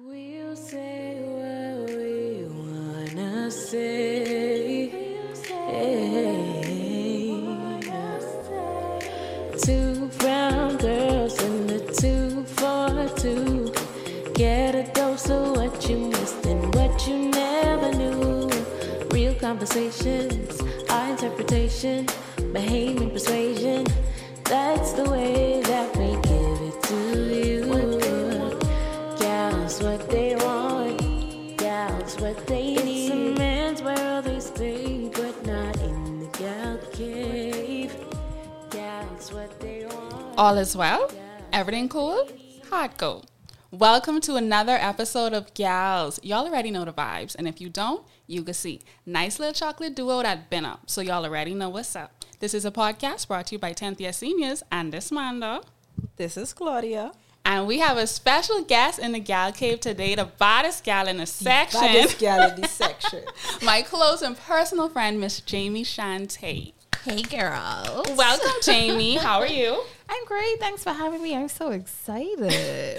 We'll 0.00 0.54
say 0.54 1.18
what 1.26 1.90
we 1.90 2.44
wanna 2.44 3.50
say. 3.50 4.92
Two 9.60 10.06
brown 10.18 10.76
girls 10.76 11.42
in 11.42 11.66
the 11.66 11.80
two 12.00 12.44
for 12.44 13.08
two. 13.18 13.72
Get 14.34 14.76
a 14.76 14.84
dose 14.92 15.30
of 15.30 15.56
what 15.56 15.88
you 15.90 15.98
missed 16.10 16.46
and 16.46 16.72
what 16.76 17.08
you 17.08 17.30
never 17.30 17.92
knew. 17.92 18.48
Real 19.10 19.34
conversations, 19.34 20.62
our 20.90 21.10
interpretation, 21.10 22.06
Bahamian 22.52 23.12
persuasion. 23.12 23.37
All 40.48 40.56
is 40.56 40.74
well? 40.74 41.10
Everything 41.52 41.90
cool? 41.90 42.26
Hot 42.70 42.96
go. 42.96 43.22
Welcome 43.70 44.18
to 44.22 44.36
another 44.36 44.78
episode 44.80 45.34
of 45.34 45.52
Gals. 45.52 46.18
Y'all 46.22 46.46
already 46.46 46.70
know 46.70 46.86
the 46.86 46.92
vibes, 46.94 47.34
and 47.34 47.46
if 47.46 47.60
you 47.60 47.68
don't, 47.68 48.06
you 48.26 48.42
can 48.42 48.54
see. 48.54 48.80
Nice 49.04 49.38
little 49.38 49.52
chocolate 49.52 49.94
duo 49.94 50.22
that 50.22 50.48
been 50.48 50.64
up, 50.64 50.88
so 50.88 51.02
y'all 51.02 51.26
already 51.26 51.52
know 51.52 51.68
what's 51.68 51.94
up. 51.94 52.24
This 52.40 52.54
is 52.54 52.64
a 52.64 52.70
podcast 52.70 53.28
brought 53.28 53.48
to 53.48 53.56
you 53.56 53.58
by 53.58 53.74
10th 53.74 54.00
year 54.00 54.10
seniors 54.10 54.62
and 54.72 54.90
this 54.90 55.12
Manda. 55.12 55.60
This 56.16 56.38
is 56.38 56.54
Claudia. 56.54 57.12
And 57.44 57.66
we 57.66 57.80
have 57.80 57.98
a 57.98 58.06
special 58.06 58.62
guest 58.62 58.98
in 58.98 59.12
the 59.12 59.20
gal 59.20 59.52
cave 59.52 59.80
today, 59.80 60.14
the 60.14 60.30
baddest 60.38 60.82
gal 60.82 61.08
in 61.08 61.18
the 61.18 61.26
section. 61.26 61.82
Baddest 61.82 62.18
gal 62.18 62.48
in 62.48 62.58
this 62.58 62.70
section. 62.84 63.22
My 63.60 63.82
close 63.82 64.22
and 64.22 64.34
personal 64.34 64.88
friend, 64.88 65.20
Miss 65.20 65.42
Jamie 65.42 65.84
Shante. 65.84 66.72
Hey, 67.04 67.22
girl. 67.22 68.04
Welcome, 68.16 68.52
Jamie. 68.62 69.16
How 69.16 69.38
are 69.40 69.46
you? 69.46 69.82
I'm 70.08 70.24
great. 70.26 70.58
Thanks 70.58 70.82
for 70.84 70.90
having 70.92 71.22
me. 71.22 71.34
I'm 71.36 71.48
so 71.48 71.70
excited. 71.70 72.38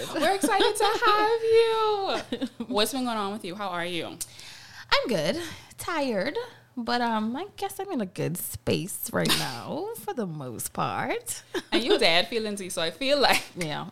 We're 0.13 0.35
excited 0.35 0.75
to 0.75 0.99
have 1.05 1.41
you. 1.43 2.47
What's 2.67 2.91
been 2.93 3.05
going 3.05 3.17
on 3.17 3.33
with 3.33 3.45
you? 3.45 3.55
How 3.55 3.69
are 3.69 3.85
you? 3.85 4.05
I'm 4.07 5.07
good. 5.07 5.39
Tired, 5.77 6.37
but 6.75 7.01
um, 7.01 7.35
I 7.35 7.47
guess 7.57 7.79
I'm 7.79 7.91
in 7.91 8.01
a 8.01 8.05
good 8.05 8.37
space 8.37 9.09
right 9.13 9.29
now 9.39 9.87
for 9.99 10.13
the 10.13 10.25
most 10.25 10.73
part. 10.73 11.43
And 11.71 11.83
you 11.83 11.97
dad 11.97 12.27
feeling 12.27 12.57
Z, 12.57 12.69
so 12.69 12.81
I 12.81 12.91
feel 12.91 13.19
like 13.19 13.43
Yeah. 13.55 13.87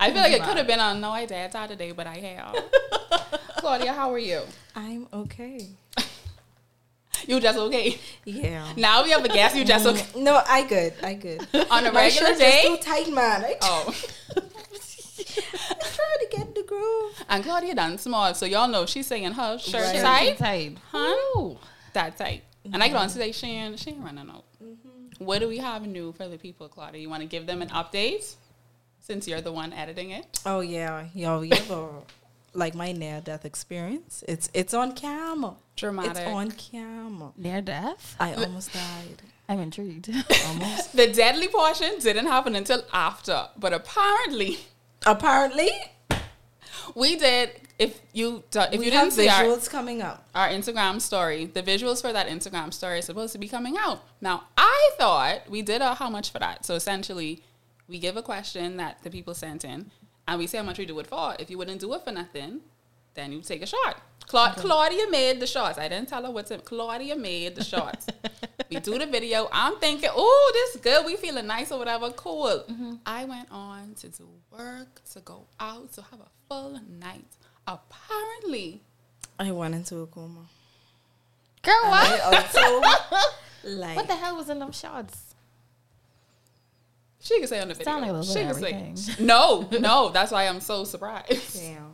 I 0.00 0.10
feel 0.12 0.20
like 0.22 0.32
it 0.32 0.42
could 0.42 0.56
have 0.56 0.66
been 0.66 0.80
on 0.80 1.00
No 1.00 1.10
I 1.10 1.26
Dad's 1.26 1.54
out 1.54 1.68
today, 1.70 1.92
but 1.92 2.06
I 2.06 2.16
have. 2.16 2.56
Claudia, 3.58 3.92
how 3.92 4.12
are 4.12 4.18
you? 4.18 4.42
I'm 4.74 5.06
okay. 5.12 5.68
You 7.26 7.40
just 7.40 7.58
okay. 7.58 7.98
Yeah. 8.24 8.66
Now 8.76 9.02
we 9.04 9.10
have 9.10 9.24
a 9.24 9.28
gas, 9.28 9.54
you 9.56 9.64
just 9.64 9.86
okay. 9.86 10.06
No, 10.20 10.42
I 10.46 10.66
good. 10.66 10.94
I 11.02 11.14
good. 11.14 11.40
On 11.70 11.86
a 11.86 11.92
My 11.92 12.02
regular 12.02 12.30
shirt 12.30 12.38
day? 12.38 12.60
is 12.62 12.78
too 12.78 12.82
tight, 12.90 13.12
man. 13.12 13.44
I 13.44 13.56
Oh. 13.62 13.94
I'm 14.36 14.42
trying 15.80 16.20
to 16.20 16.28
get 16.30 16.54
the 16.54 16.62
groove. 16.66 17.24
And 17.28 17.42
Claudia 17.44 17.74
done 17.74 17.98
small, 17.98 18.34
so 18.34 18.46
y'all 18.46 18.68
know 18.68 18.86
she's 18.86 19.06
saying 19.06 19.32
her 19.32 19.58
shirt 19.58 19.82
Right. 20.02 20.36
tight. 20.36 20.38
Tight. 20.38 20.78
Huh? 20.90 21.54
That 21.92 22.16
tight. 22.16 22.42
And 22.72 22.82
I 22.82 22.88
get 22.88 22.96
on 22.96 23.08
today, 23.08 23.32
she 23.32 23.46
ain't, 23.48 23.78
she 23.78 23.90
ain't 23.90 24.02
running 24.02 24.28
out. 24.30 24.44
Mm-hmm. 24.62 25.24
What 25.24 25.40
do 25.40 25.48
we 25.48 25.58
have 25.58 25.86
new 25.86 26.12
for 26.12 26.28
the 26.28 26.38
people, 26.38 26.68
Claudia? 26.68 27.00
You 27.00 27.08
want 27.10 27.22
to 27.22 27.28
give 27.28 27.46
them 27.46 27.62
an 27.62 27.68
update? 27.68 28.34
Since 29.00 29.28
you're 29.28 29.42
the 29.42 29.52
one 29.52 29.72
editing 29.74 30.10
it. 30.10 30.40
Oh 30.46 30.60
yeah, 30.60 31.08
yo, 31.14 31.42
you 31.42 31.54
have 31.54 31.70
a 31.70 31.88
like 32.54 32.74
my 32.74 32.92
near 32.92 33.20
death 33.20 33.44
experience. 33.44 34.22
It's 34.28 34.48
it's 34.54 34.72
on 34.74 34.92
camera. 34.94 35.54
Dramatic. 35.76 36.16
It's 36.16 36.20
on 36.26 36.50
camera. 36.52 37.32
Near 37.36 37.60
death? 37.60 38.16
I 38.20 38.34
almost 38.34 38.72
died. 38.72 39.22
I'm 39.48 39.60
intrigued. 39.60 40.08
Almost. 40.48 40.96
The 40.96 41.12
deadly 41.12 41.48
portion 41.48 41.98
didn't 41.98 42.26
happen 42.28 42.54
until 42.54 42.82
after, 42.94 43.48
but 43.58 43.74
apparently 43.74 44.58
Apparently, 45.06 45.68
we 46.94 47.16
did. 47.16 47.50
If 47.78 48.00
you 48.12 48.44
do- 48.50 48.60
if 48.60 48.78
we 48.78 48.86
you 48.86 48.90
didn't 48.92 49.10
see 49.10 49.28
our, 49.28 49.42
visuals 49.44 49.68
coming 49.68 50.00
up. 50.00 50.28
our 50.34 50.48
Instagram 50.48 51.00
story, 51.00 51.44
the 51.46 51.62
visuals 51.62 52.00
for 52.00 52.12
that 52.12 52.28
Instagram 52.28 52.72
story 52.72 53.00
is 53.00 53.04
supposed 53.04 53.32
to 53.32 53.38
be 53.38 53.48
coming 53.48 53.76
out. 53.76 54.02
Now, 54.20 54.44
I 54.56 54.90
thought 54.96 55.50
we 55.50 55.60
did 55.60 55.82
a 55.82 55.94
how 55.94 56.08
much 56.08 56.30
for 56.30 56.38
that. 56.38 56.64
So 56.64 56.74
essentially, 56.74 57.42
we 57.88 57.98
give 57.98 58.16
a 58.16 58.22
question 58.22 58.76
that 58.76 59.02
the 59.02 59.10
people 59.10 59.34
sent 59.34 59.64
in, 59.64 59.90
and 60.26 60.38
we 60.38 60.46
say 60.46 60.58
how 60.58 60.64
much 60.64 60.78
we 60.78 60.86
do 60.86 60.98
it 60.98 61.06
for. 61.06 61.36
If 61.38 61.50
you 61.50 61.58
wouldn't 61.58 61.80
do 61.80 61.92
it 61.94 62.04
for 62.04 62.12
nothing, 62.12 62.60
then 63.14 63.32
you 63.32 63.40
take 63.40 63.62
a 63.62 63.66
shot. 63.66 64.00
Cla- 64.26 64.54
Claudia 64.56 65.08
made 65.10 65.38
the 65.40 65.46
shots. 65.46 65.78
I 65.78 65.88
didn't 65.88 66.08
tell 66.08 66.24
her 66.24 66.30
what's 66.30 66.50
it. 66.50 66.64
Claudia 66.64 67.14
made 67.16 67.54
the 67.56 67.64
shots. 67.64 68.06
we 68.70 68.80
do 68.80 68.98
the 68.98 69.06
video. 69.06 69.48
I'm 69.52 69.76
thinking, 69.76 70.10
oh, 70.12 70.50
this 70.54 70.82
good. 70.82 71.04
We 71.04 71.16
feeling 71.16 71.46
nice 71.46 71.70
or 71.70 71.78
whatever. 71.78 72.10
Cool. 72.10 72.64
Mm-hmm. 72.68 72.94
I 73.06 73.24
went 73.26 73.48
on 73.50 73.94
to 74.00 74.08
do 74.08 74.28
work, 74.50 75.02
to 75.12 75.20
go 75.20 75.46
out, 75.60 75.92
to 75.92 76.02
have 76.02 76.20
a 76.20 76.28
full 76.48 76.80
night. 76.88 77.26
Apparently, 77.66 78.82
I 79.38 79.52
went 79.52 79.74
into 79.74 79.98
a 79.98 80.06
coma. 80.06 80.46
Girl, 81.62 81.74
what? 81.82 82.20
Also 82.20 82.80
like 83.64 83.96
What 83.96 84.06
the 84.06 84.16
hell 84.16 84.36
was 84.36 84.48
in 84.50 84.58
them 84.58 84.72
shots? 84.72 85.23
She 87.24 87.38
can 87.38 87.48
say 87.48 87.58
on 87.60 87.68
the 87.68 87.74
video. 87.74 87.90
Sound 87.90 88.02
like 88.02 88.10
a 88.10 88.12
little 88.12 88.34
she 88.34 88.40
bit 88.44 88.76
can 88.76 88.92
of 88.92 88.98
say. 88.98 89.14
No, 89.24 89.66
no. 89.80 90.10
That's 90.10 90.30
why 90.30 90.46
I'm 90.46 90.60
so 90.60 90.84
surprised. 90.94 91.58
Damn. 91.58 91.92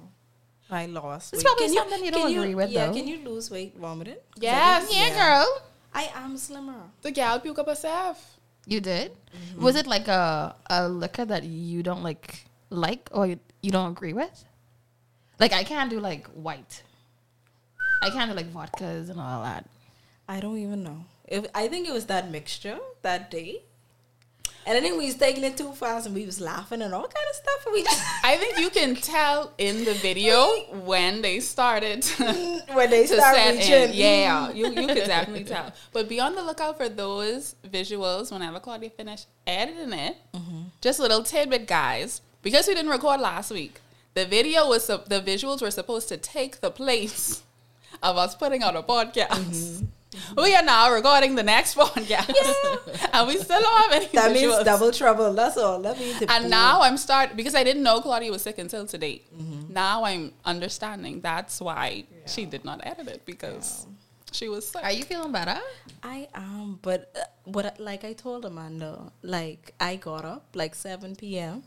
I 0.69 0.87
lost. 0.87 1.33
It's 1.33 1.43
weight. 1.45 1.47
probably 1.57 1.69
something 1.75 2.05
you 2.05 2.11
don't 2.11 2.29
can 2.33 2.39
agree 2.39 2.55
with, 2.57 2.71
Yeah, 2.71 2.87
though. 2.87 2.95
can 2.95 3.07
you 3.07 3.19
lose 3.29 3.51
weight 3.51 3.77
vomiting? 3.79 4.17
Yes. 4.37 4.89
Yeah, 4.93 5.11
girl. 5.15 5.63
I 5.95 6.11
am 6.15 6.37
slimmer. 6.37 6.83
The 7.03 7.13
gal 7.13 7.39
puke 7.41 7.59
up 7.61 7.67
herself. 7.69 8.39
You 8.67 8.81
did? 8.81 9.13
Mm-hmm. 9.13 9.63
Was 9.65 9.77
it 9.77 9.87
like 9.87 10.09
a, 10.09 10.55
a 10.69 10.89
liquor 10.89 11.25
that 11.25 11.45
you 11.45 11.83
don't 11.83 12.03
like 12.03 12.45
like 12.69 13.09
or 13.13 13.27
you, 13.27 13.39
you 13.63 13.71
don't 13.71 13.91
agree 13.93 14.13
with? 14.13 14.45
Like 15.39 15.53
I 15.53 15.63
can't 15.65 15.91
do 15.91 15.99
like 16.01 16.27
white. 16.29 16.83
I 18.03 18.11
can't 18.11 18.31
do 18.31 18.37
like 18.37 18.53
vodkas 18.53 19.11
and 19.11 19.21
all 19.21 19.43
that. 19.43 19.69
I 20.29 20.41
don't 20.41 20.59
even 20.59 20.83
know. 20.83 21.05
If 21.27 21.47
I 21.55 21.69
think 21.69 21.89
it 21.89 21.93
was 21.93 22.07
that 22.07 22.31
mixture 22.31 22.79
that 23.03 23.31
day. 23.31 23.63
And 24.67 24.77
I 24.77 24.81
think 24.81 24.99
we 24.99 25.07
was 25.07 25.17
taking 25.17 25.45
it 25.45 25.57
too 25.57 25.73
fast 25.73 26.07
and 26.07 26.15
we 26.15 26.27
was 26.27 26.41
laughing 26.41 26.83
and 26.83 26.93
all 26.93 27.03
kind 27.03 27.27
of 27.29 27.37
stuff. 27.37 27.67
And 27.67 27.73
we 27.73 27.83
just 27.83 28.03
I 28.25 28.37
think 28.37 28.59
you 28.59 28.71
can 28.71 28.95
tell 28.95 29.53
in 29.59 29.85
the 29.85 29.95
video 29.95 30.47
when 30.85 31.23
they 31.23 31.41
started 31.41 32.03
to 32.03 32.25
when 32.73 32.91
they 32.91 33.07
started 33.07 33.59
reaching. 33.59 33.91
Yeah, 33.95 34.51
you, 34.53 34.67
you 34.67 34.87
could 34.87 35.07
definitely 35.07 35.45
tell. 35.45 35.73
But 35.93 36.09
be 36.09 36.21
on 36.21 36.35
the 36.35 36.43
lookout 36.43 36.77
for 36.77 36.89
those 36.89 37.57
visuals 37.67 38.31
whenever 38.33 38.61
Claudia 38.61 38.91
finished 38.91 39.27
editing 39.47 39.93
it. 39.93 40.17
Mm-hmm. 40.35 40.63
Just 40.81 40.99
a 40.99 41.03
little 41.03 41.23
tidbit, 41.23 41.67
guys. 41.67 42.21
Because 42.43 42.67
we 42.67 42.75
didn't 42.75 42.91
record 42.91 43.21
last 43.21 43.51
week, 43.51 43.81
the 44.15 44.25
video 44.25 44.69
was 44.69 44.87
the 44.87 45.23
visuals 45.25 45.61
were 45.63 45.71
supposed 45.71 46.09
to 46.09 46.17
take 46.17 46.61
the 46.61 46.71
place 46.71 47.43
of 48.03 48.17
us 48.17 48.35
putting 48.35 48.63
out 48.63 48.77
a 48.77 48.83
podcast. 48.83 49.29
Mm-hmm. 49.29 49.87
We 50.37 50.55
are 50.57 50.63
now 50.63 50.93
recording 50.93 51.37
the 51.37 51.43
next 51.43 51.77
one, 51.87 52.05
yeah. 52.07 52.25
and 53.13 53.29
we 53.29 53.37
still 53.37 53.61
don't 53.61 53.83
have 53.83 53.93
any. 53.93 54.07
That 54.07 54.33
means 54.33 54.65
double 54.65 54.91
trouble. 54.91 55.33
That's 55.35 55.57
all. 55.57 55.81
That 55.83 55.99
means 55.99 56.19
the 56.19 56.31
And 56.31 56.51
now 56.51 56.83
I'm 56.83 56.97
start 56.97 57.37
because 57.37 57.55
I 57.55 57.63
didn't 57.63 57.83
know 57.83 58.01
Claudia 58.01 58.31
was 58.31 58.43
sick 58.43 58.59
until 58.59 58.87
today. 58.87 59.23
Mm-hmm. 59.35 59.73
Now 59.73 60.05
I'm 60.05 60.33
understanding 60.45 61.21
that's 61.21 61.61
why 61.61 62.05
she 62.27 62.45
did 62.45 62.65
not 62.65 62.81
edit 62.85 63.07
it 63.09 63.25
because 63.25 63.87
she 64.33 64.49
was 64.49 64.67
sick. 64.69 64.83
Are 64.83 64.93
you 64.93 65.05
feeling 65.05 65.33
better? 65.33 65.61
I 66.03 66.29
am, 66.35 66.79
but 66.83 67.15
uh, 67.17 67.21
what 67.45 67.79
like 67.79 68.05
I 68.05 68.13
told 68.13 68.45
Amanda, 68.45 69.13
like 69.23 69.75
I 69.79 69.97
got 69.97 70.25
up 70.25 70.49
like 70.55 70.75
seven 70.75 71.15
p.m. 71.15 71.63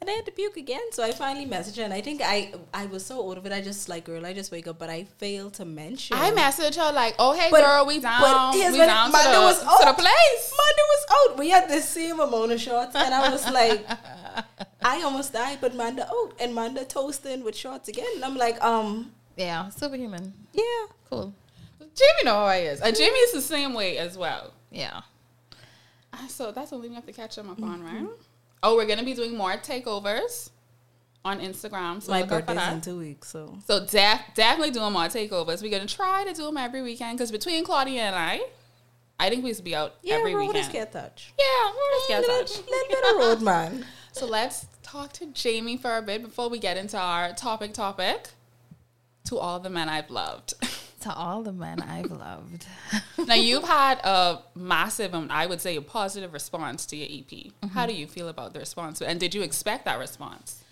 and 0.00 0.08
I 0.08 0.12
had 0.14 0.24
to 0.26 0.32
puke 0.32 0.56
again. 0.56 0.80
So 0.92 1.02
I 1.02 1.12
finally 1.12 1.46
messaged 1.46 1.76
her, 1.76 1.82
and 1.82 1.92
I 1.92 2.00
think 2.00 2.20
I 2.24 2.52
I 2.72 2.86
was 2.86 3.04
so 3.04 3.28
out 3.30 3.38
of 3.38 3.46
it. 3.46 3.52
I 3.52 3.60
just 3.60 3.88
like, 3.88 4.04
girl, 4.04 4.24
I 4.26 4.32
just 4.32 4.50
wake 4.50 4.66
up, 4.66 4.78
but 4.78 4.88
I 4.90 5.04
failed 5.18 5.54
to 5.54 5.64
mention. 5.64 6.16
I 6.16 6.30
messaged 6.30 6.76
her 6.76 6.92
like, 6.92 7.14
"Oh 7.18 7.32
hey 7.32 7.48
But- 7.50 7.60
girl, 7.62 7.86
we 7.86 8.00
down, 8.00 8.20
but 8.20 8.54
we 8.54 8.78
down 8.78 9.10
to 9.12 9.18
the, 9.36 9.40
was 9.40 9.58
to 9.60 9.84
the 9.86 9.94
place." 9.94 10.42
Manda 10.60 10.84
was 10.94 11.04
out. 11.16 11.38
We 11.38 11.50
had 11.50 11.68
the 11.68 11.80
same 11.80 12.18
amount 12.20 12.52
of 12.52 12.60
shots, 12.60 12.94
and 12.96 13.12
I 13.14 13.30
was 13.30 13.44
like, 13.50 13.86
I 14.82 15.02
almost 15.02 15.32
died, 15.32 15.58
but 15.60 15.74
Manda 15.74 16.08
out, 16.08 16.32
and 16.40 16.54
Manda 16.54 16.84
toasting 16.84 17.44
with 17.44 17.56
shots 17.56 17.88
again. 17.88 18.06
And 18.16 18.24
I'm 18.24 18.36
like, 18.36 18.62
um, 18.64 19.12
Yeah, 19.36 19.68
superhuman. 19.70 20.32
yeah. 20.52 20.86
Cool. 21.10 21.34
Jamie 21.80 22.24
know 22.24 22.34
how 22.34 22.44
I 22.44 22.58
is, 22.72 22.80
and 22.80 22.96
Jamie 22.96 23.18
is 23.28 23.32
the 23.32 23.42
same 23.42 23.74
way 23.74 23.98
as 23.98 24.16
well. 24.16 24.52
Yeah. 24.70 25.00
Ah, 26.14 26.26
So 26.28 26.52
that's 26.52 26.70
what 26.72 26.80
we 26.80 26.94
have 26.94 27.04
to 27.06 27.12
catch 27.12 27.36
up 27.38 27.46
on, 27.62 27.82
right? 27.82 28.06
Oh, 28.62 28.76
we're 28.76 28.86
gonna 28.86 29.04
be 29.04 29.14
doing 29.14 29.36
more 29.36 29.52
takeovers 29.52 30.50
on 31.24 31.40
Instagram. 31.40 32.02
So 32.02 32.12
My 32.12 32.22
for 32.22 32.40
birthday's 32.40 32.72
in 32.72 32.80
two 32.80 32.98
weeks, 32.98 33.28
so 33.28 33.58
So 33.66 33.80
def- 33.86 34.22
definitely 34.34 34.70
doing 34.70 34.92
more 34.92 35.04
takeovers. 35.04 35.62
We're 35.62 35.70
gonna 35.70 35.86
try 35.86 36.24
to 36.24 36.32
do 36.32 36.44
them 36.44 36.56
every 36.56 36.82
weekend 36.82 37.18
because 37.18 37.30
between 37.30 37.64
Claudia 37.64 38.02
and 38.02 38.14
I, 38.16 38.40
I 39.18 39.28
think 39.28 39.44
we 39.44 39.52
should 39.54 39.64
be 39.64 39.74
out 39.74 39.94
every 40.04 40.04
weekend. 40.04 40.04
yeah, 40.04 40.14
every 40.16 40.34
road 40.34 40.56
is 40.56 40.66
weekend. 40.68 40.72
get 40.72 40.92
touch. 40.92 41.32
Yeah, 41.38 41.70
little, 41.70 42.08
get 42.08 42.26
touch. 42.26 42.58
little 42.68 42.88
bit 42.88 43.10
of 43.14 43.16
road, 43.18 43.42
man. 43.42 43.84
So 44.12 44.26
let's 44.26 44.66
talk 44.82 45.12
to 45.14 45.26
Jamie 45.26 45.76
for 45.76 45.96
a 45.96 46.02
bit 46.02 46.20
before 46.24 46.48
we 46.50 46.58
get 46.58 46.76
into 46.76 46.98
our 46.98 47.32
topic 47.32 47.72
topic. 47.72 48.30
To 49.26 49.38
all 49.38 49.60
the 49.60 49.70
men 49.70 49.88
I've 49.88 50.10
loved. 50.10 50.54
To 51.00 51.14
all 51.14 51.42
the 51.42 51.52
men 51.52 51.80
I've 51.80 52.10
loved. 52.10 52.66
now 53.26 53.34
you've 53.34 53.64
had 53.64 53.98
a 54.04 54.42
massive, 54.54 55.14
and 55.14 55.32
I 55.32 55.46
would 55.46 55.60
say, 55.60 55.76
a 55.76 55.82
positive 55.82 56.32
response 56.34 56.84
to 56.86 56.96
your 56.96 57.06
EP. 57.06 57.26
Mm-hmm. 57.26 57.68
How 57.68 57.86
do 57.86 57.94
you 57.94 58.06
feel 58.06 58.28
about 58.28 58.52
the 58.52 58.58
response? 58.58 59.00
And 59.00 59.18
did 59.18 59.34
you 59.34 59.40
expect 59.42 59.86
that 59.86 59.98
response? 59.98 60.62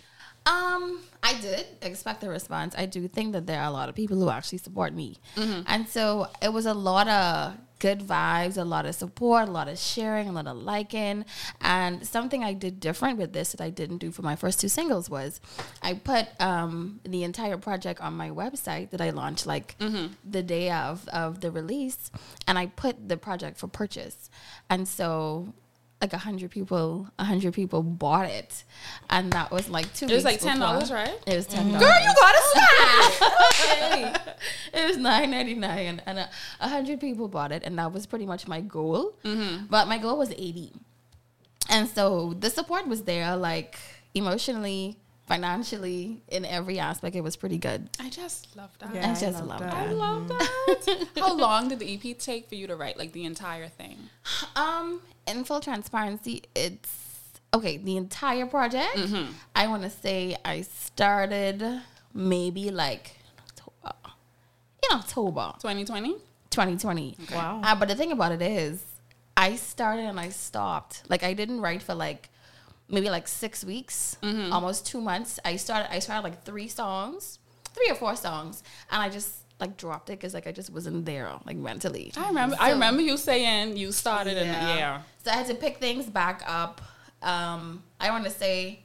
Um, 0.45 1.01
I 1.23 1.35
did 1.41 1.67
expect 1.83 2.21
the 2.21 2.29
response. 2.29 2.75
I 2.77 2.87
do 2.87 3.07
think 3.09 3.33
that 3.33 3.47
there 3.47 3.61
are 3.61 3.69
a 3.69 3.71
lot 3.71 3.89
of 3.89 3.95
people 3.95 4.19
who 4.19 4.31
actually 4.31 4.59
support 4.59 4.95
me, 4.95 5.17
mm-hmm. 5.37 5.63
and 5.67 5.89
so 5.89 6.29
it 6.41 6.53
was 6.53 6.65
a 6.65 6.75
lot 6.75 7.09
of 7.09 7.55
good 7.79 8.01
vibes, 8.01 8.57
a 8.59 8.65
lot 8.65 8.87
of 8.87 8.95
support, 8.95 9.49
a 9.49 9.51
lot 9.51 9.69
of 9.69 9.79
sharing, 9.79 10.29
a 10.29 10.33
lot 10.33 10.47
of 10.47 10.57
liking, 10.57 11.25
and 11.61 12.07
something 12.07 12.43
I 12.43 12.53
did 12.53 12.81
different 12.81 13.19
with 13.19 13.33
this 13.33 13.53
that 13.53 13.61
I 13.61 13.71
didn't 13.71 13.99
do 13.99 14.11
for 14.11 14.23
my 14.23 14.37
first 14.37 14.61
two 14.61 14.69
singles 14.69 15.09
was 15.09 15.41
I 15.83 15.95
put 15.95 16.27
um 16.41 17.01
the 17.05 17.23
entire 17.25 17.57
project 17.57 18.01
on 18.01 18.15
my 18.15 18.31
website 18.31 18.91
that 18.91 19.01
I 19.01 19.11
launched 19.11 19.47
like 19.47 19.77
the 20.29 20.43
day 20.43 20.71
of 20.71 21.07
of 21.09 21.41
the 21.41 21.51
release, 21.51 22.11
and 22.47 22.59
I 22.59 22.67
put 22.67 23.09
the 23.09 23.17
project 23.17 23.59
for 23.59 23.69
purchase, 23.69 24.31
and 24.71 24.87
so 24.89 25.53
like 26.01 26.13
a 26.13 26.19
hundred 26.19 26.51
people, 26.51 27.09
a 27.19 27.25
hundred 27.25 27.55
people 27.55 27.83
bought 27.83 28.27
it, 28.27 28.63
and 29.11 29.33
that 29.33 29.51
was 29.51 29.69
like 29.69 29.93
two. 29.95 30.07
It 30.07 30.15
was 30.15 30.25
like 30.25 30.41
$10, 30.41 30.93
right? 30.93 31.19
It 31.27 31.37
was 31.37 31.47
ten 31.47 31.71
mm-hmm. 31.71 31.79
dollars. 31.79 31.89
Girl, 31.89 32.01
you 32.01 32.15
got 32.15 32.35
a 32.35 32.43
snack. 34.21 34.39
it 34.75 34.87
was 34.89 34.97
nine 34.97 35.31
ninety 35.31 35.55
nine, 35.55 36.01
and 36.07 36.21
a, 36.21 36.31
a 36.61 36.69
hundred 36.69 37.01
people 37.01 37.27
bought 37.29 37.51
it, 37.51 37.63
and 37.65 37.79
that 37.79 37.93
was 37.93 38.07
pretty 38.07 38.27
much 38.27 38.47
my 38.47 38.61
goal. 38.61 39.17
Mm-hmm. 39.25 39.67
But 39.67 39.89
my 39.89 39.99
goal 39.99 40.19
was 40.19 40.31
eighty, 40.33 40.73
and 41.69 41.89
so 41.89 42.35
the 42.39 42.51
support 42.51 42.87
was 42.87 43.03
there, 43.03 43.37
like 43.37 43.77
emotionally, 44.15 44.99
financially, 45.29 46.23
in 46.29 46.45
every 46.45 46.79
aspect. 46.79 47.15
It 47.15 47.21
was 47.21 47.37
pretty 47.37 47.59
good. 47.59 47.89
I 48.01 48.09
just 48.09 48.57
love 48.57 48.71
that. 48.81 48.95
Yeah, 48.95 49.11
I 49.11 49.15
just 49.15 49.39
love 49.45 49.49
love 49.49 49.61
that. 49.61 49.75
I 49.75 49.93
love 49.93 50.29
that. 50.29 51.07
How 51.19 51.35
long 51.37 51.69
did 51.69 51.79
the 51.79 51.95
EP 51.95 52.19
take 52.19 52.49
for 52.49 52.55
you 52.55 52.67
to 52.67 52.75
write, 52.75 52.99
like 52.99 53.13
the 53.13 53.25
entire 53.25 53.69
thing? 53.69 53.97
Um, 54.57 55.03
in 55.27 55.45
full 55.45 55.61
transparency, 55.61 56.45
it's 56.55 56.91
okay. 57.55 57.77
The 57.77 57.97
entire 57.97 58.47
project, 58.47 58.99
I 59.55 59.67
want 59.69 59.83
to 59.83 59.91
say 59.91 60.37
I 60.45 60.63
started 60.63 61.83
maybe 62.15 62.71
like 62.71 63.17
October, 63.39 63.95
in 64.91 64.99
October 64.99 65.53
2020? 65.61 66.15
2020. 66.51 67.17
Wow. 67.33 67.61
Uh, 67.63 67.75
but 67.77 67.89
the 67.89 67.95
thing 67.95 68.13
about 68.13 68.33
it 68.33 68.43
is, 68.43 68.83
I 69.37 69.57
started 69.57 70.07
and 70.07 70.19
I 70.19 70.31
stopped. 70.31 71.03
Like 71.09 71.23
I 71.23 71.35
didn't 71.35 71.61
write 71.61 71.83
for 71.83 71.95
like 71.95 72.31
maybe 72.89 73.11
like 73.11 73.29
six 73.29 73.65
weeks, 73.65 74.17
almost 74.23 74.87
two 74.87 75.01
months. 75.01 75.39
I 75.45 75.57
started. 75.57 75.93
I 75.93 75.99
started 76.01 76.23
like 76.23 76.45
three 76.45 76.69
songs, 76.69 77.39
three 77.75 77.89
or 77.91 77.95
four 77.95 78.17
songs, 78.17 78.63
and 78.91 79.03
I 79.03 79.09
just 79.09 79.35
like 79.61 79.77
dropped 79.77 80.09
it 80.11 80.19
because 80.19 80.35
like 80.35 80.47
I 80.47 80.53
just 80.53 80.71
wasn't 80.71 81.05
there 81.05 81.31
like 81.45 81.57
mentally. 81.57 82.13
I 82.17 82.29
remember. 82.29 82.57
I 82.61 82.71
remember 82.73 83.03
you 83.03 83.17
saying 83.17 83.77
you 83.77 83.93
started 83.93 84.37
in 84.39 84.47
the 84.49 84.55
yeah. 84.55 85.03
So 85.25 85.31
I 85.31 85.35
had 85.35 85.47
to 85.49 85.55
pick 85.55 85.79
things 85.79 86.07
back 86.07 86.43
up. 86.47 86.81
Um, 87.23 87.83
I 88.01 88.11
want 88.11 88.25
to 88.25 88.31
say 88.31 88.81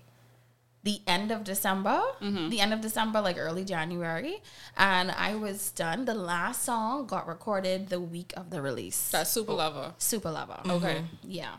the 0.83 0.99
end 1.07 1.31
of 1.31 1.43
December, 1.45 2.01
Mm-hmm. 2.21 2.49
the 2.49 2.59
end 2.59 2.73
of 2.73 2.81
December, 2.81 3.21
like 3.21 3.37
early 3.37 3.63
January, 3.63 4.41
and 4.75 5.11
I 5.11 5.35
was 5.35 5.69
done. 5.71 6.03
The 6.05 6.15
last 6.15 6.63
song 6.63 7.05
got 7.07 7.25
recorded 7.27 7.87
the 7.89 8.01
week 8.01 8.33
of 8.35 8.49
the 8.49 8.61
release. 8.61 9.09
That's 9.11 9.29
super 9.29 9.53
lover. 9.53 9.93
Super 9.97 10.31
Lover. 10.31 10.59
Okay. 10.67 11.03
Yeah. 11.23 11.55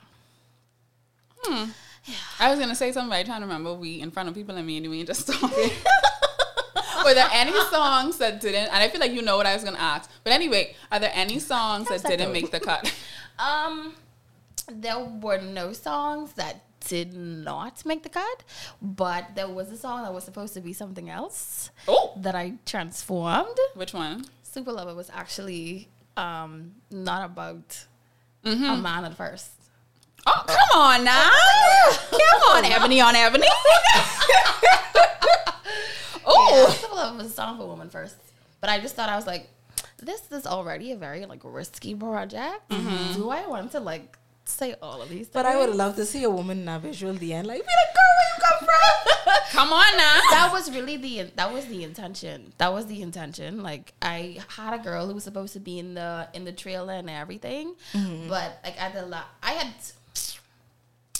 I 2.39 2.51
was 2.51 2.59
gonna 2.59 2.75
say 2.75 2.93
something, 2.93 3.09
but 3.11 3.17
I'm 3.17 3.25
trying 3.27 3.41
to 3.41 3.47
remember 3.47 3.73
we 3.75 4.01
in 4.01 4.11
front 4.11 4.29
of 4.29 4.35
people 4.35 4.56
and 4.56 4.67
me 4.67 4.77
and 4.79 4.89
we 4.91 5.05
just 5.05 5.27
talking. 5.33 5.71
Were 7.05 7.15
there 7.15 7.29
any 7.33 7.53
songs 7.71 8.19
that 8.19 8.41
didn't? 8.41 8.69
And 8.73 8.77
I 8.77 8.89
feel 8.89 9.01
like 9.01 9.12
you 9.12 9.23
know 9.23 9.37
what 9.37 9.47
I 9.47 9.55
was 9.55 9.65
gonna 9.65 9.79
ask. 9.79 10.11
But 10.23 10.33
anyway, 10.33 10.75
are 10.91 10.99
there 11.01 11.12
any 11.15 11.39
songs 11.39 11.89
that 11.89 12.03
didn't 12.05 12.33
make 12.33 12.51
the 12.51 12.61
cut? 12.61 12.93
Um, 13.39 13.95
there 14.71 14.99
were 14.99 15.41
no 15.41 15.73
songs 15.73 16.33
that 16.35 16.62
did 16.81 17.15
not 17.15 17.85
make 17.85 18.03
the 18.03 18.09
cut, 18.11 18.43
but 18.81 19.35
there 19.35 19.49
was 19.49 19.71
a 19.73 19.77
song 19.77 20.03
that 20.03 20.12
was 20.15 20.25
supposed 20.25 20.55
to 20.55 20.61
be 20.61 20.73
something 20.73 21.09
else 21.11 21.71
Oh, 21.89 22.12
that 22.17 22.35
I 22.35 22.55
transformed. 22.67 23.56
which 23.75 23.93
one? 23.95 24.25
Super 24.43 24.73
Lover 24.73 24.95
was 24.95 25.11
actually 25.12 25.89
um 26.17 26.73
not 26.91 27.25
about 27.25 27.87
Mm-hmm. 28.45 28.65
a 28.65 28.77
man 28.77 29.06
at 29.06 29.17
first. 29.17 29.53
Oh, 30.26 30.44
come 30.47 30.81
on 30.81 31.05
now. 31.05 31.31
come 32.11 32.56
on, 32.56 32.65
Ebony 32.73 33.00
on 33.00 33.17
Ebony. 33.17 33.47
Yeah, 34.26 34.71
oh, 36.25 36.79
Super 36.81 36.94
Lover 36.94 37.19
was 37.19 37.26
a 37.26 37.31
song 37.31 37.59
for 37.59 37.67
woman 37.67 37.91
first. 37.91 38.17
But 38.61 38.71
I 38.71 38.81
just 38.81 38.97
thought 38.97 39.11
I 39.11 39.17
was 39.17 39.26
like, 39.26 39.49
this 39.99 40.23
is 40.32 40.47
already 40.47 40.93
a 40.93 40.97
very 40.97 41.26
like 41.26 41.41
risky 41.44 41.94
project. 41.94 42.69
Mm-hmm. 42.71 43.15
Do 43.15 43.31
I 43.31 43.47
want 43.47 43.73
to 43.73 43.81
like 43.81 44.17
say 44.44 44.75
all 44.81 45.03
of 45.03 45.09
these 45.09 45.26
things? 45.26 45.35
But 45.35 45.47
I 45.47 45.59
would 45.59 45.75
love 45.75 45.97
to 45.97 46.06
see 46.06 46.23
a 46.23 46.31
woman 46.31 46.62
in 46.62 46.69
a 46.69 46.79
visual 46.79 47.12
the 47.15 47.35
end, 47.35 47.47
like, 47.47 47.61
be 47.61 47.67
like, 47.67 47.94
girl, 47.94 48.12
where 48.19 48.29
you 48.32 48.43
come 48.49 48.69
from? 48.69 49.35
come 49.50 49.73
on 49.73 49.97
now. 49.97 50.20
that 50.31 50.50
was 50.53 50.70
really 50.70 50.97
the 50.97 51.31
that 51.37 51.53
was 51.53 51.67
the 51.67 51.85
intention. 51.85 52.53
That 52.59 52.73
was 52.73 52.87
the 52.87 53.03
intention. 53.03 53.62
Like 53.62 53.93
I 54.03 54.38
had 54.49 54.79
a 54.79 54.82
girl 54.82 55.06
who 55.06 55.15
was 55.15 55.25
supposed 55.25 55.53
to 55.55 55.61
be 55.61 55.79
in 55.79 55.94
the 55.94 56.29
in 56.35 56.44
the 56.44 56.53
trailer 56.53 56.94
and 56.94 57.11
everything, 57.11 57.75
mm-hmm. 57.93 58.29
but 58.29 58.61
like 58.65 58.81
at 58.81 58.94
the 58.94 59.06
la- 59.06 59.25
I 59.43 59.53
had. 59.53 59.75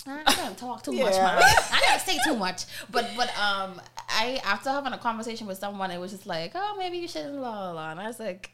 I 0.07 0.35
don't 0.35 0.57
talk 0.57 0.83
too 0.83 0.91
much, 0.91 1.13
Yeah. 1.15 1.35
man. 1.35 1.43
I 1.71 1.81
don't 1.89 2.01
say 2.01 2.17
too 2.25 2.35
much. 2.35 2.65
But 2.91 3.09
but 3.17 3.29
um, 3.39 3.81
I 4.09 4.39
after 4.43 4.69
having 4.69 4.93
a 4.93 4.97
conversation 4.97 5.47
with 5.47 5.57
someone, 5.57 5.89
it 5.91 5.99
was 5.99 6.11
just 6.11 6.25
like, 6.27 6.51
oh, 6.55 6.75
maybe 6.77 6.97
you 6.97 7.07
shouldn't, 7.07 7.35
la 7.39 7.49
la 7.49 7.71
la. 7.71 7.91
And 7.91 7.99
I 7.99 8.07
was 8.07 8.19
like, 8.19 8.53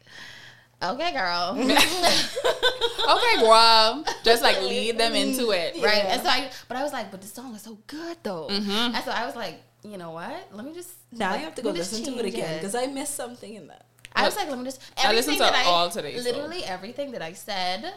okay, 0.82 1.12
girl, 1.12 1.56
Okay, 1.58 3.40
girl. 3.40 4.04
Just 4.24 4.42
like 4.42 4.60
lead 4.62 4.98
them 4.98 5.14
into 5.14 5.50
it. 5.50 5.76
right? 5.82 6.04
And 6.06 6.22
so 6.22 6.28
I, 6.28 6.50
but 6.68 6.76
I 6.76 6.82
was 6.82 6.92
like, 6.92 7.10
but 7.10 7.20
the 7.20 7.28
song 7.28 7.54
is 7.54 7.62
so 7.62 7.78
good 7.86 8.16
though. 8.22 8.48
And 8.48 8.96
so 9.04 9.10
I 9.10 9.26
was 9.26 9.36
like, 9.36 9.60
you 9.84 9.98
know 9.98 10.10
what? 10.12 10.48
Let 10.52 10.64
me 10.64 10.72
just 10.72 10.90
Now 11.10 11.30
like, 11.32 11.40
you 11.40 11.44
have 11.46 11.54
to 11.56 11.62
go 11.62 11.68
let 11.68 11.74
me 11.74 11.80
just 11.80 11.92
listen 11.92 12.14
to 12.14 12.20
it 12.20 12.26
again 12.26 12.58
because 12.58 12.74
I 12.74 12.86
missed 12.86 13.14
something 13.14 13.54
in 13.54 13.66
that. 13.68 13.84
I 14.14 14.24
was 14.26 14.36
like, 14.36 14.48
let 14.48 14.58
me 14.58 14.64
just. 14.64 14.80
I 14.98 15.12
listened 15.12 15.36
everything 15.40 15.46
to 15.46 15.52
that 15.52 15.66
all 15.66 15.88
today's 15.90 16.22
Literally 16.24 16.64
everything 16.64 17.12
that 17.12 17.22
I 17.22 17.32
said, 17.32 17.92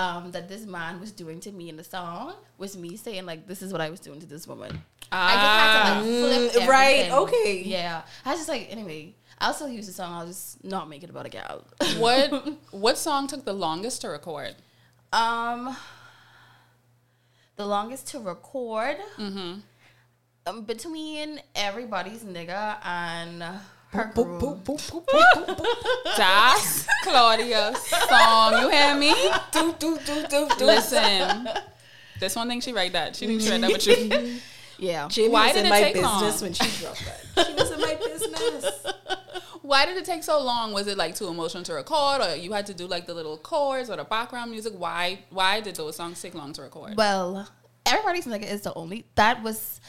um, 0.00 0.30
that 0.32 0.48
this 0.48 0.64
man 0.66 1.00
was 1.00 1.10
doing 1.12 1.38
to 1.40 1.50
me 1.52 1.68
in 1.72 1.76
the 1.76 1.84
song 1.84 2.34
was 2.58 2.76
me 2.76 2.96
saying 2.96 3.24
like, 3.30 3.46
this 3.50 3.60
is 3.62 3.72
what 3.72 3.80
I 3.80 3.88
was 3.90 4.00
doing 4.00 4.20
to 4.20 4.26
this 4.26 4.46
woman. 4.46 4.72
I 5.12 5.34
just 5.34 5.46
had 5.56 6.00
to 6.02 6.10
like 6.10 6.52
flip 6.52 6.62
Mm, 6.64 6.68
right, 6.68 6.94
everything. 7.10 7.12
okay. 7.22 7.62
Yeah, 7.64 8.02
I 8.24 8.30
was 8.30 8.38
just 8.40 8.48
like, 8.48 8.66
anyway, 8.70 9.14
I'll 9.38 9.54
still 9.54 9.68
use 9.68 9.86
the 9.86 9.92
song. 9.92 10.12
I'll 10.12 10.26
just 10.26 10.62
not 10.64 10.88
make 10.88 11.02
it 11.04 11.10
about 11.10 11.26
a 11.26 11.28
gal. 11.28 11.64
What 11.98 12.30
what 12.72 12.98
song 12.98 13.26
took 13.26 13.44
the 13.44 13.52
longest 13.66 14.00
to 14.02 14.08
record? 14.08 14.54
um, 15.12 15.76
the 17.56 17.64
longest 17.66 18.08
to 18.08 18.18
record. 18.18 18.96
Mm-hmm. 19.18 19.60
Um, 20.48 20.62
between 20.62 21.40
everybody's 21.54 22.22
nigga 22.22 22.76
and 22.84 23.42
her 23.96 24.12
Boop, 24.14 24.24
groom. 24.38 24.40
boop, 24.40 24.62
boop, 24.62 24.90
boop, 24.90 25.04
boop, 25.04 25.32
boop, 25.32 25.56
boop. 25.56 26.16
That's 26.16 26.86
Claudia's 27.02 27.78
song. 28.08 28.60
You 28.60 28.68
hear 28.70 28.94
me? 28.96 29.14
Do, 29.52 29.74
do, 29.78 29.98
do, 30.06 30.26
do, 30.28 30.48
do. 30.58 30.64
Listen. 30.64 31.48
This 32.20 32.34
one 32.36 32.48
thing 32.48 32.60
she 32.60 32.72
write 32.72 32.92
that. 32.92 33.16
She 33.16 33.38
she 33.40 33.50
write 33.50 33.60
that 33.60 33.72
with 33.72 33.86
you. 33.86 34.36
Yeah. 34.78 35.08
Jamie 35.08 35.30
Why 35.30 35.54
did 35.54 35.60
in 35.60 35.66
it 35.66 35.70
my 35.70 35.80
take 35.80 35.94
business 35.94 36.12
long? 36.12 36.40
when 36.42 36.52
she 36.52 36.82
dropped 36.82 37.02
that. 37.34 37.46
She 37.46 37.54
was 37.54 37.70
in 37.70 37.80
my 37.80 37.94
business. 37.94 38.86
Why 39.62 39.86
did 39.86 39.96
it 39.96 40.04
take 40.04 40.22
so 40.22 40.38
long? 40.42 40.74
Was 40.74 40.86
it 40.86 40.98
like 40.98 41.14
too 41.14 41.28
emotional 41.28 41.62
to 41.64 41.72
record, 41.72 42.20
or 42.20 42.36
you 42.36 42.52
had 42.52 42.66
to 42.66 42.74
do 42.74 42.86
like 42.86 43.06
the 43.06 43.14
little 43.14 43.38
chords 43.38 43.88
or 43.88 43.96
the 43.96 44.04
background 44.04 44.50
music? 44.50 44.74
Why 44.76 45.20
why 45.30 45.60
did 45.62 45.76
those 45.76 45.96
songs 45.96 46.20
take 46.20 46.34
long 46.34 46.52
to 46.52 46.60
record? 46.62 46.94
Well, 46.94 47.48
everybody's 47.86 48.26
nigga 48.26 48.44
is 48.52 48.60
the 48.62 48.74
only 48.74 49.06
that 49.14 49.42
was 49.42 49.80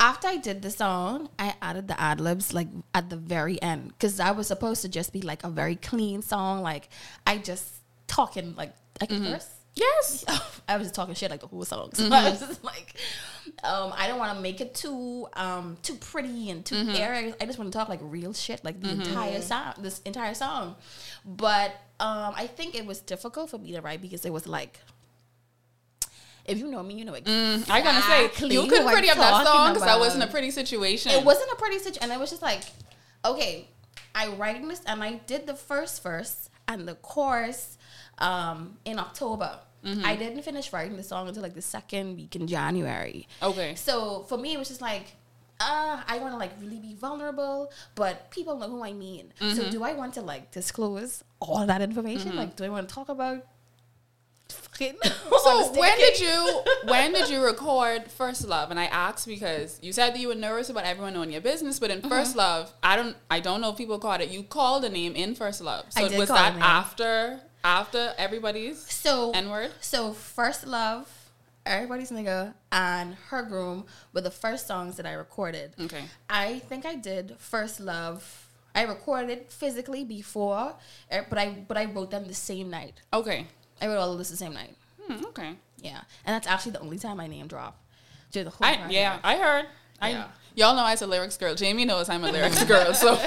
after 0.00 0.26
I 0.28 0.38
did 0.38 0.62
the 0.62 0.70
song, 0.70 1.28
I 1.38 1.54
added 1.60 1.86
the 1.86 2.00
ad 2.00 2.20
libs 2.20 2.54
like 2.54 2.68
at 2.94 3.10
the 3.10 3.16
very 3.16 3.60
end 3.62 3.88
because 3.88 4.16
that 4.16 4.34
was 4.34 4.46
supposed 4.48 4.80
to 4.82 4.88
just 4.88 5.12
be 5.12 5.20
like 5.20 5.44
a 5.44 5.50
very 5.50 5.76
clean 5.76 6.22
song. 6.22 6.62
Like 6.62 6.88
I 7.26 7.36
just 7.38 7.66
talking 8.06 8.54
like 8.56 8.74
I 9.00 9.06
can 9.06 9.24
curse. 9.24 9.48
yes. 9.74 10.24
I 10.68 10.76
was 10.76 10.86
just 10.86 10.94
talking 10.94 11.14
shit 11.14 11.30
like 11.30 11.40
the 11.40 11.46
whole 11.46 11.64
song. 11.64 11.90
So 11.94 12.08
I 12.10 12.30
was 12.30 12.40
just 12.40 12.64
like, 12.64 12.94
um, 13.62 13.92
I 13.96 14.06
don't 14.08 14.18
want 14.18 14.34
to 14.36 14.42
make 14.42 14.60
it 14.60 14.74
too 14.74 15.28
um 15.34 15.76
too 15.82 15.94
pretty 15.96 16.50
and 16.50 16.64
too 16.64 16.88
airy. 16.96 17.34
I 17.40 17.44
just 17.44 17.58
want 17.58 17.70
to 17.70 17.78
talk 17.78 17.88
like 17.88 18.00
real 18.02 18.32
shit, 18.32 18.64
like 18.64 18.80
the 18.80 18.90
entire 18.90 19.42
song, 19.42 19.74
this 19.78 20.00
entire 20.00 20.34
song. 20.34 20.76
But 21.26 21.72
um, 22.00 22.32
I 22.36 22.46
think 22.46 22.74
it 22.74 22.86
was 22.86 23.00
difficult 23.00 23.50
for 23.50 23.58
me 23.58 23.72
to 23.72 23.82
write 23.82 24.00
because 24.00 24.24
it 24.24 24.32
was 24.32 24.46
like. 24.46 24.80
If 26.50 26.58
you 26.58 26.68
know 26.68 26.82
me, 26.82 26.94
you 26.94 27.04
know 27.04 27.14
exactly. 27.14 27.64
I 27.72 27.80
gonna 27.80 28.02
say 28.02 28.24
you 28.48 28.66
couldn't 28.66 28.88
pretty 28.88 29.08
up 29.08 29.16
that 29.16 29.46
song 29.46 29.72
because 29.72 29.86
that 29.86 29.98
wasn't 29.98 30.24
a 30.24 30.26
pretty 30.26 30.50
situation. 30.50 31.12
It 31.12 31.24
wasn't 31.24 31.50
a 31.52 31.56
pretty 31.56 31.78
situation, 31.78 32.02
and 32.02 32.12
it 32.12 32.18
was 32.18 32.30
just 32.30 32.42
like, 32.42 32.62
okay, 33.24 33.68
I 34.14 34.28
writing 34.28 34.68
this, 34.68 34.82
and 34.86 35.02
I 35.02 35.14
did 35.26 35.46
the 35.46 35.54
first 35.54 36.02
verse 36.02 36.50
and 36.66 36.86
the 36.86 36.94
chorus 36.96 37.78
um, 38.18 38.76
in 38.84 38.98
October. 38.98 39.60
I 40.04 40.14
didn't 40.14 40.42
finish 40.42 40.74
writing 40.74 40.98
the 40.98 41.02
song 41.02 41.26
until 41.28 41.42
like 41.42 41.54
the 41.54 41.62
second 41.62 42.16
week 42.16 42.36
in 42.36 42.46
January. 42.46 43.26
Okay. 43.42 43.74
So 43.76 44.24
for 44.28 44.36
me, 44.36 44.52
it 44.52 44.58
was 44.58 44.68
just 44.68 44.82
like, 44.82 45.16
uh, 45.58 46.02
I 46.06 46.18
want 46.18 46.34
to 46.34 46.38
like 46.38 46.52
really 46.60 46.78
be 46.78 46.94
vulnerable, 46.94 47.72
but 47.94 48.30
people 48.30 48.58
know 48.58 48.68
who 48.68 48.84
I 48.84 48.92
mean. 48.92 49.32
So 49.54 49.70
do 49.70 49.82
I 49.82 49.94
want 49.94 50.12
to 50.14 50.20
like 50.20 50.50
disclose 50.50 51.24
all 51.40 51.64
that 51.66 51.80
information? 51.80 52.36
Like, 52.36 52.56
do 52.56 52.64
I 52.64 52.68
want 52.68 52.88
to 52.88 52.94
talk 52.94 53.08
about? 53.08 53.46
Fucking 54.52 54.96
So 55.42 55.72
when 55.72 55.96
did 55.98 56.20
you 56.20 56.62
when 56.84 57.12
did 57.12 57.28
you 57.28 57.42
record 57.42 58.10
First 58.10 58.46
Love? 58.46 58.70
And 58.70 58.78
I 58.78 58.86
asked 58.86 59.26
because 59.26 59.78
you 59.82 59.92
said 59.92 60.14
that 60.14 60.18
you 60.18 60.28
were 60.28 60.34
nervous 60.34 60.68
about 60.68 60.84
everyone 60.84 61.14
knowing 61.14 61.32
your 61.32 61.40
business, 61.40 61.78
but 61.78 61.90
in 61.90 62.02
First 62.02 62.36
Love, 62.36 62.72
I 62.82 62.96
don't 62.96 63.16
I 63.30 63.40
don't 63.40 63.60
know 63.60 63.70
if 63.70 63.76
people 63.76 63.98
called 63.98 64.20
it. 64.20 64.30
You 64.30 64.42
called 64.42 64.84
a 64.84 64.88
name 64.88 65.14
in 65.14 65.34
First 65.34 65.60
Love. 65.60 65.86
So 65.90 66.04
I 66.04 66.08
did 66.08 66.18
was 66.18 66.28
call 66.28 66.36
that 66.36 66.56
after 66.56 67.40
after 67.64 68.14
everybody's 68.18 68.80
So 68.90 69.32
N 69.32 69.50
word? 69.50 69.70
So 69.80 70.12
first 70.12 70.66
love, 70.66 71.08
everybody's 71.66 72.10
nigga, 72.10 72.54
and 72.72 73.14
her 73.28 73.42
groom 73.42 73.86
were 74.12 74.20
the 74.20 74.30
first 74.30 74.66
songs 74.66 74.96
that 74.96 75.06
I 75.06 75.12
recorded. 75.12 75.74
Okay. 75.78 76.02
I 76.28 76.60
think 76.60 76.86
I 76.86 76.94
did 76.94 77.36
first 77.38 77.80
love. 77.80 78.46
I 78.74 78.82
recorded 78.84 79.46
physically 79.48 80.04
before, 80.04 80.74
eh, 81.10 81.22
but 81.28 81.38
I 81.38 81.64
but 81.66 81.76
I 81.76 81.86
wrote 81.86 82.10
them 82.10 82.26
the 82.26 82.34
same 82.34 82.70
night. 82.70 82.94
Okay. 83.12 83.46
I 83.80 83.86
wrote 83.86 83.98
all 83.98 84.12
of 84.12 84.18
this 84.18 84.30
the 84.30 84.36
same 84.36 84.54
night. 84.54 84.74
Hmm, 85.06 85.24
okay. 85.26 85.54
Yeah, 85.82 86.00
and 86.26 86.34
that's 86.34 86.46
actually 86.46 86.72
the 86.72 86.80
only 86.80 86.98
time 86.98 87.20
I 87.20 87.26
name 87.26 87.46
drop. 87.46 87.76
During 88.32 88.44
the 88.44 88.50
whole 88.50 88.66
I 88.66 88.86
yeah, 88.90 89.18
I 89.24 89.36
heard. 89.36 89.66
I 90.00 90.10
Yeah. 90.10 90.24
y'all 90.54 90.74
know 90.76 90.82
I 90.82 90.92
was 90.92 91.02
a 91.02 91.06
lyrics 91.06 91.36
girl. 91.36 91.54
Jamie 91.54 91.84
knows 91.84 92.08
I'm 92.08 92.22
a 92.24 92.30
lyrics 92.30 92.62
girl, 92.64 92.94
so 92.94 93.18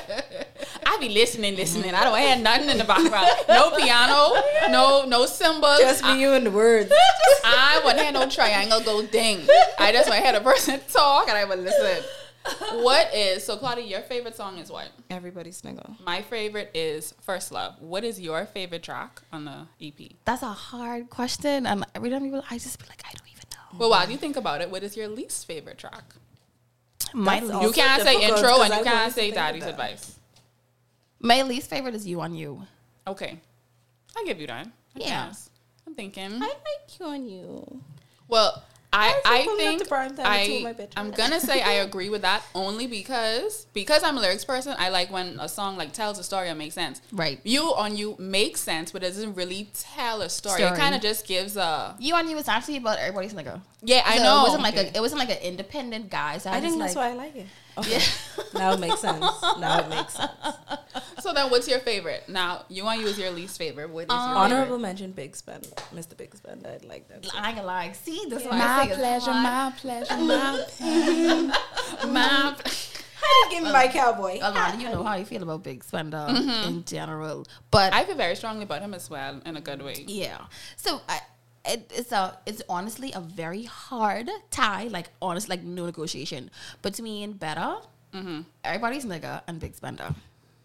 I 0.86 0.98
be 1.00 1.10
listening, 1.10 1.56
listening. 1.56 1.94
I 1.94 2.04
don't 2.04 2.18
have 2.18 2.40
nothing 2.42 2.70
in 2.70 2.78
the 2.78 2.84
background. 2.84 3.28
No 3.50 3.72
piano, 3.76 4.34
no 4.70 5.06
no 5.08 5.26
cymbals. 5.26 5.80
Just 5.80 6.04
be 6.04 6.14
you 6.20 6.34
and 6.34 6.46
the 6.46 6.52
words. 6.52 6.92
I 7.44 7.82
wouldn't 7.84 8.04
have 8.04 8.14
no 8.14 8.30
triangle 8.30 8.80
go 8.82 9.06
ding. 9.06 9.42
I 9.80 9.92
just 9.92 10.10
want 10.10 10.20
to 10.20 10.24
hear 10.30 10.34
the 10.40 10.42
person 10.52 10.80
talk 10.92 11.28
and 11.28 11.38
I 11.38 11.46
would 11.46 11.60
listen. 11.60 12.04
What 12.74 13.14
is 13.14 13.46
so 13.46 13.56
Claudia? 13.58 13.86
Your 13.86 14.02
favorite 14.02 14.36
song 14.36 14.58
is 14.58 14.70
what? 14.70 14.90
Everybody's 15.10 15.58
snuggle. 15.58 15.96
My 16.04 16.22
favorite 16.22 16.72
is 16.74 17.14
First 17.22 17.52
Love. 17.52 17.76
What 17.80 18.04
is 18.04 18.20
your 18.20 18.46
favorite 18.46 18.84
track 18.84 19.22
on 19.32 19.46
the 19.46 19.68
EP? 19.82 20.12
That's 20.26 20.42
a 20.44 20.48
hard 20.48 21.10
question, 21.10 21.66
and 21.66 21.86
every 21.96 22.10
time 22.10 22.24
people, 22.24 22.44
I 22.50 22.58
just 22.58 22.80
be 22.80 22.86
like, 22.90 23.02
I 23.06 23.12
don't 23.14 23.28
even 23.32 23.46
know. 23.52 23.80
Well, 23.80 23.90
while 23.92 24.10
you 24.10 24.18
think 24.18 24.36
about 24.36 24.62
it, 24.62 24.70
what 24.70 24.84
is 24.84 24.98
your 24.98 25.08
least 25.08 25.46
favorite 25.48 25.78
track? 25.78 26.04
My 27.14 27.40
least, 27.40 27.62
You 27.62 27.72
can't 27.72 28.02
say 28.02 28.14
difficult, 28.20 28.40
intro 28.40 28.50
'cause 28.58 28.66
and 28.66 28.74
I 28.74 28.78
you 28.80 28.84
can't 28.84 29.14
say 29.14 29.32
daddy's 29.32 29.66
advice. 29.66 30.20
my 31.20 31.44
least 31.44 31.70
favorite 31.70 31.96
is 31.96 32.06
you 32.08 32.20
on 32.22 32.34
you. 32.36 32.66
Okay, 33.08 33.40
I 34.18 34.24
give 34.26 34.40
you 34.42 34.48
that. 34.48 34.68
I 34.68 35.00
Yeah. 35.00 35.28
guess. 35.28 35.50
I'm 35.88 35.96
thinking. 35.96 36.34
I 36.42 36.48
like 36.48 37.00
you 37.00 37.06
on 37.06 37.26
you. 37.30 37.84
Well, 38.28 38.64
I 38.94 39.08
I 39.08 39.22
I 39.26 39.38
think 39.40 39.50
I'm 39.52 39.58
think 39.58 39.72
not 39.72 39.80
the 39.80 39.90
prime 39.90 40.16
time 40.16 40.46
to 40.46 40.60
tool 40.60 40.68
I 40.68 40.74
bitch. 40.74 40.92
I'm 40.96 41.12
gonna 41.12 41.40
say 41.40 41.62
I 41.62 41.74
agree 41.74 42.10
with 42.10 42.22
that 42.22 42.44
only 42.54 42.88
because 42.88 43.66
because 43.74 44.04
I'm 44.04 44.18
a 44.18 44.22
lyrics 44.22 44.46
person. 44.46 44.76
I 44.78 44.90
like 44.90 45.12
when 45.12 45.40
a 45.40 45.50
song 45.50 45.78
like 45.78 45.94
tells 45.94 46.20
a 46.20 46.24
story 46.24 46.50
and 46.50 46.58
makes 46.60 46.76
sense. 46.76 47.02
Right. 47.12 47.40
You 47.44 47.74
on 47.74 47.98
you 47.98 48.16
makes 48.20 48.62
sense, 48.62 48.92
but 48.92 49.04
it 49.04 49.08
doesn't 49.08 49.36
really 49.36 49.70
tell 49.74 50.22
a 50.22 50.30
story. 50.30 50.62
It 50.62 50.76
kind 50.76 50.96
of 50.96 51.02
just 51.02 51.28
gives 51.28 51.58
a 51.58 51.96
You 52.00 52.14
on 52.16 52.30
you 52.30 52.36
was 52.36 52.48
actually 52.48 52.78
about 52.78 53.00
everybody's 53.00 53.34
nigga. 53.34 53.62
yeah. 53.82 54.04
I 54.06 54.18
So 54.18 54.24
know. 54.24 54.40
It 54.40 54.44
wasn't 54.44 54.64
like 54.64 54.78
a. 54.78 54.96
It 54.96 55.02
wasn't 55.02 55.20
like 55.20 55.32
an 55.32 55.42
independent 55.42 56.10
guy. 56.10 56.38
So 56.38 56.50
I, 56.50 56.58
I 56.58 56.62
think 56.62 56.74
just 56.74 56.80
that's 56.80 56.96
like, 56.96 57.18
why 57.18 57.24
I 57.24 57.26
like 57.26 57.36
it. 57.36 57.48
Okay. 57.78 58.00
now 58.54 58.74
it 58.74 58.80
makes 58.80 59.00
sense. 59.00 59.26
Now 59.60 59.80
it 59.80 59.90
makes 59.90 60.14
sense. 60.14 60.32
so 61.20 61.34
then, 61.34 61.50
what's 61.50 61.68
your 61.68 61.80
favorite? 61.80 62.28
Now 62.30 62.66
you 62.70 62.84
want 62.84 63.00
you 63.00 63.08
is 63.08 63.18
your 63.18 63.32
least 63.32 63.58
favorite. 63.58 63.90
What 63.90 64.04
is 64.04 64.10
your 64.10 64.18
Um, 64.18 64.38
Honorable 64.38 64.78
mention, 64.78 65.12
Big 65.12 65.36
Spend, 65.36 65.64
Mr. 65.94 66.16
Big 66.16 66.36
Spend. 66.36 66.66
I 66.68 66.86
like 66.86 67.08
that. 67.10 67.26
I 67.36 67.48
can 67.48 67.56
gonna 67.56 67.68
lie. 67.68 67.92
See, 67.94 68.26
this. 68.30 68.44
why 68.46 68.58
My 68.58 68.66
I 68.66 68.84
say 68.86 68.90
it's 68.92 68.98
pleasure, 69.00 69.32
my 69.32 69.74
pleasure, 69.78 70.18
my 70.18 70.66
pain, 70.80 71.48
my. 72.14 72.56
I 73.26 73.48
didn't 73.50 73.52
give 73.52 73.64
me 73.64 73.72
my 73.72 73.88
cowboy. 73.88 74.40
Alana, 74.40 74.80
you 74.80 74.90
know 74.90 75.04
how 75.04 75.16
you 75.16 75.26
feel 75.26 75.44
about 75.44 75.64
Big 75.64 75.84
Spender 75.84 76.26
in 76.68 76.84
general, 76.86 77.46
but 77.72 77.94
I 77.94 78.04
feel 78.04 78.16
very 78.16 78.36
strongly 78.36 78.64
about 78.64 78.82
him 78.82 78.94
as 78.94 79.10
well 79.10 79.42
in 79.46 79.56
a 79.58 79.62
good 79.62 79.82
way. 79.82 80.04
yeah. 80.08 80.40
So 80.76 81.02
I, 81.08 81.22
it, 81.66 81.92
it's 81.96 82.12
a 82.12 82.38
it's 82.46 82.62
honestly 82.68 83.12
a 83.14 83.22
very 83.22 83.64
hard 83.64 84.30
tie, 84.52 84.88
like 84.88 85.10
honest, 85.22 85.50
like 85.50 85.64
no 85.64 85.86
negotiation 85.86 86.50
between 86.82 87.34
Better, 87.34 87.76
mm-hmm. 88.14 88.42
everybody's 88.64 89.06
nigga, 89.06 89.42
and 89.48 89.60
Big 89.60 89.76
Spender. 89.76 90.14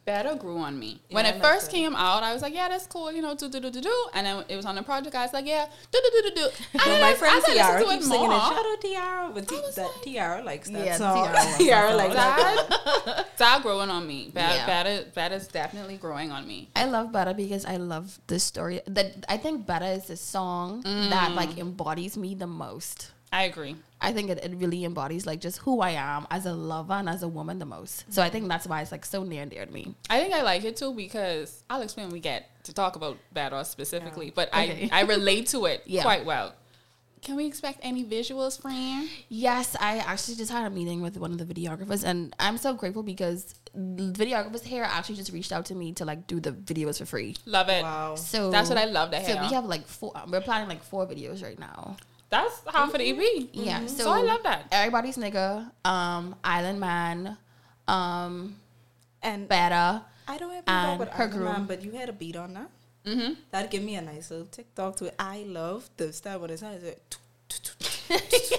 Better 0.09 0.35
grew 0.37 0.59
on 0.59 0.79
me. 0.79 1.01
when 1.11 1.27
it 1.27 1.37
first 1.43 1.67
that. 1.67 1.77
came 1.77 1.95
out, 1.95 2.23
I 2.23 2.33
was 2.33 2.41
like, 2.41 2.55
yeah, 2.55 2.69
that's 2.73 2.87
cool, 2.87 3.13
you 3.13 3.21
know, 3.21 3.35
do 3.35 3.47
do 3.49 3.61
do 3.61 3.71
do 3.71 3.81
do. 3.83 3.97
And 4.15 4.27
then 4.27 4.45
it 4.49 4.57
was 4.57 4.65
on 4.65 4.75
the 4.75 4.83
project. 4.83 5.15
I 5.15 5.23
was 5.27 5.35
like, 5.35 5.47
yeah, 5.47 5.67
do 5.93 5.99
do 6.05 6.11
do 6.17 6.31
do 6.31 6.35
do. 6.35 6.49
And 6.73 6.83
So 6.83 6.89
then 6.91 7.01
my 7.03 7.11
I- 7.11 7.15
friend 7.15 7.37
as 7.37 7.45
I 7.45 7.53
listened 7.53 7.57
Tiara 7.59 7.81
to 7.85 7.91
it 7.91 7.93
keeps 7.95 8.07
singing 8.09 8.25
it. 8.25 8.29
more, 8.29 8.41
Shout 8.41 8.67
out 8.73 8.81
Tiara, 8.81 9.31
but 9.35 9.49
Ti- 9.49 9.61
that 9.77 9.91
Tiara 10.03 10.43
likes 10.43 10.69
that 10.71 10.87
Yeah, 10.87 10.97
song. 10.97 11.17
Tiara 11.17 11.35
loves 11.45 11.59
Tiara, 11.59 11.89
that 11.89 11.97
likes 11.97 12.15
that. 12.15 12.67
That, 13.07 13.27
that 13.39 13.63
growing 13.63 13.91
on 13.91 14.07
me. 14.07 14.31
That, 14.35 14.55
Yeah. 14.57 14.67
that, 14.67 14.87
is, 14.87 15.13
that 15.15 15.33
is 15.33 15.47
definitely 15.49 15.97
growing 15.99 16.31
on 16.33 16.47
me. 16.49 16.71
I 16.75 16.87
love 16.87 17.13
Better 17.13 17.35
because 17.35 17.65
I 17.67 17.77
love 17.77 18.19
the 18.29 18.39
story. 18.41 18.81
That 18.87 19.27
I 19.29 19.37
think 19.37 19.67
Better 19.67 19.85
is 19.99 20.07
the 20.07 20.17
song 20.17 20.83
mm. 20.85 21.11
that 21.11 21.33
like 21.33 21.59
embodies 21.59 22.17
me 22.17 22.35
the 22.35 22.47
most. 22.47 23.13
I 23.33 23.45
agree. 23.45 23.77
I 24.01 24.13
think 24.13 24.31
it, 24.31 24.39
it 24.45 24.53
really 24.55 24.85
embodies 24.85 25.27
like 25.27 25.41
just 25.41 25.59
who 25.59 25.81
I 25.81 25.91
am 25.91 26.27
as 26.31 26.47
a 26.47 26.53
lover 26.53 26.95
and 26.95 27.09
as 27.09 27.23
a 27.23 27.29
woman 27.29 27.59
the 27.59 27.67
most. 27.67 28.11
So 28.13 28.23
I 28.23 28.31
think 28.31 28.49
that's 28.49 28.67
why 28.67 28.81
it's 28.81 28.93
like 28.93 29.05
so 29.05 29.25
near 29.25 29.43
and 29.43 29.51
dear 29.51 29.67
to 29.67 29.73
me. 29.73 29.95
I 30.09 30.21
think 30.21 30.33
I 30.35 30.43
like 30.43 30.65
it 30.65 30.77
too 30.77 30.95
because 30.95 31.63
I'll 31.69 31.83
explain 31.83 32.07
when 32.07 32.15
we 32.15 32.21
get 32.21 32.49
to 32.65 32.73
talk 32.73 32.97
about 32.97 33.19
Badass 33.35 33.67
specifically, 33.67 34.31
but 34.35 34.49
Okay. 34.49 34.89
I, 34.93 35.01
I 35.01 35.03
relate 35.03 35.49
to 35.49 35.67
it 35.67 35.83
Yeah. 35.87 36.03
quite 36.03 36.25
well. 36.25 36.55
Can 37.21 37.35
we 37.35 37.47
expect 37.47 37.81
any 37.83 38.05
visuals, 38.05 38.63
friend? 38.63 39.09
Yes, 39.29 39.75
I 39.81 39.99
actually 39.99 40.37
just 40.37 40.53
had 40.53 40.65
a 40.65 40.71
meeting 40.71 41.03
with 41.03 41.17
one 41.17 41.33
of 41.33 41.39
the 41.39 41.45
videographers, 41.53 42.05
and 42.05 42.35
I'm 42.39 42.57
so 42.59 42.75
grateful 42.75 43.03
because 43.03 43.57
videographers 43.77 44.63
here 44.63 44.85
actually 44.85 45.17
just 45.17 45.33
reached 45.33 45.51
out 45.51 45.67
to 45.67 45.75
me 45.75 45.93
to 45.95 46.05
like 46.05 46.29
do 46.29 46.39
the 46.39 46.53
videos 46.53 46.99
for 46.99 47.07
free. 47.07 47.35
Love 47.45 47.69
it. 47.69 47.83
Wow. 47.83 48.15
So 48.15 48.51
That's 48.51 48.69
what 48.69 48.79
I 48.79 48.85
love 48.85 49.11
to 49.11 49.25
So 49.25 49.33
we 49.41 49.53
have 49.53 49.65
like 49.65 49.87
four. 49.87 50.13
We're 50.29 50.41
planning 50.41 50.69
like 50.69 50.83
four 50.85 51.07
videos 51.07 51.43
right 51.43 51.59
now. 51.59 51.97
That's 52.31 52.61
half 52.73 52.93
of 52.93 52.99
the 52.99 53.09
EP. 53.09 53.49
Yeah. 53.53 53.87
So, 53.87 54.05
So, 54.05 54.11
I 54.11 54.23
love 54.23 54.43
that. 54.43 54.67
Everybody's 54.71 55.17
nigga, 55.17 55.71
um, 55.85 56.37
Island 56.45 56.79
Man, 56.81 57.37
um, 57.87 58.57
And 59.23 59.49
Better. 59.49 60.03
I 60.31 60.37
don't 60.37 60.51
have 60.51 60.65
and 60.67 60.67
to 60.67 60.71
talk 60.91 60.99
with 60.99 61.09
her 61.11 61.25
Iron. 61.25 61.45
Man, 61.45 61.65
but 61.67 61.83
you 61.83 61.93
had 61.93 62.09
a 62.11 62.13
beat 62.13 62.37
on 62.37 62.53
that. 62.55 62.71
Mm-hmm. 63.07 63.33
That'd 63.51 63.71
give 63.71 63.83
me 63.83 63.95
a 63.95 64.03
nice 64.03 64.31
little 64.31 64.47
TikTok 64.47 64.97
to 64.97 65.07
it. 65.07 65.15
I 65.19 65.45
love 65.49 65.89
the 65.97 66.13
style 66.13 66.41
when 66.41 66.51
it 66.51 66.59
sounds 66.59 66.85
like. 66.85 67.01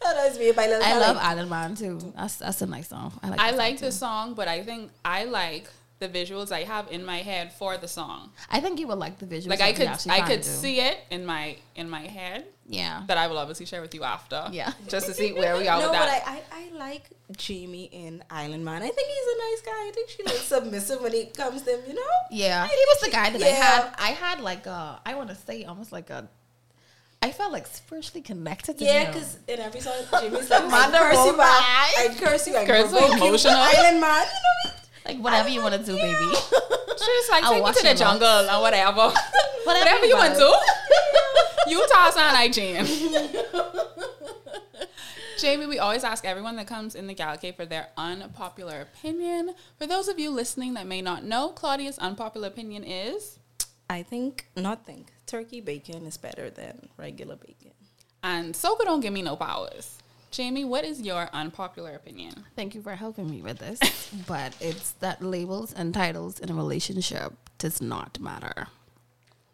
That 0.00 0.14
reminds 0.16 0.38
me 0.38 0.48
of 0.48 0.56
my 0.56 0.66
little 0.66 0.82
I 0.84 0.98
love 0.98 1.16
like, 1.16 1.24
Island 1.24 1.50
Man 1.50 1.74
too. 1.74 2.12
That's 2.16 2.36
that's 2.36 2.62
a 2.62 2.66
nice 2.66 2.88
song. 2.88 3.18
I 3.22 3.28
like. 3.28 3.40
I 3.40 3.50
like 3.50 3.78
too. 3.78 3.86
the 3.86 3.92
song, 3.92 4.34
but 4.34 4.48
I 4.48 4.62
think 4.62 4.90
I 5.04 5.24
like 5.24 5.68
the 5.98 6.08
visuals 6.08 6.52
I 6.52 6.62
have 6.62 6.90
in 6.92 7.04
my 7.04 7.18
head 7.18 7.52
for 7.52 7.76
the 7.76 7.88
song. 7.88 8.30
I 8.50 8.60
think 8.60 8.78
you 8.78 8.86
would 8.88 8.98
like 8.98 9.18
the 9.18 9.26
visuals. 9.26 9.48
Like 9.48 9.60
I 9.60 9.72
could, 9.72 9.88
I 10.08 10.20
could 10.20 10.42
do. 10.42 10.48
see 10.48 10.80
it 10.80 10.98
in 11.10 11.26
my 11.26 11.56
in 11.74 11.90
my 11.90 12.02
head 12.02 12.44
Yeah. 12.68 13.02
that 13.08 13.18
I 13.18 13.26
will 13.26 13.38
obviously 13.38 13.66
share 13.66 13.80
with 13.82 13.94
you 13.94 14.04
after. 14.04 14.46
Yeah. 14.52 14.72
just 14.88 15.06
to 15.06 15.14
see 15.14 15.32
where 15.32 15.56
we 15.56 15.66
are 15.66 15.80
No, 15.80 15.90
with 15.90 15.98
but 15.98 16.06
that. 16.06 16.22
I, 16.26 16.42
I, 16.56 16.68
I 16.72 16.78
like 16.78 17.04
Jamie 17.36 17.88
in 17.92 18.22
Island 18.30 18.64
Man. 18.64 18.82
I 18.82 18.88
think 18.88 19.08
he's 19.08 19.34
a 19.34 19.38
nice 19.46 19.60
guy. 19.62 19.88
I 19.88 19.90
think 19.94 20.08
she 20.10 20.22
looks 20.22 20.42
submissive 20.54 21.00
when 21.02 21.12
he 21.12 21.24
comes 21.26 21.62
to 21.62 21.70
him, 21.72 21.80
you 21.88 21.94
know? 21.94 22.14
Yeah, 22.30 22.66
he 22.66 22.74
was 22.90 23.00
the 23.00 23.10
guy 23.10 23.30
that 23.30 23.42
I 23.42 23.46
had. 23.46 23.94
I 23.98 24.10
had 24.10 24.40
like 24.40 24.66
a, 24.66 25.00
I 25.04 25.14
want 25.16 25.30
to 25.30 25.34
say 25.36 25.64
almost 25.64 25.90
like 25.92 26.10
a, 26.10 26.28
I 27.20 27.32
felt 27.32 27.52
like 27.52 27.66
spiritually 27.66 28.22
connected 28.22 28.78
to 28.78 28.84
him. 28.84 28.94
Yeah, 28.94 29.06
because 29.10 29.38
in 29.48 29.58
every 29.58 29.80
song, 29.80 29.94
Jamie's 30.20 30.48
like, 30.48 30.62
I 30.62 30.68
Mother 30.70 30.98
curse 30.98 31.16
you 31.16 31.24
will 31.32 31.36
back. 31.36 31.60
lie. 31.60 31.94
I 31.98 32.14
curse 32.16 32.46
you. 32.46 32.56
I 32.56 32.64
Curse 32.64 32.90
provoke 32.92 33.10
you. 33.18 33.26
emotional. 33.26 33.54
Island 33.56 34.00
Man. 34.00 34.26
You 34.26 34.70
know 34.70 34.72
like 35.08 35.18
whatever 35.18 35.48
you 35.48 35.62
want 35.62 35.74
to 35.74 35.82
do, 35.82 35.94
Yeah. 35.96 36.02
baby. 36.12 36.34
She's 36.98 37.30
like, 37.30 37.44
I'll 37.44 37.54
take 37.54 37.64
me 37.64 37.72
to 37.72 37.82
the 37.82 37.88
your 37.88 37.94
jungle 37.96 38.50
or 38.50 38.60
whatever. 38.66 39.12
whatever 39.64 40.04
you 40.06 40.16
want 40.16 40.34
want. 40.38 40.62
to. 41.64 41.70
you 41.70 41.86
Tarzan, 41.88 42.34
I 42.36 42.48
jam. 42.48 42.86
Jamie, 45.38 45.66
we 45.66 45.78
always 45.78 46.02
ask 46.02 46.24
everyone 46.24 46.56
that 46.56 46.66
comes 46.66 46.96
in 46.96 47.06
the 47.06 47.14
gal 47.14 47.36
cave 47.36 47.54
for 47.54 47.64
their 47.64 47.88
unpopular 47.96 48.80
opinion. 48.80 49.54
For 49.78 49.86
those 49.86 50.08
of 50.08 50.18
you 50.18 50.30
listening 50.30 50.74
that 50.74 50.86
may 50.86 51.00
not 51.00 51.22
know, 51.22 51.50
Claudia's 51.50 51.96
unpopular 51.98 52.48
opinion 52.48 52.82
is, 52.82 53.38
I 53.88 54.02
think, 54.02 54.48
not 54.56 54.84
think, 54.84 55.12
turkey 55.26 55.60
bacon 55.60 56.06
is 56.06 56.16
better 56.16 56.50
than 56.50 56.88
regular 56.96 57.36
bacon. 57.36 57.70
and 58.24 58.52
soca 58.54 58.80
don't 58.84 59.00
give 59.00 59.12
me 59.12 59.22
no 59.22 59.36
powers. 59.36 59.98
Jamie, 60.30 60.64
what 60.64 60.84
is 60.84 61.00
your 61.00 61.28
unpopular 61.32 61.94
opinion? 61.94 62.44
Thank 62.54 62.74
you 62.74 62.82
for 62.82 62.94
helping 62.94 63.30
me 63.30 63.40
with 63.42 63.58
this, 63.58 63.80
but 64.26 64.54
it's 64.60 64.92
that 64.92 65.22
labels 65.22 65.72
and 65.72 65.94
titles 65.94 66.38
in 66.38 66.50
a 66.50 66.54
relationship 66.54 67.32
does 67.58 67.80
not 67.80 68.20
matter. 68.20 68.68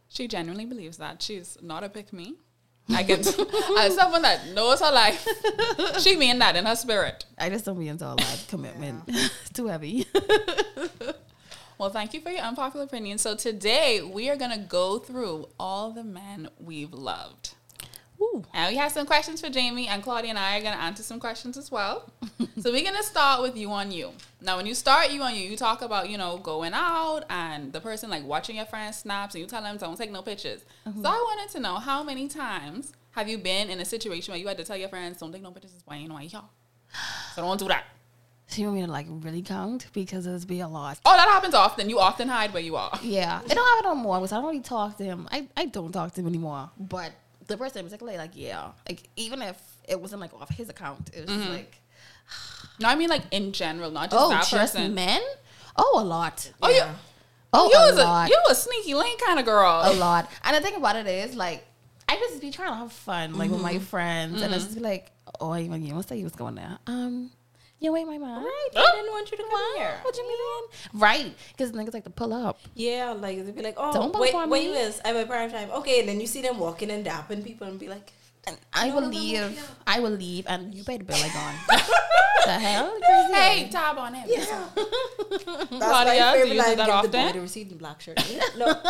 She 0.08 0.28
genuinely 0.28 0.64
believes 0.66 0.96
that. 0.98 1.22
She's 1.22 1.56
not 1.62 1.84
a 1.84 1.88
pick 1.88 2.12
me. 2.12 2.34
I 2.90 3.02
can, 3.02 3.20
as 3.20 3.94
someone 3.94 4.22
that 4.22 4.48
knows 4.48 4.80
her 4.80 4.92
life, 4.92 5.26
she 6.00 6.16
mean 6.16 6.38
that 6.40 6.54
in 6.54 6.66
her 6.66 6.76
spirit. 6.76 7.24
I 7.38 7.48
just 7.48 7.64
don't 7.64 7.78
be 7.78 7.88
into 7.88 8.04
all 8.04 8.16
that 8.16 8.44
commitment. 8.48 9.04
It's 9.06 9.50
too 9.54 9.68
heavy. 9.68 10.06
Well, 11.78 11.90
thank 11.90 12.14
you 12.14 12.20
for 12.20 12.30
your 12.30 12.42
unpopular 12.42 12.84
opinion. 12.84 13.18
So 13.18 13.34
today 13.34 14.00
we 14.00 14.30
are 14.30 14.36
gonna 14.36 14.58
go 14.58 14.98
through 14.98 15.48
all 15.58 15.90
the 15.90 16.04
men 16.04 16.48
we've 16.58 16.92
loved. 16.92 17.54
Ooh. 18.20 18.44
And 18.52 18.72
we 18.72 18.78
have 18.78 18.92
some 18.92 19.06
questions 19.06 19.40
for 19.40 19.50
Jamie, 19.50 19.88
and 19.88 20.02
Claudia 20.02 20.30
and 20.30 20.38
I 20.38 20.58
are 20.58 20.62
gonna 20.62 20.76
answer 20.76 21.02
some 21.02 21.20
questions 21.20 21.56
as 21.56 21.70
well. 21.70 22.10
so 22.60 22.72
we're 22.72 22.84
gonna 22.84 23.02
start 23.02 23.42
with 23.42 23.56
you 23.56 23.70
on 23.70 23.90
you. 23.90 24.12
Now, 24.40 24.56
when 24.56 24.66
you 24.66 24.74
start 24.74 25.10
you 25.10 25.22
on 25.22 25.34
you, 25.34 25.42
you 25.42 25.56
talk 25.56 25.82
about 25.82 26.08
you 26.08 26.18
know 26.18 26.38
going 26.38 26.72
out 26.74 27.22
and 27.30 27.72
the 27.72 27.80
person 27.80 28.10
like 28.10 28.24
watching 28.24 28.56
your 28.56 28.66
friends 28.66 28.98
snaps, 28.98 29.34
and 29.34 29.42
you 29.42 29.48
tell 29.48 29.62
them 29.62 29.76
don't 29.76 29.96
take 29.96 30.10
no 30.10 30.22
pictures. 30.22 30.64
Uh-huh. 30.86 31.02
So 31.02 31.08
I 31.08 31.12
wanted 31.12 31.52
to 31.52 31.60
know 31.60 31.76
how 31.76 32.02
many 32.02 32.28
times 32.28 32.92
have 33.12 33.28
you 33.28 33.38
been 33.38 33.70
in 33.70 33.80
a 33.80 33.84
situation 33.84 34.32
where 34.32 34.40
you 34.40 34.48
had 34.48 34.56
to 34.58 34.64
tell 34.64 34.76
your 34.76 34.88
friends 34.88 35.18
don't 35.18 35.32
take 35.32 35.42
no 35.42 35.50
pictures? 35.50 35.72
Why 35.84 35.96
you 35.96 36.08
know 36.08 36.14
why 36.14 36.22
y'all? 36.22 36.50
So 37.34 37.42
don't 37.42 37.58
do 37.58 37.68
that. 37.68 37.84
So 38.46 38.60
you 38.60 38.68
want 38.68 38.80
me 38.80 38.86
to 38.86 38.92
like 38.92 39.06
really 39.08 39.42
count 39.42 39.86
because 39.92 40.26
it's 40.26 40.44
be 40.44 40.60
a 40.60 40.68
lot. 40.68 41.00
Oh, 41.04 41.16
that 41.16 41.28
happens 41.28 41.54
often. 41.54 41.88
You 41.88 41.98
often 41.98 42.28
hide 42.28 42.52
where 42.52 42.62
you 42.62 42.76
are. 42.76 42.98
Yeah, 43.02 43.40
it 43.42 43.48
don't 43.48 43.66
happen 43.66 43.84
no 43.84 43.94
more 43.94 44.18
because 44.18 44.32
I 44.32 44.36
don't 44.36 44.46
really 44.46 44.60
talk 44.60 44.96
to 44.98 45.04
him. 45.04 45.28
I, 45.32 45.48
I 45.56 45.64
don't 45.66 45.92
talk 45.92 46.12
to 46.14 46.20
him 46.20 46.26
anymore. 46.26 46.70
But 46.78 47.12
the 47.46 47.56
person 47.56 47.80
in 47.80 47.84
particular, 47.86 48.16
like 48.16 48.32
yeah, 48.34 48.70
like 48.88 49.08
even 49.16 49.42
if 49.42 49.60
it 49.88 50.00
wasn't 50.00 50.20
like 50.20 50.34
off 50.34 50.50
his 50.50 50.68
account, 50.68 51.10
it 51.12 51.20
was 51.20 51.30
just 51.30 51.40
mm-hmm. 51.40 51.52
like 51.52 51.80
No, 52.80 52.88
I 52.88 52.94
mean 52.94 53.08
like 53.08 53.22
in 53.30 53.52
general, 53.52 53.90
not 53.90 54.10
just 54.10 54.22
oh, 54.22 54.30
that 54.30 54.46
just 54.46 54.74
person. 54.74 54.94
men. 54.94 55.20
Oh, 55.76 55.98
a 56.00 56.04
lot. 56.04 56.52
Oh, 56.62 56.68
you, 56.68 56.82
Oh, 57.54 57.70
you 57.70 57.76
a 57.76 57.92
was 57.92 57.98
a 57.98 58.28
you 58.28 58.38
a 58.50 58.54
sneaky 58.54 58.94
link 58.94 59.20
kind 59.20 59.38
of 59.38 59.44
girl. 59.44 59.80
a 59.84 59.94
lot. 59.94 60.28
And 60.42 60.56
the 60.56 60.60
thing 60.60 60.74
about 60.74 60.96
it 60.96 61.06
is, 61.06 61.36
like, 61.36 61.64
I 62.08 62.16
just 62.16 62.40
be 62.40 62.50
trying 62.50 62.70
to 62.70 62.74
have 62.74 62.92
fun, 62.92 63.38
like 63.38 63.50
with 63.50 63.62
my 63.62 63.74
mm-hmm. 63.74 63.84
friends, 63.84 64.42
and 64.42 64.52
I 64.52 64.58
mm-hmm. 64.58 64.64
just 64.64 64.74
be 64.74 64.80
like, 64.80 65.12
"Oh, 65.40 65.54
you 65.54 65.72
you 65.72 65.94
must 65.94 66.08
say 66.08 66.16
you 66.16 66.24
was 66.24 66.34
going 66.34 66.56
there." 66.56 66.78
Um, 66.88 67.30
you 67.80 67.96
ain't 67.96 68.08
my 68.08 68.18
mom. 68.18 68.44
Right. 68.44 68.68
I 68.76 68.80
oh. 68.86 68.96
didn't 68.96 69.10
want 69.12 69.30
you 69.30 69.36
to 69.36 69.42
come 69.42 69.76
here. 69.76 69.94
What 70.02 70.14
do 70.14 70.20
you 70.22 70.28
mean? 70.28 70.64
Right? 71.00 71.34
Because 71.56 71.72
niggas 71.72 71.94
like 71.94 72.04
to 72.04 72.10
pull 72.10 72.32
up. 72.32 72.58
Yeah, 72.74 73.12
like 73.12 73.44
they'd 73.44 73.54
be 73.54 73.62
like, 73.62 73.74
oh, 73.76 73.92
Don't 73.92 74.18
wait, 74.18 74.32
bump 74.32 74.44
on 74.44 74.50
wait, 74.50 74.68
me. 74.68 74.72
Liz, 74.72 75.00
I'm 75.04 75.16
at 75.16 75.28
prime 75.28 75.50
time. 75.50 75.70
Okay, 75.70 76.00
and 76.00 76.08
then 76.08 76.20
you 76.20 76.26
see 76.26 76.42
them 76.42 76.58
walking 76.58 76.90
and 76.90 77.04
dapping 77.04 77.44
people 77.44 77.66
and 77.66 77.78
be 77.78 77.88
like, 77.88 78.12
And 78.46 78.56
I 78.72 78.88
No, 78.88 78.94
will 78.96 79.00
no, 79.02 79.06
no, 79.08 79.12
no, 79.12 79.20
leave. 79.20 79.56
no. 79.56 79.62
I 79.86 80.00
will 80.00 80.10
leave, 80.10 80.46
and 80.48 80.74
you 80.74 80.84
pay 80.84 80.98
the 80.98 81.04
bill. 81.04 81.18
Like 81.18 81.34
on. 81.36 81.54
the 82.44 82.52
hell? 82.66 82.92
Crazy. 83.00 83.32
Hey, 83.34 83.68
tab 83.70 83.98
on 83.98 84.14
him. 84.14 84.28
that's 84.34 84.46
Claudia, 85.70 86.32
do 86.32 86.38
you 86.48 86.54
do 86.54 86.56
that 86.58 86.76
Give 86.76 86.76
the 86.76 86.84
boy 86.84 86.90
often? 86.92 87.32
the 87.36 87.40
receipt 87.40 87.70
in 87.72 87.78
black 87.78 88.00
shirt. 88.00 88.18
no, 88.58 88.74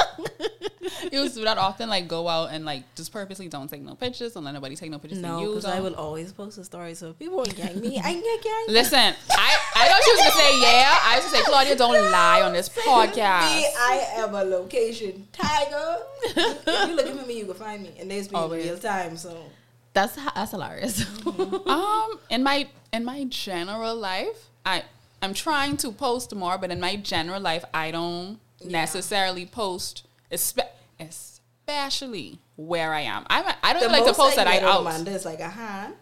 You 1.12 1.22
used 1.22 1.34
do 1.34 1.44
that 1.44 1.58
often, 1.58 1.88
like 1.88 2.08
go 2.08 2.28
out 2.28 2.50
and 2.50 2.64
like 2.64 2.82
just 2.94 3.12
purposely 3.12 3.48
don't 3.48 3.68
take 3.68 3.82
no 3.82 3.94
pictures, 3.94 4.32
don't 4.34 4.44
let 4.44 4.52
nobody 4.54 4.76
take 4.76 4.90
no 4.90 4.98
pictures 4.98 5.20
no, 5.20 5.40
because 5.40 5.64
I 5.64 5.80
will 5.80 5.94
always 5.94 6.32
post 6.32 6.58
a 6.58 6.64
story. 6.64 6.94
So 6.94 7.12
people 7.14 7.36
want 7.36 7.50
to 7.50 7.56
gang 7.56 7.80
me, 7.80 7.98
I 7.98 8.02
can 8.12 8.22
get 8.22 8.42
gang. 8.42 8.64
Listen, 8.68 9.14
I, 9.30 9.58
I 9.76 9.88
thought 9.88 10.02
she 10.04 10.10
was 10.12 10.20
gonna 10.20 10.30
say 10.32 10.60
yeah. 10.60 10.98
I 11.02 11.16
was 11.16 11.24
gonna 11.24 11.36
say 11.38 11.42
Claudia, 11.50 11.76
don't 11.76 12.10
lie 12.10 12.42
on 12.42 12.52
this 12.52 12.74
Me, 12.76 12.82
podcast. 12.82 13.18
I 13.22 14.06
am 14.16 14.34
a 14.34 14.44
location 14.44 15.26
tiger. 15.32 15.96
if 16.24 16.88
you 16.88 16.96
looking 16.96 17.16
for 17.18 17.26
me, 17.26 17.38
you 17.38 17.46
can 17.46 17.54
find 17.54 17.82
me, 17.82 17.92
and 17.98 18.10
there's 18.10 18.30
me 18.30 18.36
Always. 18.38 18.64
in 18.66 18.70
real 18.72 18.78
time. 18.78 19.16
So 19.16 19.36
That's 19.94 20.16
that's 20.34 20.50
hilarious. 20.50 21.04
Um, 21.26 22.18
in 22.30 22.42
my 22.42 22.68
in 22.94 23.04
my 23.04 23.24
general 23.24 23.96
life, 23.96 24.50
I 24.64 24.84
I'm 25.20 25.34
trying 25.34 25.76
to 25.78 25.90
post 25.90 26.34
more, 26.34 26.58
but 26.58 26.70
in 26.70 26.80
my 26.80 26.96
general 26.96 27.40
life, 27.40 27.64
I 27.72 27.90
don't 27.90 28.38
Yeah. 28.60 28.82
necessarily 28.82 29.46
post, 29.46 30.04
espe- 30.30 30.68
especially 31.00 32.38
where 32.56 32.92
I 32.92 33.00
am. 33.00 33.26
I'm 33.28 33.46
a, 33.46 33.56
I 33.62 33.72
don't 33.72 33.90
like 33.90 34.04
to 34.04 34.14
post 34.14 34.36
that 34.36 34.46
I 34.46 34.60
out. 34.60 34.82
Amanda 34.82 35.10
is 35.10 35.24
like 35.24 35.40
a 35.40 35.48
hand. 35.48 35.94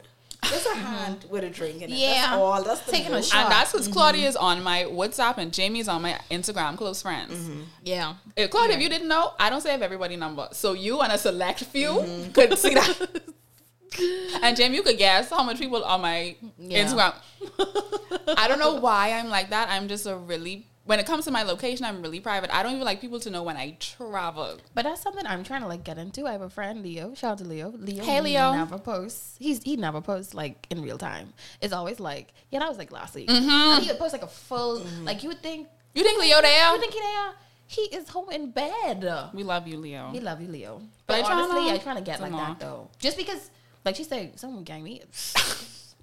Just 0.45 0.67
a 0.67 0.71
mm-hmm. 0.71 0.81
hand 0.81 1.25
with 1.31 1.45
a 1.45 1.51
drink 1.51 1.83
in 1.83 1.91
it. 1.91 1.91
Yeah. 1.91 2.15
That's 2.15 2.33
all. 2.33 2.65
That's 2.65 2.81
the 2.81 2.93
Taking 2.93 3.15
a 3.15 3.23
shot. 3.23 3.45
And 3.45 3.53
that's 3.53 3.71
because 3.71 3.87
Claudia 3.87 4.23
mm-hmm. 4.23 4.29
is 4.31 4.37
on 4.37 4.63
my 4.65 4.85
WhatsApp 4.85 5.39
and 5.39 5.53
Jamie's 5.53 5.87
on 5.87 6.03
my 6.03 6.19
Instagram 6.33 6.77
close 6.77 7.01
friends. 7.01 7.33
Mm-hmm. 7.33 7.61
yeah. 7.85 8.15
Eh, 8.37 8.49
Claudia, 8.49 8.77
if 8.77 8.83
you 8.83 8.89
didn't 8.89 9.07
know, 9.07 9.35
I 9.39 9.51
don't 9.51 9.61
save 9.61 9.83
everybody 9.83 10.17
number. 10.17 10.49
So 10.51 10.73
you 10.73 11.01
and 11.01 11.13
a 11.13 11.19
select 11.19 11.63
few 11.63 12.05
could 12.35 12.59
see 12.59 12.75
that. 12.75 13.23
and 14.43 14.57
Jamie, 14.57 14.77
you 14.77 14.83
could 14.83 14.99
guess 14.99 15.31
how 15.31 15.43
much 15.43 15.59
people 15.59 15.83
on 15.85 16.01
my 16.01 16.37
Yeah. 16.59 16.85
Instagram. 16.85 17.15
I 18.39 18.47
don't 18.49 18.59
know 18.59 18.75
why 18.75 19.13
I'm 19.13 19.29
like 19.29 19.51
that. 19.51 19.69
I'm 19.71 19.89
just 19.89 20.07
a 20.07 20.17
really 20.17 20.67
when 20.85 20.99
it 20.99 21.07
comes 21.07 21.25
to 21.27 21.31
my 21.31 21.45
location, 21.45 21.85
I'm 21.87 22.03
really 22.03 22.19
private. 22.19 22.53
I 22.53 22.65
don't 22.65 22.73
even 22.73 22.85
like 22.85 23.01
people 23.01 23.21
to 23.21 23.31
know 23.31 23.45
when 23.45 23.57
I 23.57 23.77
travel. 23.79 24.59
But 24.75 24.83
that's 24.83 25.01
something 25.01 25.25
I'm 25.25 25.45
trying 25.45 25.63
to 25.63 25.69
like 25.69 25.85
get 25.85 25.97
into. 25.97 26.27
I 26.27 26.33
have 26.33 26.43
a 26.43 26.51
friend, 26.51 26.83
Leo. 26.83 27.15
Shout 27.15 27.33
out 27.33 27.39
to 27.39 27.45
Leo. 27.45 27.73
Leo. 27.77 28.03
Hey, 28.03 28.21
Leo. 28.21 28.51
He 28.51 28.59
Never 28.59 28.79
posts. 28.79 29.37
He's 29.39 29.63
he 29.63 29.77
never 29.77 30.01
posts 30.01 30.35
like 30.35 30.67
in 30.71 30.83
real 30.83 30.99
time. 30.99 31.33
It's 31.61 31.73
always 31.73 32.01
like 32.01 32.33
yeah, 32.51 32.59
that 32.59 32.69
was 32.69 32.79
like 32.79 32.91
last 32.91 33.15
week. 33.15 33.29
Mm-hmm. 33.29 33.49
And 33.49 33.83
he 33.85 33.91
would 33.91 33.99
post 33.99 34.13
like 34.13 34.23
a 34.23 34.27
full 34.27 34.83
like 35.05 35.23
you 35.23 35.29
would 35.29 35.41
think 35.43 35.69
You 35.95 36.03
think 36.03 36.21
Leo 36.21 36.37
you 36.37 36.43
there? 36.43 36.73
would 36.73 36.81
think 36.81 36.95
he 36.95 37.01
there. 37.01 37.33
He 37.69 37.83
is 37.83 38.09
home 38.11 38.29
in 38.31 38.51
bed. 38.51 39.31
We 39.33 39.45
love 39.45 39.67
you, 39.67 39.79
Leo. 39.79 40.11
We 40.13 40.21
love 40.21 40.43
you, 40.43 40.49
Leo. 40.49 40.83
But 41.07 41.23
But, 41.23 41.25
I 41.25 41.29
tryna- 41.33 41.49
honestly, 41.51 41.71
I 41.73 41.79
trying 41.79 41.97
to 41.97 42.03
get 42.03 42.21
like 42.21 42.33
that 42.33 42.59
though. 42.61 42.91
Just 42.99 43.17
because, 43.17 43.51
like 43.85 43.97
she 43.97 44.05
said, 44.05 44.39
someone 44.39 44.65
gang 44.65 44.83
me. 44.83 45.03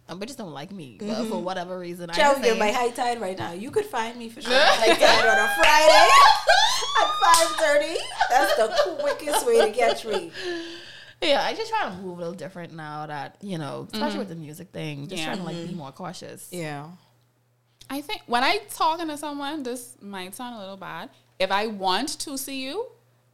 Um, 0.08 0.20
bitches 0.20 0.38
don't 0.38 0.54
like 0.54 0.72
me 0.72 0.98
but 1.00 1.26
for 1.28 1.42
whatever 1.42 1.78
reason. 1.80 2.10
I 2.10 2.13
Tell 2.13 2.34
just 2.34 2.46
you 2.46 2.54
say- 2.54 2.60
my 2.60 2.72
high 2.72 2.89
tide 2.89 3.22
right 3.22 3.38
now. 3.38 3.52
You 3.54 3.72
could 3.72 3.86
find 3.86 4.18
me 4.18 4.30
for 4.30 4.42
sure. 4.42 4.52
high 4.56 4.94
tide 4.96 5.28
on 5.28 5.38
a 5.38 5.50
Friday 5.56 6.08
at 7.02 7.10
five 7.22 7.48
thirty. 7.58 7.98
That's 8.30 8.56
the 8.56 8.98
quickest 9.02 9.46
way 9.46 9.72
to 9.72 9.78
catch 9.78 10.06
me. 10.06 10.32
Yeah, 11.22 11.44
I 11.44 11.54
just 11.54 11.70
try 11.70 11.89
to 11.89 11.96
move 11.98 12.18
a 12.18 12.22
little 12.22 12.34
different 12.34 12.74
now 12.74 13.06
that 13.08 13.38
you 13.42 13.58
know, 13.58 13.88
especially 13.94 14.20
with 14.20 14.30
the 14.30 14.36
music 14.36 14.70
thing. 14.70 15.08
Just 15.08 15.20
Yeah. 15.22 15.26
trying 15.28 15.38
to 15.39 15.44
like 15.44 15.68
be 15.68 15.74
more 15.76 15.92
cautious. 15.92 16.48
Yeah. 16.52 16.88
I 17.89 18.02
think 18.02 18.22
when 18.28 18.44
I 18.44 18.60
talking 18.74 19.08
to 19.08 19.18
someone, 19.18 19.63
this 19.63 19.96
might 20.02 20.36
sound 20.36 20.56
a 20.56 20.60
little 20.60 20.78
bad. 20.78 21.10
If 21.39 21.52
I 21.52 21.68
want 21.68 22.20
to 22.20 22.38
see 22.38 22.62
you, 22.63 22.86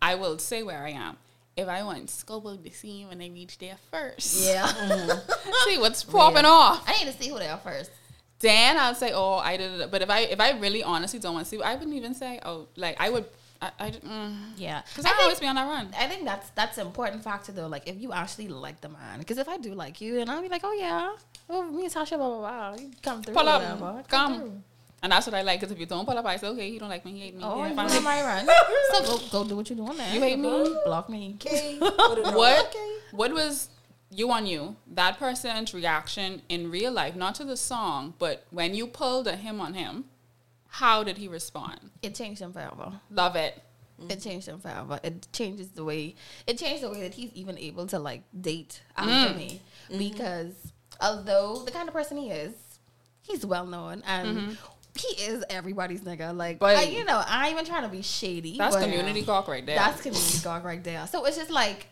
I 0.01 0.15
will 0.15 0.37
say 0.39 0.63
where 0.63 0.83
I 0.83 0.91
am. 0.91 1.17
If 1.57 1.67
I 1.69 1.83
want 1.83 2.07
Scobo 2.07 2.61
to 2.61 2.71
see 2.71 3.05
when 3.05 3.17
they 3.17 3.29
reach 3.29 3.57
there 3.59 3.77
first, 3.91 4.45
Yeah. 4.45 4.65
see 5.65 5.77
what's 5.77 6.03
popping 6.03 6.45
off. 6.45 6.83
I 6.87 7.03
need 7.03 7.11
to 7.11 7.17
see 7.23 7.29
who 7.29 7.39
they 7.39 7.47
are 7.47 7.57
first. 7.59 7.91
Then 8.39 8.77
I'll 8.77 8.93
say, 8.95 9.11
oh, 9.13 9.35
I 9.35 9.55
did 9.55 9.79
it. 9.79 9.89
But 9.91 10.01
if 10.01 10.09
I 10.09 10.19
if 10.21 10.39
I 10.41 10.51
really 10.59 10.83
honestly 10.83 11.19
don't 11.19 11.33
want 11.33 11.45
to 11.45 11.49
see, 11.49 11.61
I 11.63 11.75
wouldn't 11.75 11.95
even 11.95 12.13
say, 12.13 12.39
oh, 12.43 12.67
like 12.75 12.97
I 12.99 13.09
would, 13.09 13.25
I, 13.61 13.71
I 13.79 13.91
mm, 13.91 14.35
Yeah, 14.57 14.81
because 14.89 15.05
I 15.05 15.09
I, 15.09 15.11
think- 15.13 15.23
always 15.23 15.39
be 15.39 15.47
on 15.47 15.55
that 15.55 15.65
run. 15.67 15.89
I 15.97 16.07
think 16.07 16.25
that's 16.25 16.49
that's 16.51 16.77
an 16.77 16.85
important 16.87 17.23
factor 17.23 17.53
though. 17.53 17.67
Like 17.67 17.87
if 17.87 17.95
you 18.01 18.11
actually 18.11 18.49
like 18.49 18.81
the 18.81 18.89
man, 18.89 19.19
because 19.19 19.37
if 19.37 19.47
I 19.47 19.57
do 19.57 19.73
like 19.73 20.01
you, 20.01 20.19
and 20.19 20.29
I'll 20.29 20.41
be 20.41 20.49
like, 20.49 20.61
oh 20.65 20.73
yeah, 20.73 21.15
oh 21.49 21.63
me 21.71 21.85
and 21.85 21.93
Tasha, 21.93 22.17
blah 22.17 22.27
blah 22.29 22.39
blah, 22.39 22.75
you 22.77 22.91
come 23.01 23.23
through, 23.23 23.33
Pull 23.33 23.47
up, 23.47 23.61
whatever, 23.79 24.03
come. 24.09 24.35
through. 24.39 24.61
And 25.05 25.11
that's 25.11 25.27
what 25.27 25.35
I 25.35 25.43
like. 25.43 25.59
Because 25.59 25.71
if 25.71 25.79
you 25.79 25.85
don't 25.85 26.03
pull 26.03 26.17
up, 26.17 26.25
I 26.25 26.35
say, 26.37 26.47
okay, 26.47 26.71
he 26.71 26.79
don't 26.79 26.89
like 26.89 27.05
me, 27.05 27.11
he 27.13 27.19
hate 27.19 27.35
me. 27.35 27.41
Oh, 27.43 27.59
Yeah, 27.63 27.69
you 27.69 27.75
fine. 27.75 28.03
my 28.03 28.21
run. 28.23 28.47
so 28.91 29.03
go 29.03 29.19
go 29.43 29.47
do 29.47 29.55
what 29.55 29.69
you're 29.69 29.77
doing 29.77 29.95
there. 29.97 30.11
You 30.15 30.19
hate 30.19 30.39
me? 30.39 30.75
Block 30.83 31.09
me. 31.09 31.37
Okay. 31.45 31.77
Put 31.79 32.17
it 32.17 32.25
on. 32.25 32.33
what 32.41 32.65
Okay. 32.69 32.91
what 33.11 33.31
was 33.31 33.69
you 34.09 34.31
on 34.31 34.47
you 34.47 34.75
that 34.87 35.19
person's 35.19 35.75
reaction 35.75 36.41
in 36.49 36.71
real 36.71 36.91
life 36.91 37.15
not 37.15 37.35
to 37.35 37.43
the 37.43 37.57
song 37.57 38.13
but 38.17 38.45
when 38.49 38.73
you 38.73 38.87
pulled 38.87 39.27
a 39.27 39.35
him 39.35 39.59
on 39.61 39.73
him 39.75 40.05
how 40.81 41.03
did 41.03 41.17
he 41.19 41.27
respond 41.27 41.79
It 42.01 42.15
changed 42.15 42.41
him 42.41 42.51
forever. 42.53 42.87
love 43.11 43.35
it 43.35 43.61
It 43.99 44.07
mm-hmm. 44.07 44.19
changed 44.27 44.47
him 44.47 44.59
forever. 44.59 44.99
It 45.03 45.27
changes 45.33 45.67
the 45.69 45.83
way 45.83 46.15
it 46.47 46.57
changed 46.57 46.81
the 46.83 46.89
way 46.89 47.01
that 47.01 47.13
he's 47.13 47.31
even 47.33 47.57
able 47.59 47.85
to 47.93 47.99
like 47.99 48.23
date 48.49 48.81
after 48.97 49.33
Mm. 49.33 49.37
me 49.37 49.49
mm-hmm. 49.89 49.97
because 49.99 50.53
although 50.99 51.61
the 51.63 51.71
kind 51.71 51.87
of 51.89 51.93
person 51.93 52.17
he 52.17 52.29
is, 52.31 52.53
he's 53.21 53.45
well 53.45 53.65
known 53.67 54.01
and. 54.07 54.27
Mm-hmm. 54.37 54.53
He 54.95 55.23
is 55.23 55.43
everybody's 55.49 56.01
nigga. 56.01 56.35
Like, 56.35 56.59
But- 56.59 56.77
I, 56.77 56.83
you 56.83 57.03
know, 57.03 57.21
I 57.25 57.47
ain't 57.47 57.53
even 57.53 57.65
trying 57.65 57.83
to 57.83 57.89
be 57.89 58.01
shady. 58.01 58.57
that's 58.57 58.75
community 58.75 59.23
talk 59.23 59.47
right 59.47 59.65
there 59.65 59.75
That's 59.75 60.01
community 60.01 60.39
dog 60.41 60.63
right 60.63 60.83
there. 60.83 61.05
So 61.07 61.25
it's 61.25 61.37
just 61.37 61.51
like 61.51 61.87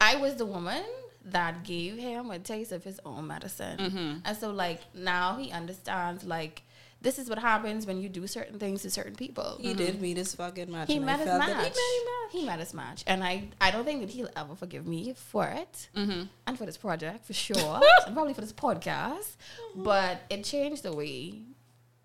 I 0.00 0.16
was 0.16 0.36
the 0.36 0.46
woman 0.46 0.82
that 1.26 1.62
gave 1.62 1.96
him 1.96 2.30
a 2.30 2.38
taste 2.38 2.72
of 2.72 2.82
his 2.82 3.00
own 3.04 3.28
medicine. 3.28 3.78
Mm-hmm. 3.78 4.16
And 4.24 4.36
so 4.36 4.50
like 4.50 4.80
now 4.94 5.36
he 5.36 5.52
understands 5.52 6.24
like 6.24 6.62
this 7.02 7.18
is 7.18 7.28
what 7.28 7.38
happens 7.38 7.86
when 7.86 8.00
you 8.00 8.08
do 8.08 8.26
certain 8.26 8.58
things 8.58 8.82
to 8.82 8.90
certain 8.90 9.14
people. 9.14 9.58
He 9.60 9.74
did 9.74 10.00
meet 10.00 10.16
his 10.16 10.34
fucking 10.34 10.70
match. 10.70 10.88
He 10.88 10.98
met 10.98 11.18
his 11.18 11.26
match. 11.26 11.48
He 11.48 11.54
met 11.54 11.64
his 11.64 11.74
match. 11.74 12.32
He 12.32 12.44
met 12.44 12.60
his 12.60 12.74
match. 12.74 13.04
And 13.06 13.24
I, 13.24 13.48
I 13.60 13.70
don't 13.70 13.84
think 13.84 14.00
that 14.00 14.10
he'll 14.10 14.30
ever 14.36 14.54
forgive 14.54 14.86
me 14.86 15.12
for 15.16 15.46
it. 15.46 15.88
Mm-hmm. 15.96 16.22
And 16.46 16.58
for 16.58 16.64
this 16.64 16.76
project, 16.76 17.26
for 17.26 17.32
sure. 17.32 17.80
and 18.06 18.14
probably 18.14 18.34
for 18.34 18.40
this 18.40 18.52
podcast. 18.52 19.36
But 19.74 20.20
it 20.30 20.44
changed 20.44 20.84
the 20.84 20.94
way 20.94 21.40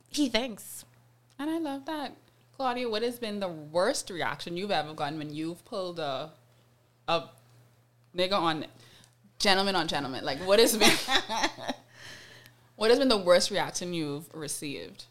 he 0.09 0.29
thinks. 0.29 0.85
and 1.39 1.49
i 1.49 1.57
love 1.57 1.85
that 1.85 2.15
claudia 2.55 2.89
what 2.89 3.03
has 3.03 3.19
been 3.19 3.39
the 3.39 3.47
worst 3.47 4.09
reaction 4.09 4.57
you've 4.57 4.71
ever 4.71 4.93
gotten 4.93 5.17
when 5.17 5.33
you've 5.33 5.63
pulled 5.65 5.99
a 5.99 6.31
a 7.07 7.23
nigga 8.15 8.33
on 8.33 8.65
gentleman 9.39 9.75
on 9.75 9.87
gentleman 9.87 10.23
like 10.25 10.39
what 10.39 10.59
has 10.59 10.75
been 10.75 10.91
what 12.75 12.89
has 12.89 12.99
been 12.99 13.07
the 13.07 13.17
worst 13.17 13.51
reaction 13.51 13.93
you've 13.93 14.33
received 14.33 15.05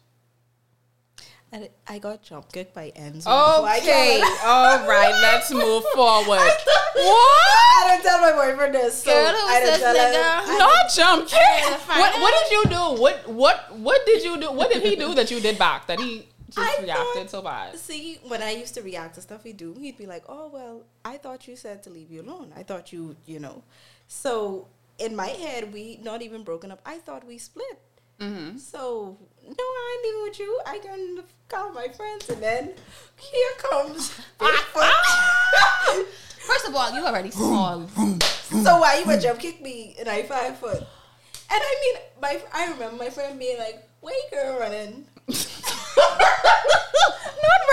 I 1.89 1.97
got 1.99 2.21
jump 2.21 2.51
kicked 2.51 2.73
by 2.75 2.91
Enzo. 2.95 3.15
before 3.23 3.29
I 3.67 3.77
Okay, 3.81 4.19
got- 4.19 4.43
all 4.45 4.87
right, 4.87 5.13
let's 5.21 5.51
move 5.51 5.83
forward. 5.95 6.27
what? 6.27 6.57
I 6.95 7.89
didn't 7.89 8.03
tell 8.03 8.19
my 8.21 8.31
boyfriend 8.33 8.75
this. 8.75 9.01
So 9.03 9.11
Girl, 9.11 9.33
who 9.33 9.47
I 9.47 9.59
didn't 9.61 9.79
tell 9.79 9.95
him. 9.95 10.13
nigga? 10.13 10.59
Not 10.59 10.91
jump 10.93 11.27
kick. 11.27 11.79
What, 11.87 12.21
what 12.21 12.33
did 12.43 12.51
you 12.51 12.63
do? 12.69 13.01
What 13.01 13.27
what 13.29 13.77
what 13.77 14.05
did 14.05 14.23
you 14.23 14.39
do? 14.39 14.51
What 14.51 14.71
did 14.71 14.83
he 14.83 14.95
do 14.95 15.13
that 15.15 15.31
you 15.31 15.39
did 15.39 15.57
back? 15.57 15.87
That 15.87 15.99
he 15.99 16.27
just 16.49 16.59
I 16.59 16.83
reacted 16.83 17.13
thought- 17.13 17.29
so 17.29 17.41
bad. 17.41 17.77
See, 17.77 18.19
when 18.27 18.41
I 18.43 18.51
used 18.51 18.73
to 18.75 18.81
react 18.81 19.15
to 19.15 19.21
stuff 19.21 19.43
he'd 19.43 19.57
do, 19.57 19.73
he'd 19.79 19.97
be 19.97 20.05
like, 20.05 20.23
"Oh 20.27 20.49
well, 20.53 20.83
I 21.05 21.17
thought 21.17 21.47
you 21.47 21.55
said 21.55 21.81
to 21.83 21.89
leave 21.89 22.11
you 22.11 22.21
alone. 22.23 22.51
I 22.57 22.63
thought 22.63 22.91
you, 22.91 23.15
you 23.25 23.39
know." 23.39 23.63
So 24.07 24.67
in 24.99 25.15
my 25.15 25.27
head, 25.27 25.71
we 25.73 25.99
not 26.03 26.21
even 26.21 26.43
broken 26.43 26.71
up. 26.71 26.81
I 26.85 26.97
thought 26.97 27.25
we 27.25 27.37
split. 27.37 27.79
Mm-hmm. 28.19 28.57
So 28.57 29.17
no, 29.47 29.63
I 29.63 30.01
leave 30.03 30.29
with 30.29 30.39
you. 30.39 30.59
I 30.65 30.79
can 30.79 31.23
call 31.49 31.71
my 31.73 31.87
friends, 31.89 32.29
and 32.29 32.41
then 32.41 32.73
here 33.17 33.51
comes 33.59 34.11
Bigfoot. 34.39 34.75
Ah! 34.79 36.03
First 36.39 36.67
of 36.67 36.75
all, 36.75 36.91
you 36.93 37.03
already 37.05 37.31
small. 37.31 37.87
so 37.87 38.79
why 38.79 38.99
you 38.99 39.05
would 39.07 39.21
jump 39.21 39.39
kick 39.39 39.61
me 39.61 39.95
and 39.99 40.07
I 40.07 40.23
five 40.23 40.57
foot? 40.57 40.77
And 40.77 41.61
I 41.63 41.75
mean, 41.81 41.95
my 42.21 42.41
I 42.53 42.71
remember 42.71 43.03
my 43.03 43.09
friend 43.09 43.37
being 43.39 43.57
like, 43.57 43.87
"Wait, 44.01 44.15
girl, 44.31 44.59
running." 44.59 45.05
not 45.27 45.37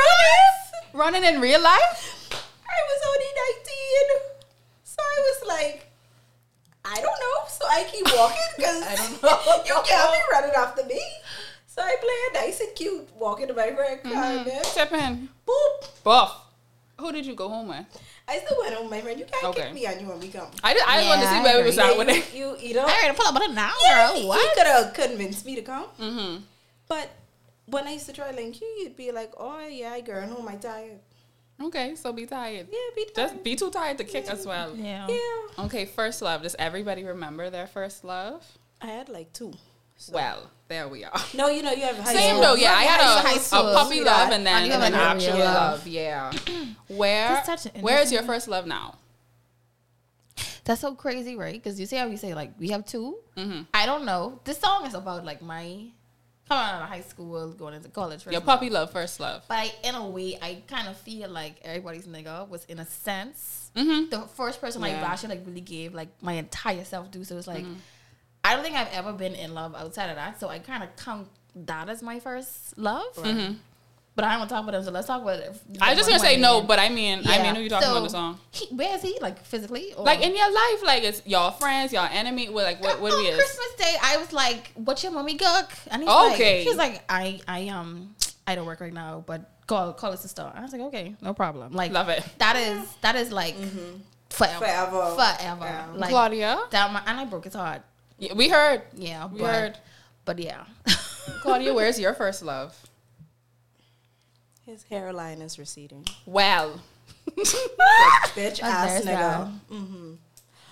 running. 0.01 0.45
Running 0.93 1.25
in 1.25 1.41
real 1.41 1.61
life? 1.61 2.11
I 2.67 2.79
was 2.89 3.01
only 3.11 3.31
19. 3.59 4.19
So 4.85 4.97
I 5.03 5.19
was 5.29 5.39
like, 5.49 5.91
I 6.85 6.95
don't 6.97 7.05
know. 7.05 7.49
So 7.49 7.65
I 7.67 7.85
keep 7.91 8.07
walking 8.17 8.49
because 8.57 8.83
I 8.83 8.95
don't 8.97 9.23
know. 9.23 9.63
you 9.67 9.81
can't 9.85 10.13
be 10.13 10.19
running 10.33 10.53
after 10.57 10.85
me. 10.85 11.01
So 11.75 11.83
I 11.83 11.97
play 12.01 12.41
nice 12.41 12.61
and 12.61 12.73
cute, 12.77 13.09
walking 13.17 13.49
to 13.49 13.55
my 13.55 13.73
friend 13.73 14.01
car, 14.01 14.13
and 14.15 14.47
then 14.47 14.63
Tipping. 14.63 15.29
boop. 15.47 16.05
Buff. 16.05 16.41
Who 17.01 17.11
did 17.11 17.27
you 17.27 17.35
go 17.35 17.49
home 17.49 17.67
with? 17.67 17.85
I 18.29 18.39
still 18.39 18.57
went 18.61 18.75
home 18.75 18.85
with 18.85 18.93
my 18.93 19.01
friend. 19.01 19.19
You 19.19 19.27
can't 19.27 19.45
Okay. 19.47 19.63
kick 19.65 19.75
me 19.75 19.85
and 19.87 20.01
you 20.01 20.07
want 20.07 20.21
me 20.21 20.29
come. 20.29 20.47
I, 20.63 20.73
just, 20.75 20.87
I 20.89 21.01
Yeah, 21.03 21.09
wanted 21.09 21.23
to 21.23 21.29
see 21.31 21.35
I 21.35 21.43
where 21.43 21.59
we 21.59 21.65
was 21.65 21.77
agree. 21.79 21.91
at 21.91 21.99
with 21.99 22.09
it. 22.11 22.35
You, 22.39 22.57
you 22.61 22.75
know? 22.75 22.85
I 22.87 22.93
already 23.03 23.17
pull 23.19 23.27
up 23.27 23.35
on 23.35 23.43
it 23.51 23.55
now, 23.55 23.73
Yeah, 23.83 24.07
girl. 24.13 24.21
he, 24.21 24.29
What? 24.29 24.57
could 24.57 24.67
have 24.69 24.95
convinced 24.95 25.45
me 25.45 25.57
to 25.57 25.63
come. 25.63 25.87
Mm-hmm. 26.01 26.43
But 26.87 27.11
when 27.67 27.89
I 27.89 27.93
used 27.95 28.07
to 28.07 28.13
try 28.13 28.31
link 28.31 28.61
you, 28.61 28.69
you'd 28.81 28.97
be 28.97 29.11
like, 29.11 29.33
oh, 29.37 29.67
yeah, 29.67 29.99
girl, 29.99 30.29
home, 30.29 30.47
I 30.47 30.55
tired. 30.55 31.01
Okay, 31.61 31.97
so 31.97 32.13
be 32.13 32.25
tired. 32.27 32.69
Yeah, 32.71 32.79
be 32.95 33.05
tired. 33.13 33.31
Just 33.31 33.43
be 33.43 33.57
too 33.57 33.71
tired 33.71 33.99
to 33.99 34.05
kick 34.05 34.29
as 34.29 34.47
well. 34.47 34.77
Yeah. 34.77 35.09
yeah. 35.09 35.65
Okay, 35.65 35.87
first 35.87 36.23
love. 36.23 36.43
Does 36.43 36.55
everybody 36.57 37.03
remember 37.03 37.51
their 37.51 37.67
first 37.67 38.05
love? 38.05 38.45
I 38.81 38.87
had 38.87 39.09
like 39.09 39.33
two. 39.33 39.53
So- 39.97 40.13
Well, 40.15 40.51
there 40.69 40.89
we 40.89 41.05
are. 41.05 41.13
No, 41.35 41.49
you 41.49 41.63
know, 41.63 41.73
you 41.73 41.83
have 41.83 41.97
high 41.99 42.15
Same 42.15 42.31
school. 42.31 42.41
though, 42.43 42.55
yeah. 42.55 42.73
I 42.75 42.83
had 42.85 43.01
high 43.23 43.35
a, 43.35 43.39
school. 43.39 43.69
a 43.69 43.75
puppy 43.75 44.01
love 44.03 44.31
and 44.33 44.47
then, 44.47 44.63
And 44.63 44.67
you 44.67 44.73
then 44.79 44.95
actual 44.95 45.39
love. 45.39 45.79
love. 45.81 45.87
Yeah. 45.87 46.33
Where 46.89 47.29
That's 47.29 47.63
such 47.63 47.75
an 47.75 47.83
where 47.83 48.01
is 48.01 48.11
your 48.13 48.23
first 48.23 48.49
love 48.49 48.67
now? 48.67 48.97
That's 50.65 50.81
so 50.81 50.95
crazy, 50.95 51.37
right? 51.37 51.53
Because 51.55 51.79
you 51.79 51.87
see 51.87 51.97
how 51.97 52.09
we 52.09 52.17
say 52.17 52.35
like 52.35 52.53
we 52.59 52.69
have 52.71 52.87
2 52.87 53.17
Mm-hmm. 53.37 53.63
I 53.75 53.85
don't 53.87 54.05
know. 54.05 54.41
This 54.45 54.59
song 54.59 54.87
is 54.87 54.95
about 54.95 55.25
like 55.25 55.43
my 55.43 55.65
coming 56.49 56.65
out 56.65 56.83
of 56.83 56.89
high 56.89 57.01
school, 57.03 57.53
going 57.53 57.75
into 57.75 57.89
college. 57.89 58.23
first 58.23 58.33
Your 58.33 58.41
puppy 58.41 58.71
love, 58.71 58.91
first 58.91 59.19
love. 59.21 59.43
But 59.49 59.59
I, 59.59 59.73
in 59.83 59.95
a 59.95 60.07
way, 60.09 60.39
I 60.41 60.63
kind 60.67 60.89
of 60.89 60.97
feel 60.97 61.29
like 61.31 61.57
everybody's 61.63 62.07
nigga 62.07 62.49
was 62.49 62.65
in 62.67 62.79
a 62.79 62.87
sense 62.87 63.61
Mm-hmm. 63.77 64.09
the 64.11 64.21
first 64.29 64.61
person 64.61 64.81
like 64.81 64.93
Yeah. 64.93 65.05
Vasha 65.05 65.29
like 65.29 65.43
really 65.45 65.61
gave 65.61 65.95
like 65.95 66.09
my 66.23 66.35
entire 66.35 66.85
self 66.85 67.11
to. 67.13 67.25
So 67.25 67.37
it's 67.37 67.47
like 67.47 67.65
Mm-hmm. 67.65 67.75
I 68.45 68.55
don't 68.55 68.63
think 68.63 68.77
I've 68.77 68.93
ever 68.93 69.13
been 69.13 69.35
in 69.35 69.55
love 69.55 69.75
outside 69.75 70.11
of 70.11 70.17
that. 70.17 70.39
So 70.39 70.49
I 70.49 70.59
kind 70.59 70.83
of 70.83 70.95
count 70.97 71.29
that 71.57 71.89
as 71.89 72.03
my 72.03 72.21
first 72.21 72.77
love. 72.79 73.15
Mm-hmm. 73.17 73.55
But 74.17 74.25
I 74.27 74.31
don't 74.31 74.39
want 74.41 74.51
to 74.51 74.55
talk 74.55 74.63
about 74.63 74.73
them. 74.73 74.85
So 74.85 74.93
let's 74.93 75.09
talk 75.09 75.23
about 75.23 75.41
it. 75.41 75.57
I 75.81 75.89
was 75.91 75.99
just 75.99 76.09
gonna 76.09 76.21
say 76.21 76.37
no, 76.37 76.63
but 76.63 76.79
I 76.79 76.89
mean, 76.89 77.23
I 77.27 77.43
mean, 77.43 77.57
who 77.57 77.63
you 77.63 77.69
talking 77.69 77.87
So, 77.89 77.93
about 77.97 78.05
the 78.05 78.11
song? 78.11 78.39
He, 78.53 78.67
where 78.73 78.95
is 78.95 79.03
he? 79.03 79.19
Like 79.21 79.43
physically? 79.45 79.93
Or? 79.95 80.05
Like 80.05 80.21
in 80.21 80.37
your 80.37 80.53
life, 80.53 80.85
like 80.85 81.03
it's 81.03 81.21
y'all 81.27 81.51
friends, 81.51 81.93
y'all 81.93 82.09
enemy. 82.13 82.49
What 82.49 82.63
like 82.63 82.81
what 82.81 83.01
what 83.01 83.13
on 83.13 83.19
we 83.19 83.25
is? 83.27 83.35
Christmas 83.35 83.75
Day, 83.77 83.97
I 84.01 84.17
was 84.19 84.33
like, 84.33 84.71
"What's 84.77 85.03
your 85.03 85.11
mommy 85.11 85.35
cook?" 85.35 85.69
And 85.91 86.03
he's 86.03 86.09
Okay. 86.09 86.59
like, 86.59 86.67
"He's 86.69 86.77
like, 86.77 87.03
I, 87.09 87.41
I 87.49 87.69
um, 87.71 88.15
I 88.47 88.55
don't 88.55 88.67
work 88.67 88.81
right 88.81 88.93
now, 88.93 89.25
but 89.27 89.51
call, 89.67 89.93
call 89.95 90.13
us 90.13 90.25
a 90.25 90.29
star." 90.29 90.53
I 90.55 90.61
was 90.61 90.71
like, 90.73 90.83
"Okay, 90.83 91.17
no 91.21 91.35
problem." 91.35 91.73
Like, 91.73 91.91
Love 91.91 92.09
it. 92.09 92.25
That 92.39 92.55
is, 92.55 92.87
that 93.01 93.17
is 93.17 93.33
like 93.33 93.57
forever, 94.31 94.59
Forever. 94.61 95.11
forever. 95.17 95.65
Yeah. 95.65 95.87
Like 95.93 96.11
Claudia, 96.11 96.61
that, 96.71 96.93
my, 96.93 97.03
and 97.07 97.19
I 97.19 97.25
broke 97.25 97.47
his 97.47 97.55
heart. 97.55 97.83
Yeah, 98.19 98.35
we 98.35 98.49
heard. 98.49 98.83
Yeah, 98.95 99.27
We 99.27 99.41
but, 99.41 99.55
heard. 99.55 99.79
but 100.25 100.39
yeah, 100.39 100.65
Claudia, 101.43 101.75
where's 101.75 101.99
your 101.99 102.15
first 102.15 102.43
love? 102.43 102.77
His 104.65 104.85
hairline 104.85 105.43
is 105.43 105.59
receding. 105.59 106.07
Well, 106.25 106.81
Bitch 107.37 108.63
ass 108.63 109.01
nigga. 109.03 109.05
that. 109.05 109.49
hmm 109.69 110.15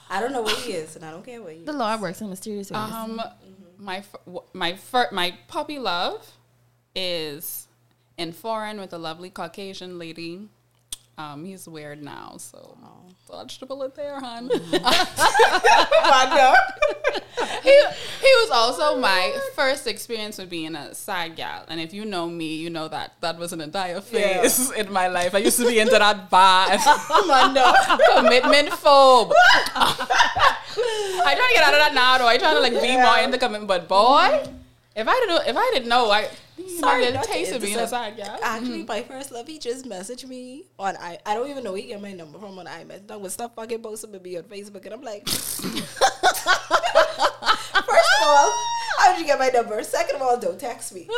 I 0.09 0.21
don't 0.21 0.33
know 0.33 0.43
where 0.43 0.55
he 0.57 0.73
is, 0.73 0.95
and 0.97 1.05
I 1.05 1.11
don't 1.11 1.25
care 1.25 1.41
where 1.43 1.53
he 1.53 1.61
is. 1.61 1.65
the 1.67 1.73
is. 1.73 1.79
Lord 1.79 2.01
works 2.01 2.21
in 2.21 2.29
mysterious 2.31 2.71
ways. 2.71 2.81
um, 2.81 3.21
my 3.79 4.03
my 4.53 4.75
fir- 4.75 5.09
my 5.11 5.37
puppy 5.49 5.79
love 5.79 6.31
is 6.95 7.67
in 8.19 8.33
foreign 8.33 8.79
with 8.79 8.93
a 8.93 8.99
lovely 8.99 9.31
Caucasian 9.31 9.99
lady. 9.99 10.49
Um, 11.19 11.45
he's 11.45 11.69
weird 11.69 12.03
now, 12.03 12.37
so 12.39 12.79
dodge 13.29 13.59
the 13.59 13.67
bullet 13.67 13.95
there, 13.95 14.19
hon. 14.19 14.49
he, 17.63 17.83
he 18.21 18.33
was 18.41 18.51
also 18.51 18.99
my 18.99 19.39
first 19.55 19.87
experience 19.87 20.39
with 20.39 20.49
being 20.49 20.75
a 20.75 20.95
side 20.95 21.37
gal. 21.37 21.65
And 21.69 21.81
if 21.81 21.93
you 21.93 22.07
know 22.07 22.29
me, 22.29 22.57
you 22.57 22.71
know 22.71 22.89
that 22.89 23.13
that 23.21 23.39
was 23.39 23.53
an 23.53 23.61
entire 23.61 24.01
phase 24.01 24.71
in 24.71 24.91
my 24.91 25.09
life. 25.09 25.35
I 25.35 25.39
used 25.39 25.59
to 25.59 25.67
be 25.67 25.81
into 25.81 25.93
that 25.93 26.31
bad 26.31 26.81
commitment 28.15 28.71
phobe. 28.71 29.33
I 29.77 31.35
try 31.37 31.45
to 31.49 31.55
get 31.55 31.65
out 31.65 31.75
of 31.75 31.81
that 31.81 31.93
now, 31.95 32.19
though. 32.19 32.27
I 32.27 32.39
try 32.39 32.55
to 32.55 32.61
like 32.61 32.81
be 32.81 32.97
more 32.97 33.19
into 33.19 33.37
commitment. 33.39 33.69
But 33.69 33.87
boy, 33.87 34.43
if 34.97 35.07
I 35.07 35.13
didn't, 35.21 35.47
if 35.47 35.57
I 35.57 35.71
didn't 35.75 35.89
know, 35.89 36.11
I 36.11 36.29
Sorry, 36.69 37.03
sorry, 37.05 37.13
not 37.13 37.25
to 37.25 37.31
taste 37.31 37.53
of 37.53 37.63
being 37.63 37.79
a 37.79 37.87
side 37.87 38.17
gal. 38.17 38.39
Actually, 38.43 38.85
my 38.85 39.03
first 39.03 39.31
love, 39.33 39.47
he 39.47 39.59
just 39.59 39.85
messaged 39.85 40.27
me 40.27 40.65
on 40.79 40.97
I. 40.99 41.19
I 41.27 41.35
don't 41.35 41.49
even 41.51 41.65
know 41.65 41.73
where 41.73 41.81
he 41.81 41.89
get 41.89 42.01
my 42.03 42.13
number 42.13 42.39
from 42.39 42.59
on 42.59 42.67
iMessage. 42.67 43.21
Was 43.21 43.35
stuff 43.35 43.55
fucking 43.55 43.83
posted 43.83 44.11
with 44.13 44.23
me 44.23 44.37
on 44.39 44.45
Facebook, 44.45 44.85
and 44.85 44.95
I'm 44.95 45.03
like, 45.03 45.29
first 45.29 45.75
of 48.21 48.27
all, 48.27 48.53
how 48.99 49.13
did 49.13 49.21
you 49.21 49.27
get 49.27 49.39
my 49.39 49.49
number? 49.49 49.83
Second 49.83 50.17
of 50.17 50.23
all, 50.23 50.39
don't 50.39 50.59
text 50.59 50.95
me. 50.95 51.09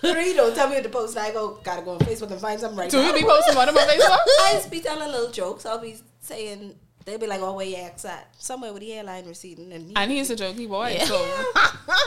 Three, 0.00 0.34
don't 0.34 0.54
tell 0.54 0.68
me 0.68 0.76
what 0.76 0.84
to 0.84 0.90
post. 0.90 1.16
I 1.16 1.32
go, 1.32 1.58
gotta 1.62 1.82
go 1.82 1.92
on 1.92 1.98
Facebook 2.00 2.30
and 2.30 2.40
find 2.40 2.58
something 2.60 2.78
right 2.78 2.90
Do 2.90 2.98
now. 2.98 3.08
you 3.08 3.14
be 3.14 3.22
posting 3.24 3.54
one 3.56 3.68
of 3.68 3.74
my 3.74 3.82
Facebook? 3.82 4.18
I 4.42 4.52
just 4.54 4.70
be 4.70 4.80
telling 4.80 5.10
little 5.10 5.30
jokes. 5.30 5.66
I'll 5.66 5.78
be 5.78 5.96
saying. 6.20 6.74
They'll 7.06 7.18
be 7.18 7.26
like, 7.26 7.42
"Oh, 7.42 7.52
where 7.52 7.66
your 7.66 7.80
ex 7.84 8.06
at? 8.06 8.34
Somewhere 8.38 8.72
with 8.72 8.80
the 8.80 8.94
airline 8.94 9.26
receding." 9.26 9.70
And 9.74 9.88
he, 9.90 9.94
And 9.94 10.10
he's 10.10 10.30
a 10.30 10.36
jokey 10.36 10.66
boy, 10.66 10.94
Yeah. 10.96 11.04
so 11.04 11.16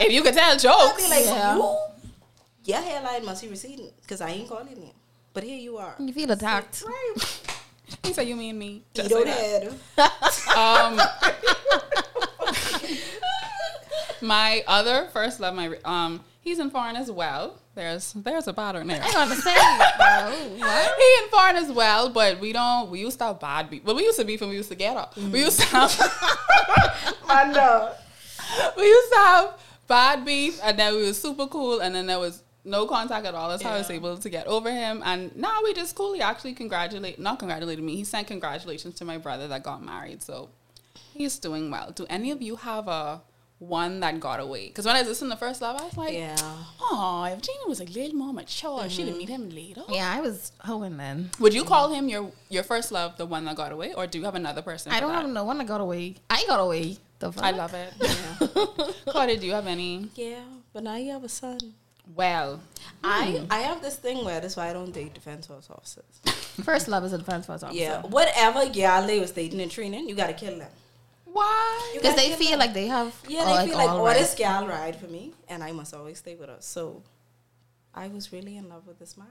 if 0.02 0.12
you 0.12 0.24
could 0.24 0.34
tell 0.34 0.58
jokes, 0.58 0.66
I'll 0.66 0.88
jokes, 0.90 1.04
be 1.04 1.10
like, 1.12 1.26
Yeah. 1.26 1.56
"You, 1.56 1.78
your 2.68 2.82
hairline 2.82 3.26
must 3.26 3.42
be 3.44 3.50
receding 3.50 3.90
because 4.02 4.22
I 4.22 4.30
ain't 4.30 4.48
calling 4.50 4.78
you." 4.78 4.92
But 5.34 5.44
here 5.44 5.58
you 5.58 5.78
are. 5.78 5.96
you 6.00 6.14
feel 6.14 6.32
attacked. 6.32 6.84
Right. 6.86 7.42
he 8.04 8.14
said, 8.14 8.28
"You 8.28 8.36
mean 8.36 8.58
me?" 8.60 8.84
Just 8.94 9.10
Eat 9.12 9.16
on 9.16 9.26
like 9.26 9.34
head. 9.38 9.74
that. 9.96 10.12
Um, 10.58 11.00
my 14.22 14.64
other 14.68 15.08
first 15.14 15.40
love, 15.40 15.54
my 15.56 15.78
um, 15.86 16.24
he's 16.42 16.60
in 16.60 16.70
foreign 16.70 16.96
as 16.96 17.12
well. 17.12 17.58
There's 17.76 18.14
there's 18.14 18.48
a 18.48 18.54
pattern 18.54 18.88
there. 18.88 19.02
I 19.04 19.12
gotta 19.12 19.36
say, 19.36 19.54
bro, 19.54 20.58
what? 20.68 20.98
He 20.98 21.24
in 21.24 21.30
foreign 21.30 21.56
as 21.58 21.72
well, 21.72 22.10
but 22.10 22.40
we 22.40 22.52
don't. 22.54 22.90
We 22.90 23.00
used 23.02 23.20
to 23.20 23.26
have 23.26 23.40
bad 23.40 23.70
beef. 23.70 23.84
Well, 23.84 23.96
we 23.96 24.04
used 24.04 24.18
to 24.20 24.26
beef 24.26 24.42
and 24.42 24.50
we 24.50 24.58
used 24.58 24.70
to 24.70 24.76
get 24.76 24.98
up. 24.98 25.16
We 25.16 25.40
used 25.42 25.60
to 25.60 25.66
have. 25.68 25.96
I 27.30 27.52
know. 27.54 27.94
we 28.76 28.84
used 28.84 29.12
to 29.14 29.18
have 29.20 29.54
bad 29.88 30.26
beef, 30.26 30.60
and 30.64 30.80
then 30.80 30.96
we 30.96 31.06
were 31.06 31.14
super 31.14 31.46
cool, 31.48 31.80
and 31.82 31.94
then 31.94 32.08
there 32.08 32.20
was 32.20 32.42
no 32.68 32.86
contact 32.86 33.26
at 33.26 33.34
all. 33.34 33.50
That's 33.50 33.64
how 33.64 33.72
I 33.72 33.78
was 33.78 33.90
able 33.90 34.18
to 34.18 34.30
get 34.30 34.46
over 34.48 34.70
him. 34.72 35.02
And 35.06 35.36
now 35.36 35.60
we 35.64 35.74
just 35.74 35.96
cool. 35.96 36.14
He 36.14 36.22
actually 36.22 36.54
congratulate, 36.54 37.20
not 37.20 37.40
congratulated 37.40 37.84
me. 37.84 37.96
He 37.96 38.04
sent 38.04 38.28
congratulations 38.28 38.96
to 38.96 39.06
my 39.06 39.18
brother 39.18 39.48
that 39.48 39.64
got 39.64 39.84
married. 39.84 40.22
So 40.22 40.50
he's 41.14 41.40
doing 41.40 41.72
well. 41.72 41.92
Do 41.92 42.06
any 42.10 42.32
of 42.32 42.42
you 42.42 42.58
have 42.58 42.88
a 42.88 43.22
one 43.60 44.02
that 44.02 44.20
got 44.20 44.40
away? 44.40 44.68
Because 44.68 44.86
when 44.86 44.96
I 44.96 45.00
was 45.00 45.08
listening 45.08 45.32
to 45.32 45.38
First 45.38 45.62
Love, 45.62 45.82
I 45.82 45.86
was 45.86 45.98
like, 45.98 46.14
Yeah. 46.14 46.36
oh, 46.82 47.24
if 47.32 47.42
Gina 47.42 47.68
was 47.68 47.80
a 47.80 47.86
little 47.86 48.16
more 48.16 48.34
mature, 48.34 48.88
she'd 48.90 49.04
have 49.04 49.10
mm-hmm. 49.10 49.18
meet 49.18 49.30
him 49.30 49.50
later. 49.50 49.84
Yeah, 49.90 50.12
I 50.12 50.22
was 50.22 50.52
hoeing 50.60 50.98
then. 50.98 51.32
Would 51.40 51.54
you 51.54 51.64
call 51.64 51.92
him 51.92 52.10
your 52.10 52.32
your 52.50 52.64
first 52.64 52.92
love, 52.92 53.18
the 53.18 53.26
one 53.26 53.46
that 53.46 53.56
got 53.56 53.72
away, 53.72 53.94
or 53.94 54.06
do 54.08 54.20
you 54.20 54.26
have 54.26 54.36
another 54.36 54.62
person? 54.62 54.92
I 54.92 55.00
don't 55.00 55.12
that? 55.12 55.22
have 55.24 55.32
no 55.32 55.44
one 55.44 55.58
that 55.58 55.68
got 55.68 55.82
away. 55.82 56.16
I 56.30 56.44
got 56.48 56.60
away. 56.60 56.98
The 57.20 57.32
fuck? 57.32 57.44
I 57.44 57.52
love 57.52 57.74
it. 57.74 58.96
Claudia, 59.08 59.38
do 59.38 59.48
you 59.48 59.54
have 59.54 59.66
any? 59.66 60.10
Yeah, 60.14 60.44
but 60.72 60.84
now 60.84 60.96
you 60.96 61.12
have 61.14 61.24
a 61.24 61.30
son. 61.30 61.74
Well, 62.16 62.62
I 63.04 63.32
hmm. 63.32 63.46
I 63.52 63.60
have 63.60 63.82
this 63.82 63.96
thing 63.96 64.24
where 64.26 64.40
that's 64.40 64.56
why 64.56 64.70
I 64.70 64.74
don't 64.74 64.92
date 64.92 65.14
defense 65.14 65.48
force 65.48 65.70
officers. 65.70 66.06
First 66.64 66.88
love 66.88 67.04
is 67.04 67.14
a 67.14 67.18
defense 67.18 67.46
force 67.46 67.64
officer. 67.64 67.80
Yeah, 67.80 68.02
whatever 68.04 68.68
gal 68.70 69.06
they 69.06 69.20
was 69.20 69.32
dating 69.32 69.62
and 69.62 69.70
training, 69.72 70.08
you 70.10 70.16
gotta 70.16 70.34
kill 70.34 70.58
them. 70.58 70.70
why? 71.26 71.92
You 71.94 72.00
Because 72.00 72.16
gotta 72.16 72.22
they 72.24 72.30
kill 72.30 72.38
feel 72.38 72.50
them. 72.52 72.60
like 72.60 72.74
they 72.74 72.88
have 72.88 73.14
yeah, 73.28 73.46
they 73.46 73.68
feel 73.68 73.78
like 73.78 73.90
all 73.90 74.02
oh, 74.02 74.06
rights. 74.06 74.20
this 74.20 74.36
gal 74.36 74.68
ride 74.68 74.96
for 74.96 75.08
me, 75.08 75.34
and 75.50 75.64
I 75.64 75.72
must 75.72 75.94
always 75.94 76.18
stay 76.20 76.36
with 76.36 76.50
her. 76.50 76.58
So 76.60 77.04
I 77.94 78.08
was 78.08 78.32
really 78.32 78.58
in 78.58 78.70
love 78.70 78.88
with 78.88 79.00
this 79.00 79.18
man, 79.18 79.28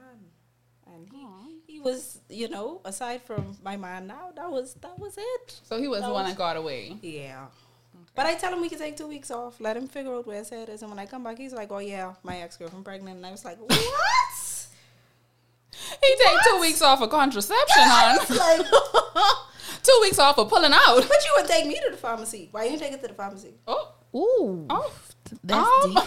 and 0.85 1.07
he, 1.11 1.73
he 1.73 1.79
was, 1.79 2.19
you 2.29 2.47
know, 2.49 2.81
aside 2.85 3.21
from 3.23 3.57
my 3.63 3.75
man 3.75 4.07
now, 4.07 4.31
that 4.35 4.49
was 4.51 4.75
that 4.75 4.97
was 4.99 5.17
it. 5.17 5.59
So 5.63 5.79
he 5.79 5.87
was 5.87 6.01
That 6.01 6.07
the 6.07 6.13
one 6.13 6.23
was- 6.25 6.33
that 6.33 6.37
got 6.37 6.57
away. 6.57 6.95
Yeah. 7.01 7.47
But 8.17 8.25
I 8.25 8.33
tell 8.35 8.51
him 8.51 8.59
we 8.61 8.67
can 8.67 8.79
take 8.79 8.97
two 8.97 9.07
weeks 9.07 9.29
off, 9.31 9.61
let 9.61 9.77
him 9.77 9.87
figure 9.87 10.13
out 10.13 10.25
where 10.27 10.39
his 10.39 10.49
head 10.49 10.67
is, 10.69 10.81
and 10.81 10.89
when 10.91 10.97
I 10.99 11.05
come 11.05 11.23
back, 11.23 11.37
he's 11.37 11.53
like, 11.53 11.71
"Oh 11.71 11.77
yeah, 11.77 12.15
my 12.23 12.37
ex 12.41 12.57
girlfriend 12.57 12.83
pregnant," 12.83 13.15
and 13.17 13.25
I 13.25 13.31
was 13.31 13.45
like, 13.45 13.57
"What?" 13.59 13.77
He 16.03 16.15
take 16.17 16.37
two 16.49 16.59
weeks 16.59 16.81
off 16.81 17.01
of 17.01 17.09
contraception, 17.11 17.83
hon. 17.83 18.17
like, 18.35 18.65
two 19.83 19.97
weeks 20.01 20.17
off 20.19 20.37
of 20.39 20.49
pulling 20.49 20.73
out. 20.73 20.95
but 21.07 21.23
you 21.25 21.31
would 21.37 21.45
take 21.47 21.67
me 21.67 21.75
to 21.75 21.91
the 21.91 21.97
pharmacy. 21.97 22.49
Why 22.51 22.63
you 22.65 22.71
didn't 22.71 22.81
take 22.81 22.93
it 22.93 23.01
to 23.03 23.07
the 23.09 23.13
pharmacy? 23.13 23.53
Oh, 23.67 23.93
Ooh, 24.15 24.65
oh. 24.69 24.91
that's 25.43 25.67
Um, 25.85 25.93
deep. 25.93 26.03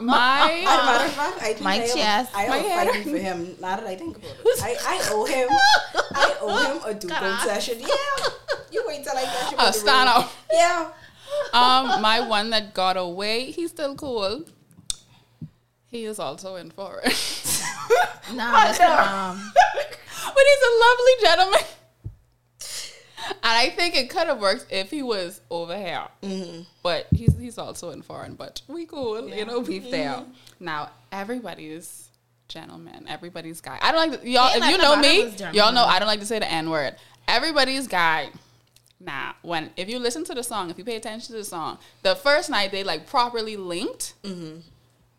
My 0.00 0.64
As 0.66 0.80
a 0.80 0.84
matter 0.84 1.04
of 1.04 1.12
fact, 1.12 1.38
I 1.42 1.56
My 1.62 1.74
I 1.76 1.78
owe- 1.84 1.94
chest. 1.94 2.32
I 2.34 2.48
My 2.48 2.58
owe 2.58 2.62
hair. 2.62 2.84
fighting 2.86 3.12
for 3.12 3.18
him. 3.18 3.56
Now 3.60 3.76
that 3.76 3.86
I 3.86 3.94
think 3.94 4.16
about 4.16 4.30
it, 4.30 4.62
I, 4.62 4.76
I 4.86 5.08
owe 5.12 5.24
him. 5.24 5.48
I 6.14 6.36
owe 6.40 6.74
him 6.74 6.82
a 6.84 6.94
Duke 6.98 7.10
God. 7.10 7.40
session. 7.46 7.78
Yeah, 7.80 7.86
you 8.72 8.82
wait 8.88 9.04
till 9.04 9.16
I 9.16 9.22
catch 9.24 9.52
him. 9.52 9.58
a 9.58 9.62
on 9.62 9.66
the 9.66 9.72
stand 9.72 10.08
up. 10.08 10.32
Yeah. 10.52 10.90
Um, 11.52 12.00
my 12.02 12.20
one 12.20 12.50
that 12.50 12.74
got 12.74 12.96
away, 12.96 13.50
he's 13.50 13.70
still 13.70 13.94
cool. 13.94 14.44
He 15.86 16.04
is 16.04 16.18
also 16.18 16.56
in 16.56 16.70
foreign. 16.70 17.10
Nah, 18.32 18.52
that's 18.52 18.80
um, 18.80 19.52
but 19.74 20.44
he's 20.46 20.62
a 20.62 20.72
lovely 20.80 21.12
gentleman. 21.20 21.60
And 23.28 23.34
I 23.42 23.68
think 23.70 23.94
it 23.96 24.08
could 24.08 24.26
have 24.28 24.40
worked 24.40 24.66
if 24.70 24.90
he 24.90 25.02
was 25.02 25.40
over 25.50 25.76
here. 25.76 26.04
But 26.82 27.08
he's 27.14 27.36
he's 27.36 27.58
also 27.58 27.90
in 27.90 28.00
foreign, 28.02 28.34
but 28.34 28.62
we 28.68 28.86
cool, 28.86 29.28
you 29.28 29.44
know, 29.44 29.60
beef 29.60 29.90
there. 29.90 30.22
Now 30.60 30.90
everybody's 31.10 32.08
gentleman, 32.48 33.06
everybody's 33.08 33.60
guy. 33.60 33.78
I 33.82 33.92
don't 33.92 34.10
like 34.10 34.22
to, 34.22 34.28
y'all. 34.28 34.50
If 34.54 34.64
you 34.70 34.78
know 34.78 34.96
me, 34.96 35.24
y'all 35.52 35.72
know 35.72 35.84
I 35.84 35.98
don't 35.98 36.08
like 36.08 36.20
to 36.20 36.26
say 36.26 36.38
the 36.38 36.50
n 36.50 36.70
word. 36.70 36.96
Everybody's 37.28 37.86
guy. 37.88 38.30
Nah, 39.04 39.32
when 39.42 39.70
if 39.76 39.88
you 39.88 39.98
listen 39.98 40.24
to 40.24 40.34
the 40.34 40.42
song, 40.44 40.70
if 40.70 40.78
you 40.78 40.84
pay 40.84 40.96
attention 40.96 41.32
to 41.32 41.38
the 41.38 41.44
song, 41.44 41.78
the 42.02 42.14
first 42.14 42.48
night 42.50 42.70
they 42.70 42.84
like 42.84 43.06
properly 43.06 43.56
linked. 43.56 44.14
Mm-hmm. 44.22 44.60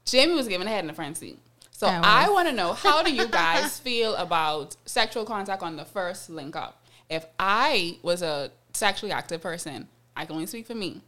Jamie 0.05 0.33
was 0.33 0.47
giving 0.47 0.67
a 0.67 0.69
head 0.69 0.81
in 0.83 0.87
the 0.87 0.93
front 0.93 1.17
seat. 1.17 1.37
So 1.71 1.87
I. 1.87 2.25
I 2.25 2.29
want 2.29 2.47
to 2.47 2.53
know 2.53 2.73
how 2.73 3.03
do 3.03 3.13
you 3.13 3.27
guys 3.41 3.79
feel 3.79 4.15
about 4.15 4.75
sexual 4.85 5.25
contact 5.25 5.63
on 5.63 5.75
the 5.75 5.85
first 5.85 6.29
link 6.29 6.55
up? 6.55 6.81
If 7.09 7.25
I 7.39 7.97
was 8.03 8.21
a 8.21 8.51
sexually 8.73 9.11
active 9.11 9.41
person, 9.41 9.87
I 10.15 10.25
can 10.25 10.35
only 10.35 10.47
speak 10.47 10.67
for 10.67 10.75
me. 10.75 11.01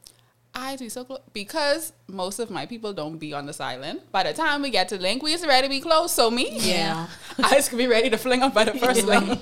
I'd 0.54 0.80
be 0.80 0.88
so 0.90 1.04
close 1.04 1.20
because 1.34 1.92
most 2.08 2.40
of 2.40 2.50
my 2.50 2.66
people 2.66 2.94
don't 2.94 3.18
be 3.18 3.34
on 3.34 3.46
the 3.46 3.54
silent. 3.54 4.10
By 4.12 4.24
the 4.24 4.34
time 4.34 4.62
we 4.62 4.70
get 4.70 4.88
to 4.90 4.98
link, 4.98 5.22
we 5.22 5.32
just 5.32 5.46
ready 5.46 5.68
to 5.68 5.70
be 5.70 5.82
close. 5.82 6.14
So 6.14 6.32
me, 6.32 6.58
Yeah. 6.60 7.08
I 7.38 7.56
just 7.56 7.70
could 7.70 7.78
be 7.78 7.88
ready 7.88 8.10
to 8.10 8.18
fling 8.18 8.42
up 8.42 8.54
by 8.54 8.64
the 8.66 8.74
first 8.74 9.04
link. 9.06 9.42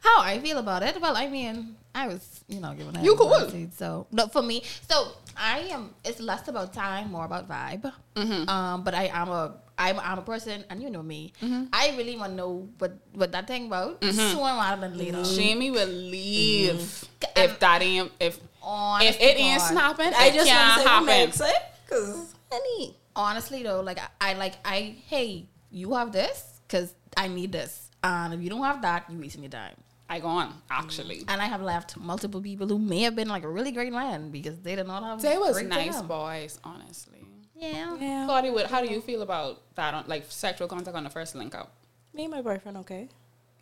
how 0.00 0.20
I 0.22 0.38
feel 0.40 0.58
about 0.58 0.82
it. 0.82 1.00
Well, 1.00 1.16
I 1.16 1.28
mean, 1.28 1.76
I 1.94 2.08
was, 2.08 2.44
you 2.48 2.60
know, 2.60 2.72
given 2.74 3.04
You 3.04 3.14
cool. 3.16 3.50
So, 3.76 4.06
no, 4.10 4.26
for 4.28 4.42
me, 4.42 4.62
so 4.88 5.12
I 5.36 5.58
am. 5.70 5.90
It's 6.04 6.20
less 6.20 6.48
about 6.48 6.72
time, 6.72 7.10
more 7.12 7.24
about 7.26 7.48
vibe. 7.48 7.92
Mm-hmm. 8.16 8.48
Um, 8.48 8.82
but 8.82 8.94
I 8.94 9.08
am 9.12 9.28
a, 9.28 9.54
I'm, 9.76 10.00
I'm 10.00 10.18
a 10.18 10.22
person, 10.22 10.64
and 10.70 10.82
you 10.82 10.88
know 10.88 11.02
me. 11.02 11.32
Mm-hmm. 11.42 11.64
I 11.72 11.94
really 11.96 12.16
want 12.16 12.32
to 12.32 12.36
know 12.36 12.68
what 12.78 12.96
what 13.12 13.32
that 13.32 13.46
thing 13.46 13.66
about 13.66 14.02
sooner 14.02 14.40
rather 14.40 14.80
than 14.80 14.96
later. 14.96 15.22
Jamie 15.22 15.70
will 15.70 15.86
leave 15.88 16.74
Mm-hmm. 16.76 17.40
if 17.44 17.58
that 17.60 17.82
ain't 17.82 18.10
if 18.20 18.40
Honest 18.62 19.18
if 19.18 19.20
it 19.20 19.34
to 19.34 19.40
ain't 19.40 19.58
God. 19.58 19.70
snapping. 19.72 20.12
I 20.16 20.30
just 20.30 20.48
want 20.48 20.48
can't 20.48 20.74
to 20.74 20.80
say 20.80 20.84
what 20.84 20.90
happen. 20.90 21.06
Meg 21.06 21.32
said, 21.34 21.62
because 21.84 22.34
honey, 22.50 22.96
honestly 23.16 23.62
though, 23.64 23.80
like 23.80 23.98
I, 23.98 24.30
I 24.30 24.34
like 24.34 24.54
I 24.64 24.96
hey, 25.08 25.46
you 25.70 25.92
have 25.94 26.12
this 26.12 26.60
because 26.66 26.94
I 27.16 27.28
need 27.28 27.52
this, 27.52 27.90
and 28.02 28.32
if 28.34 28.40
you 28.40 28.48
don't 28.50 28.62
have 28.62 28.80
that, 28.82 29.10
you 29.10 29.18
wasting 29.18 29.42
your 29.42 29.50
time. 29.50 29.74
I 30.12 30.18
go 30.20 30.28
on 30.28 30.52
actually. 30.70 31.24
And 31.26 31.40
I 31.40 31.46
have 31.46 31.62
left 31.62 31.96
multiple 31.96 32.42
people 32.42 32.68
who 32.68 32.78
may 32.78 33.00
have 33.00 33.16
been 33.16 33.28
like 33.28 33.44
a 33.44 33.48
really 33.48 33.72
great 33.72 33.94
man 33.94 34.30
because 34.30 34.60
they 34.60 34.76
did 34.76 34.86
not 34.86 35.02
have. 35.02 35.22
They 35.22 35.38
was 35.38 35.54
great 35.54 35.68
nice 35.68 35.96
time. 35.96 36.06
boys, 36.06 36.60
honestly. 36.62 37.24
Yeah. 37.56 37.96
yeah. 37.98 38.26
Claudia, 38.26 38.52
what, 38.52 38.66
how 38.66 38.84
do 38.84 38.92
you 38.92 39.00
feel 39.00 39.22
about 39.22 39.62
that 39.76 39.94
on 39.94 40.04
like 40.08 40.26
sexual 40.28 40.68
contact 40.68 40.94
on 40.94 41.04
the 41.04 41.10
first 41.10 41.34
link 41.34 41.54
up? 41.54 41.72
Me 42.12 42.24
and 42.24 42.30
my 42.30 42.42
boyfriend, 42.42 42.76
okay. 42.78 43.08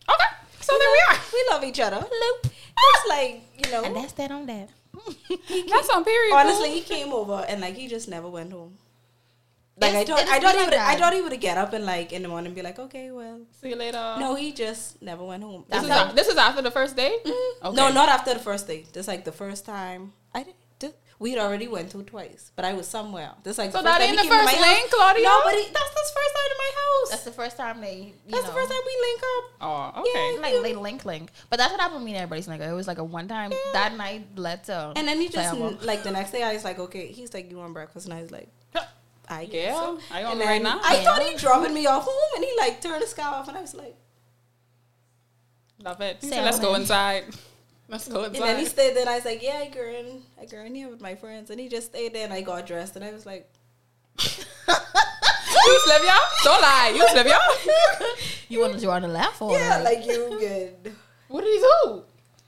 Okay, 0.08 0.30
so 0.60 0.72
there 0.76 0.90
we 0.90 1.02
are. 1.14 1.20
We 1.32 1.46
love 1.50 1.62
each 1.62 1.78
other. 1.78 2.04
It's 2.04 3.08
like 3.08 3.42
you 3.56 3.70
know. 3.70 3.84
And 3.84 3.94
that's 3.94 4.14
that 4.14 4.32
on 4.32 4.46
that. 4.46 4.70
That's 5.70 5.88
on 5.88 6.02
period. 6.04 6.34
Honestly, 6.34 6.72
he 6.72 6.80
came 6.80 7.12
over 7.12 7.44
and 7.48 7.60
like 7.60 7.76
he 7.76 7.86
just 7.86 8.08
never 8.08 8.28
went 8.28 8.52
home. 8.52 8.76
Like 9.80 9.94
I 9.94 10.00
It's- 10.00 10.08
thought, 10.08 10.20
it's 10.20 10.30
I 10.30 10.40
thought 10.40 10.54
been 10.54 10.64
he 10.64 10.70
like 10.70 10.80
I 10.80 10.92
that. 10.94 10.98
thought 10.98 11.14
he 11.14 11.22
would 11.22 11.40
get 11.40 11.56
up 11.58 11.72
and 11.72 11.86
like 11.86 12.12
in 12.12 12.22
the 12.22 12.28
morning 12.28 12.52
be 12.54 12.62
like, 12.62 12.78
okay, 12.78 13.10
well, 13.10 13.40
see 13.60 13.70
you 13.70 13.76
later. 13.76 14.16
no, 14.18 14.34
he 14.34 14.52
just 14.52 15.00
never 15.00 15.24
went 15.24 15.42
home. 15.42 15.64
this 15.68 15.82
That's 15.82 16.06
is, 16.06 16.12
a- 16.12 16.14
this 16.14 16.28
is 16.28 16.36
after 16.36 16.62
the 16.62 16.70
first 16.70 16.96
date. 16.96 17.24
Mm-hmm. 17.24 17.66
Okay. 17.66 17.76
No, 17.76 17.90
not 17.90 18.08
after 18.08 18.34
the 18.34 18.40
first 18.40 18.66
date. 18.66 18.92
Just 18.92 19.08
like 19.08 19.24
the 19.24 19.32
first 19.32 19.64
time. 19.64 20.12
I 20.34 20.42
did. 20.44 20.54
did- 20.78 20.94
We'd 21.18 21.36
already 21.36 21.68
went 21.68 21.90
through 21.90 22.04
twice, 22.04 22.50
but 22.56 22.64
I 22.64 22.72
was 22.72 22.88
somewhere. 22.88 23.32
Just 23.44 23.58
like 23.58 23.72
So 23.72 23.82
that 23.82 23.98
first 23.98 24.08
ain't 24.08 24.16
the 24.22 24.26
first 24.26 24.58
link, 24.58 24.90
Claudia? 24.90 25.24
No, 25.24 25.40
but 25.44 25.52
he, 25.52 25.64
that's 25.64 25.94
the 26.00 26.06
first 26.18 26.32
time 26.38 26.50
in 26.54 26.58
my 26.64 26.70
house. 26.82 27.10
That's 27.10 27.24
the 27.24 27.32
first 27.32 27.56
time 27.58 27.80
they. 27.82 27.96
You 27.98 28.12
That's 28.30 28.42
know, 28.44 28.48
the 28.48 28.54
first 28.54 28.70
time 28.70 28.80
we 28.86 28.96
link 29.06 29.20
up. 29.34 29.44
Oh, 29.60 30.00
okay. 30.00 30.32
Yeah. 30.36 30.40
Like 30.40 30.62
they 30.62 30.74
link 30.74 31.04
link, 31.04 31.30
but 31.50 31.58
that's 31.58 31.72
what 31.72 31.80
happened 31.80 32.00
with 32.00 32.06
me 32.06 32.12
and 32.12 32.22
everybody's 32.22 32.48
like 32.48 32.62
it 32.62 32.72
was 32.72 32.86
like 32.88 32.96
a 32.98 33.04
one 33.04 33.28
time 33.28 33.52
that 33.74 33.96
night 33.98 34.28
led 34.36 34.64
to 34.64 34.92
And 34.96 35.06
then 35.06 35.20
he 35.20 35.28
just 35.28 35.54
like 35.84 36.02
the 36.04 36.10
next 36.10 36.30
day 36.30 36.42
I 36.42 36.54
was 36.54 36.64
like, 36.64 36.78
okay, 36.78 37.08
he's 37.08 37.34
like, 37.34 37.50
you 37.50 37.58
want 37.58 37.74
breakfast? 37.74 38.06
And 38.06 38.14
I 38.14 38.22
was 38.22 38.30
like, 38.30 38.48
I 39.30 39.44
guess 39.46 39.72
Yeah, 39.72 39.80
so. 39.80 39.98
I 40.10 40.24
on 40.24 40.32
And 40.32 40.40
right 40.40 40.60
now. 40.62 40.80
I 40.82 40.96
Yeah. 40.96 41.04
thought 41.04 41.22
he 41.22 41.36
dropping 41.36 41.72
me 41.72 41.86
off 41.86 42.04
home, 42.04 42.30
and 42.36 42.44
he 42.44 42.52
like 42.58 42.80
turned 42.82 43.02
the 43.02 43.06
sky 43.06 43.22
off, 43.22 43.48
and 43.48 43.56
I 43.56 43.60
was 43.62 43.74
like, 43.74 43.96
Love 45.82 46.00
it. 46.02 46.18
He 46.20 46.28
said, 46.28 46.44
Let's 46.44 46.58
go 46.58 46.74
inside. 46.74 47.24
Let's 47.88 48.06
go 48.08 48.24
inside. 48.24 48.36
and 48.40 48.44
then 48.44 48.58
he 48.58 48.66
stayed 48.66 48.94
there. 48.94 49.00
And 49.02 49.10
I 49.10 49.14
was 49.16 49.24
like, 49.24 49.42
yeah, 49.42 49.62
I 49.64 49.68
go 49.68 49.82
in, 49.82 50.22
I 50.40 50.44
go 50.46 50.58
in 50.58 50.74
here 50.74 50.88
with 50.88 51.00
my 51.00 51.14
friends, 51.14 51.50
and 51.50 51.58
he 51.58 51.68
just 51.68 51.86
stayed 51.88 52.12
there, 52.14 52.24
and 52.24 52.32
I 52.32 52.40
got 52.40 52.66
dressed, 52.66 52.94
and 52.96 53.04
I 53.04 53.12
was 53.12 53.24
like, 53.26 53.48
You 54.18 54.26
slip 55.84 56.02
y'all? 56.02 56.28
Don't 56.44 56.60
lie. 56.62 56.92
You 56.94 57.08
slip 57.08 57.26
y'all? 57.26 58.06
You 58.48 58.60
wanted 58.60 58.80
to 58.80 58.90
on 58.90 59.02
the 59.02 59.08
left 59.08 59.40
or 59.42 59.52
yeah, 59.56 59.78
like 59.84 60.04
you 60.06 60.28
good. 60.38 60.92
What 61.28 61.44
did 61.44 61.52
he 61.54 61.58
do? 61.60 62.02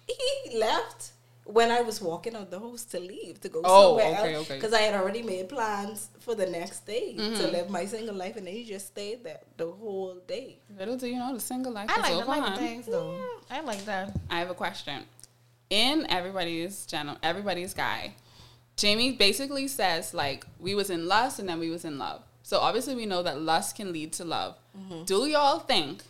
He 0.09 0.59
left 0.59 1.11
when 1.45 1.71
I 1.73 1.81
was 1.81 2.01
walking 2.01 2.37
out 2.37 2.51
the 2.51 2.59
house 2.61 2.85
to 2.85 3.01
leave 3.01 3.41
to 3.41 3.49
go 3.49 3.61
Oh, 3.65 3.99
somewhere 3.99 4.21
okay, 4.21 4.35
else 4.35 4.47
okay. 4.47 4.57
because 4.59 4.73
I 4.73 4.83
had 4.83 4.95
already 4.95 5.23
made 5.23 5.49
plans 5.49 6.09
for 6.21 6.35
the 6.35 6.47
next 6.47 6.87
day 6.87 7.15
to 7.15 7.21
Mm-hmm. 7.23 7.53
live 7.53 7.71
my 7.71 7.85
single 7.85 8.15
life, 8.15 8.37
and 8.37 8.47
then 8.47 8.55
he 8.55 8.65
just 8.65 8.87
stayed 8.89 9.25
there 9.25 9.41
the 9.57 9.67
whole 9.71 10.15
day. 10.27 10.59
Little 10.79 10.97
do 10.97 11.07
you 11.09 11.19
know, 11.19 11.35
the 11.35 11.41
single 11.41 11.73
life 11.73 11.91
I 11.91 11.95
is 11.97 12.03
like 12.03 12.13
over. 12.13 12.25
the 12.25 12.31
like 12.31 12.43
hon. 12.43 12.59
things 12.59 12.87
though. 12.87 13.21
I 13.51 13.61
like 13.63 13.85
that. 13.87 14.13
I 14.31 14.39
have 14.39 14.51
a 14.51 14.55
question. 14.55 15.03
In 15.71 16.07
everybody's 16.11 16.87
channel, 16.87 17.17
everybody's 17.23 17.75
guy, 17.75 18.15
Jamie 18.77 19.13
basically 19.13 19.67
says 19.69 20.15
like 20.15 20.45
we 20.61 20.75
was 20.75 20.91
in 20.91 21.07
lust 21.09 21.39
and 21.39 21.49
then 21.49 21.59
we 21.59 21.71
was 21.71 21.85
in 21.85 21.99
love. 21.99 22.23
So 22.43 22.59
obviously 22.59 22.95
we 22.95 23.07
know 23.07 23.23
that 23.23 23.41
lust 23.41 23.77
can 23.77 23.93
lead 23.93 24.13
to 24.15 24.25
love. 24.25 24.57
Mm-hmm. 24.79 25.05
Do 25.05 25.27
y'all 25.27 25.59
think 25.61 26.03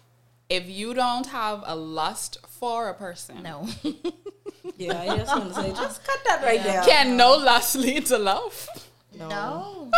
if 0.49 0.67
you 0.69 0.93
don't 0.95 1.27
have 1.27 1.63
a 1.65 1.77
lust 1.77 2.39
for 2.49 2.89
a 2.89 2.95
person, 2.95 3.43
No. 3.43 3.67
Yeah, 4.79 5.01
I 5.01 5.17
just 5.19 5.29
want 5.37 5.49
to 5.55 5.61
say, 5.61 5.71
just 5.83 6.05
cut 6.05 6.19
that 6.27 6.43
right 6.45 6.63
there. 6.63 6.83
can 6.83 7.17
no 7.17 7.37
lust 7.37 7.75
lead 7.77 8.07
to 8.07 8.19
love? 8.19 8.69
no. 9.19 9.91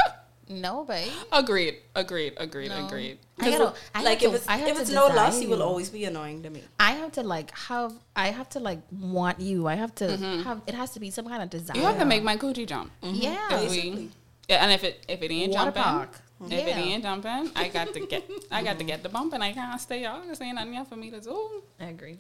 No, 0.46 0.84
babe. 0.84 1.10
Agreed. 1.32 1.76
Agreed. 1.96 2.34
Agreed. 2.36 2.68
No. 2.68 2.86
Agreed. 2.86 3.18
I 3.40 3.50
gotta, 3.50 3.74
I 3.94 4.02
like 4.02 4.20
have 4.20 4.26
if 4.26 4.30
to- 4.32 4.36
it's 4.36 4.48
I 4.48 4.56
have 4.58 4.68
if 4.68 4.76
to 4.76 4.82
it's 4.82 4.90
no 4.90 5.06
lust, 5.06 5.38
he 5.38 5.44
desire 5.46 5.48
will 5.48 5.56
you. 5.64 5.70
always 5.70 5.88
be 5.88 6.04
annoying 6.04 6.42
to 6.42 6.50
me. 6.50 6.62
I 6.78 6.92
have 6.92 7.12
to 7.12 7.22
like 7.22 7.50
have 7.56 7.94
I 8.14 8.28
have 8.28 8.50
to 8.50 8.60
like 8.60 8.80
want 8.92 9.40
you. 9.40 9.66
I 9.66 9.74
have 9.74 9.94
to 9.96 10.16
have 10.44 10.60
it 10.66 10.74
has 10.74 10.90
to 10.92 11.00
be 11.00 11.10
some 11.10 11.26
kind 11.26 11.42
of 11.42 11.48
desire. 11.48 11.72
Mm-hmm. 11.74 11.80
You 11.80 11.86
have 11.86 11.98
to 11.98 12.04
make 12.04 12.22
my 12.22 12.36
coochie 12.36 12.66
jump. 12.66 12.92
yeah. 13.02 13.54
If 13.54 13.70
we- 13.70 13.76
Basically. 13.76 14.10
yeah, 14.50 14.62
and 14.64 14.70
if 14.70 14.84
it 14.84 15.02
if 15.08 15.22
it 15.22 15.30
ain't 15.30 15.52
Water 15.54 15.70
jumping, 15.72 15.82
park. 15.82 16.10
if 16.44 16.52
it 16.52 16.68
Yeah. 16.68 16.78
ain't 16.78 17.02
jumping, 17.04 17.50
I 17.56 17.68
got 17.68 17.94
to 17.94 18.00
get 18.06 18.30
I 18.52 18.62
got 18.62 18.76
to 18.78 18.84
get 18.84 19.02
the 19.02 19.08
bump, 19.08 19.32
and 19.32 19.42
I 19.42 19.52
can't 19.54 19.80
stay 19.80 20.04
out. 20.04 20.26
There's 20.26 20.42
ain't 20.42 20.56
nothing 20.56 20.76
else 20.76 20.90
for 20.90 20.96
me 20.96 21.10
to 21.10 21.20
do. 21.22 21.62
I 21.80 21.86
agree. 21.86 22.18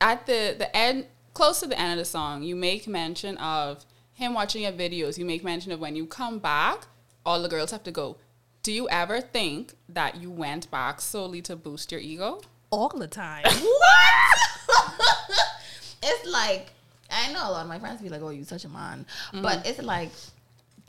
At 0.00 0.26
the 0.26 0.56
the 0.58 0.76
end, 0.76 1.06
close 1.34 1.60
to 1.60 1.66
the 1.66 1.78
end 1.78 1.92
of 1.92 1.98
the 1.98 2.04
song, 2.04 2.42
you 2.42 2.56
make 2.56 2.88
mention 2.88 3.36
of 3.38 3.84
him 4.12 4.34
watching 4.34 4.62
your 4.62 4.72
videos. 4.72 5.18
You 5.18 5.24
make 5.24 5.44
mention 5.44 5.72
of 5.72 5.80
when 5.80 5.96
you 5.96 6.06
come 6.06 6.38
back, 6.38 6.86
all 7.26 7.42
the 7.42 7.48
girls 7.48 7.70
have 7.72 7.82
to 7.84 7.90
go. 7.90 8.16
Do 8.62 8.72
you 8.72 8.88
ever 8.88 9.20
think 9.20 9.74
that 9.88 10.16
you 10.16 10.30
went 10.30 10.70
back 10.70 11.00
solely 11.00 11.42
to 11.42 11.56
boost 11.56 11.92
your 11.92 12.00
ego? 12.00 12.40
All 12.70 12.88
the 12.88 13.08
time. 13.08 13.44
what? 13.44 14.38
it's 16.02 16.26
like 16.30 16.70
I 17.10 17.32
know 17.32 17.48
a 17.48 17.50
lot 17.50 17.62
of 17.62 17.68
my 17.68 17.78
friends 17.78 18.00
be 18.00 18.08
like, 18.08 18.22
"Oh, 18.22 18.30
you 18.30 18.44
such 18.44 18.64
a 18.64 18.68
man," 18.68 19.06
mm-hmm. 19.28 19.42
but 19.42 19.66
it's 19.66 19.82
like 19.82 20.10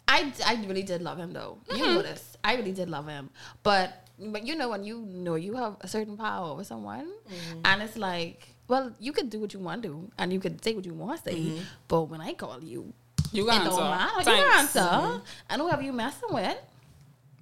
I 0.08 0.32
I 0.46 0.56
really 0.66 0.84
did 0.84 1.02
love 1.02 1.18
him 1.18 1.34
though. 1.34 1.58
You 1.70 1.76
mm-hmm. 1.76 1.96
know 1.96 2.02
this. 2.02 2.38
I 2.44 2.56
really 2.56 2.72
did 2.72 2.90
love 2.90 3.08
him, 3.08 3.30
but 3.64 4.08
but 4.20 4.46
you 4.46 4.56
know 4.56 4.70
when 4.70 4.84
you 4.84 5.00
know 5.00 5.36
you 5.36 5.56
have 5.56 5.78
a 5.82 5.88
certain 5.88 6.18
power 6.18 6.52
over 6.52 6.64
someone, 6.64 7.08
mm-hmm. 7.08 7.62
and 7.66 7.82
it's 7.82 7.98
like. 7.98 8.50
Well, 8.68 8.94
you 9.00 9.12
could 9.12 9.30
do 9.30 9.40
what 9.40 9.54
you 9.54 9.60
want 9.60 9.84
to 9.84 10.10
and 10.18 10.34
you 10.34 10.40
could 10.40 10.64
say 10.64 10.74
what 10.74 10.86
you 10.86 10.94
want 10.94 11.24
to 11.24 11.32
say. 11.32 11.38
Mm-hmm. 11.38 11.64
But 11.88 12.04
when 12.04 12.22
I 12.22 12.34
call 12.34 12.62
you, 12.64 12.94
You 13.32 13.44
it 13.44 13.52
got 13.52 13.66
don't 13.66 13.80
matter. 13.80 14.18
You 14.20 14.24
Thanks. 14.26 14.76
answer. 14.76 14.80
Mm-hmm. 14.80 15.20
And 15.50 15.62
whoever 15.62 15.82
you 15.84 15.94
messing 15.94 16.30
with, 16.32 16.58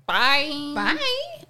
Bye. 0.06 0.50
bye. 0.76 0.98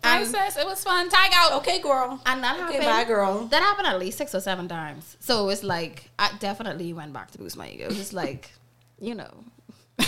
Bye, 0.02 0.18
And, 0.18 0.28
sis. 0.28 0.58
It 0.58 0.66
was 0.66 0.84
fun. 0.84 1.10
Tag 1.10 1.32
out. 1.34 1.54
Okay, 1.54 1.80
girl. 1.80 2.22
and 2.26 2.44
that 2.44 2.56
Okay, 2.56 2.74
happened. 2.78 2.84
bye, 2.86 3.04
girl. 3.06 3.46
That 3.48 3.62
happened 3.64 3.88
at 3.88 3.98
least 4.00 4.18
six 4.20 4.36
or 4.36 4.42
seven 4.42 4.68
times. 4.68 5.18
So 5.20 5.50
it's 5.50 5.64
like 5.64 6.10
I 6.20 6.30
definitely 6.40 6.94
went 6.94 7.14
back 7.14 7.32
to 7.32 7.38
boost 7.40 7.58
my 7.58 7.68
ego. 7.70 7.88
It's 7.90 8.14
like, 8.14 8.52
you 9.00 9.16
know, 9.16 9.34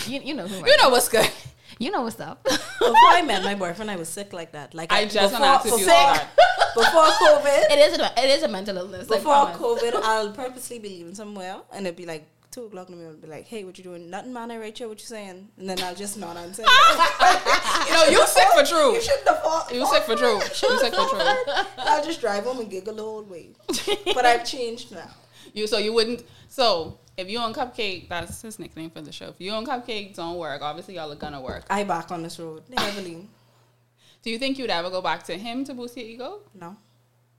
you, 0.06 0.21
you 0.21 0.34
know 0.36 0.45
who 0.47 0.63
I 0.63 0.67
You 0.67 0.78
know 0.78 0.89
what's 0.89 1.10
good. 1.10 1.30
You 1.80 1.91
know 1.91 2.04
what's 2.04 2.19
up. 2.19 2.43
Before 2.43 2.95
I 3.19 3.21
met 3.25 3.43
my 3.43 3.56
boyfriend, 3.56 3.89
I 3.89 3.95
was 3.95 4.08
sick 4.08 4.32
like 4.32 4.51
that. 4.54 4.73
Like 4.75 4.93
I 4.93 5.06
just 5.06 5.34
before, 5.34 5.45
asked 5.47 5.65
if 5.65 5.80
you 5.80 5.86
before, 6.75 7.05
COVID. 7.05 7.71
it 7.71 7.79
is 7.79 7.97
a, 7.99 8.13
it 8.17 8.29
is 8.29 8.43
a 8.43 8.47
mental 8.47 8.77
illness. 8.77 9.07
Before 9.07 9.47
promise. 9.47 9.57
COVID, 9.57 9.93
I'll 10.03 10.31
purposely 10.31 10.79
be 10.79 10.89
leaving 10.89 11.15
somewhere, 11.15 11.57
and 11.73 11.88
it'd 11.88 11.97
be 11.97 12.05
like 12.05 12.27
two 12.51 12.65
o'clock 12.65 12.88
in 12.89 12.95
the 12.95 13.01
morning. 13.01 13.17
I'll 13.17 13.27
be 13.27 13.33
like, 13.33 13.47
"Hey, 13.47 13.63
what 13.63 13.77
you 13.77 13.83
doing? 13.83 14.09
Nothing, 14.09 14.33
man. 14.33 14.49
Rachel, 14.49 14.89
what 14.89 14.99
you 14.99 15.05
saying?" 15.05 15.49
And 15.57 15.69
then 15.69 15.81
I'll 15.81 15.95
just 15.95 16.17
nod 16.17 16.38
and 16.38 16.55
say, 16.55 16.63
No, 16.63 18.05
you 18.05 18.25
sick 18.27 18.47
for 18.57 18.63
true. 18.65 18.93
"You 18.93 19.01
shouldn't 19.01 19.27
have 19.27 19.41
fought. 19.41 19.73
You 19.73 19.85
sick 19.88 20.03
for 20.03 20.15
true. 20.15 20.35
You 20.35 20.41
sick 20.79 20.93
for 20.93 21.09
true. 21.09 21.19
I'll 21.79 22.03
just 22.03 22.21
drive 22.21 22.43
home 22.43 22.59
and 22.59 22.69
giggle 22.69 22.95
the 22.95 23.01
whole 23.01 23.23
way. 23.23 23.49
But 24.13 24.25
I've 24.25 24.45
changed 24.45 24.91
now. 24.91 25.09
You 25.53 25.67
so 25.67 25.77
you 25.77 25.93
wouldn't 25.93 26.23
so 26.49 26.99
if 27.17 27.29
you 27.29 27.41
and 27.41 27.55
Cupcake, 27.55 28.09
that's 28.09 28.41
his 28.41 28.59
nickname 28.59 28.89
for 28.89 29.01
the 29.01 29.11
show. 29.11 29.27
If 29.27 29.39
you 29.39 29.53
and 29.53 29.65
Cupcake 29.65 30.15
don't 30.15 30.38
work, 30.38 30.61
obviously 30.61 30.95
y'all 30.95 31.11
are 31.11 31.15
gonna 31.15 31.41
work. 31.41 31.65
I 31.69 31.83
back 31.83 32.11
on 32.11 32.23
this 32.23 32.39
road 32.39 32.63
heavily. 32.77 33.27
Do 34.25 34.31
you 34.31 34.39
think 34.39 34.57
you'd 34.57 34.69
ever 34.71 34.89
go 34.89 35.01
back 35.01 35.21
to 35.23 35.38
him 35.38 35.63
to 35.65 35.73
boost 35.73 35.95
your 35.95 36.05
ego? 36.05 36.39
No, 36.59 36.75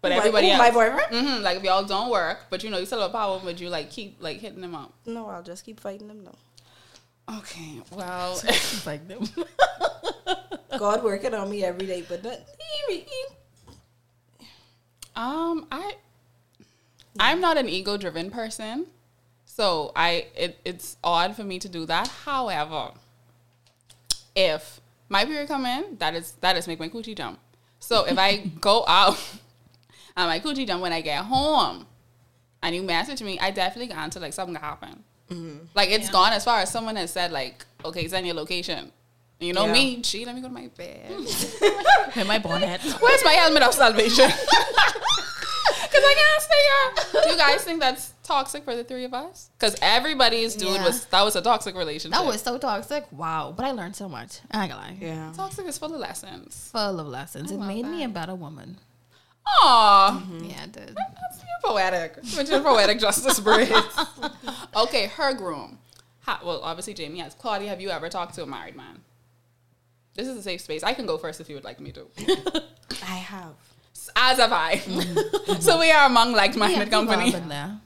But 0.00 0.10
My- 0.12 0.16
everybody 0.18 0.46
who, 0.46 0.52
else, 0.54 0.58
my 0.60 0.70
boyfriend? 0.70 1.26
hmm 1.26 1.42
like 1.42 1.56
if 1.58 1.64
y'all 1.64 1.84
don't 1.84 2.10
work, 2.10 2.46
but 2.48 2.62
you 2.62 2.70
know 2.70 2.78
you 2.78 2.86
still 2.86 3.00
have 3.02 3.10
power, 3.12 3.38
would 3.44 3.58
you 3.60 3.68
like 3.68 3.90
keep 3.90 4.16
like 4.22 4.38
hitting 4.38 4.62
him 4.62 4.74
up? 4.74 4.92
no, 5.04 5.26
I'll 5.28 5.42
just 5.42 5.64
keep 5.66 5.80
fighting 5.80 6.06
them. 6.08 6.22
No, 6.24 6.32
Okay, 7.38 7.80
well, 7.90 8.40
like 8.86 9.06
them. 9.08 9.24
God 10.78 11.02
working 11.02 11.34
on 11.34 11.50
me 11.50 11.64
every 11.64 11.86
day, 11.86 12.04
but 12.08 12.22
not, 12.22 12.38
um, 15.16 15.66
I 15.72 15.94
I'm 17.18 17.40
not 17.40 17.56
an 17.56 17.68
ego 17.68 17.96
driven 17.96 18.30
person, 18.30 18.86
so 19.44 19.90
I 19.96 20.26
it, 20.36 20.58
it's 20.64 20.96
odd 21.02 21.34
for 21.34 21.42
me 21.44 21.58
to 21.58 21.68
do 21.68 21.84
that. 21.86 22.06
However, 22.08 22.90
if 24.36 24.80
my 25.08 25.24
period 25.24 25.48
come 25.48 25.66
in, 25.66 25.96
that 25.98 26.14
is 26.14 26.32
that 26.40 26.56
is 26.56 26.66
make 26.68 26.78
my 26.80 26.88
coochie 26.88 27.16
jump. 27.16 27.38
So 27.80 28.04
if 28.04 28.18
I 28.18 28.36
go 28.60 28.84
out 28.86 29.16
and 30.16 30.24
uh, 30.24 30.26
my 30.26 30.40
coochie 30.40 30.66
jump 30.66 30.82
when 30.82 30.92
I 30.92 31.00
get 31.00 31.24
home, 31.24 31.86
and 32.62 32.74
you 32.74 32.82
message 32.82 33.22
me, 33.22 33.38
I 33.38 33.50
definitely 33.50 33.94
got 33.94 34.12
to 34.12 34.20
like 34.20 34.32
something 34.32 34.54
gonna 34.54 34.64
happen. 34.66 35.04
Mm-hmm. 35.30 35.58
Like 35.74 35.90
it's 35.90 36.08
gone 36.10 36.32
as 36.32 36.44
far 36.44 36.60
as 36.60 36.70
someone 36.70 36.96
has 36.96 37.10
said 37.12 37.32
like, 37.32 37.64
okay, 37.84 38.06
send 38.08 38.26
your 38.26 38.34
location. 38.36 38.92
You 39.38 39.52
know 39.52 39.66
Yeah. 39.66 39.72
me, 39.72 40.00
gee, 40.00 40.24
let 40.24 40.34
me 40.34 40.40
go 40.40 40.48
to 40.48 40.54
my 40.54 40.68
bed. 40.68 41.10
With 41.10 42.26
my 42.26 42.38
bonnet. 42.38 42.80
Where's 43.00 43.22
my 43.24 43.32
helmet 43.32 43.62
of 43.64 43.74
salvation? 43.74 44.30
Because 44.30 46.02
I 46.04 46.14
can't 46.16 46.42
stay 46.42 47.12
here. 47.12 47.22
Do 47.22 47.30
you 47.30 47.36
guys 47.36 47.62
think 47.62 47.80
that's 47.80 48.12
toxic 48.26 48.64
for 48.64 48.74
the 48.76 48.84
three 48.84 49.04
of 49.04 49.14
us? 49.14 49.50
Because 49.58 49.76
everybody's 49.80 50.54
dude 50.54 50.68
Yeah. 50.74 50.84
was 50.84 51.04
that 51.06 51.22
was 51.22 51.36
a 51.36 51.40
toxic 51.42 51.74
relationship. 51.76 52.18
That 52.18 52.26
was 52.26 52.42
so 52.42 52.58
toxic. 52.58 53.06
Wow. 53.12 53.54
But 53.56 53.66
I 53.66 53.70
learned 53.72 53.96
so 53.96 54.08
much. 54.08 54.40
I 54.50 54.62
ain't 54.64 54.72
gonna 54.72 54.82
lie. 54.82 54.96
yeah. 55.00 55.32
toxic 55.36 55.66
is 55.66 55.78
full 55.78 55.94
of 55.94 56.00
lessons. 56.00 56.68
Full 56.72 57.00
of 57.00 57.06
lessons. 57.06 57.50
I 57.50 57.54
It 57.54 57.58
love 57.58 57.68
made 57.68 57.86
me 57.86 58.04
a 58.04 58.08
better 58.08 58.34
woman. 58.34 58.78
Aw, 59.46 60.10
mm-hmm. 60.20 60.44
Yeah, 60.44 60.64
it 60.64 60.72
did. 60.72 60.96
that's 60.96 61.38
your 61.38 61.72
poetic. 61.72 62.16
With 62.36 62.50
your 62.50 62.60
poetic 62.62 62.98
justice 62.98 63.38
braids. 63.38 63.72
okay, 64.76 65.06
her 65.06 65.34
groom. 65.34 65.78
Ha, 66.22 66.40
well, 66.44 66.60
obviously 66.62 66.94
Jamie 66.94 67.20
has. 67.20 67.34
Claudia, 67.34 67.68
have 67.68 67.80
you 67.80 67.90
ever 67.90 68.08
talked 68.08 68.34
to 68.34 68.42
a 68.42 68.46
married 68.46 68.74
man? 68.76 69.02
This 70.14 70.26
is 70.26 70.36
a 70.36 70.42
safe 70.42 70.62
space. 70.62 70.82
I 70.82 70.94
can 70.94 71.06
go 71.06 71.16
first 71.18 71.40
if 71.40 71.48
you 71.48 71.54
would 71.54 71.62
like 71.64 71.78
me 71.78 71.92
to. 71.92 72.06
I 73.02 73.16
have. 73.16 73.54
As 74.16 74.38
have 74.38 74.52
I. 74.52 74.76
Mm-hmm. 74.78 75.52
so 75.60 75.78
we 75.78 75.90
are 75.92 76.06
among 76.06 76.32
like-minded 76.32 76.78
Yeah, 76.78 76.84
company. 76.86 77.32
up 77.34 77.48
there. 77.48 77.78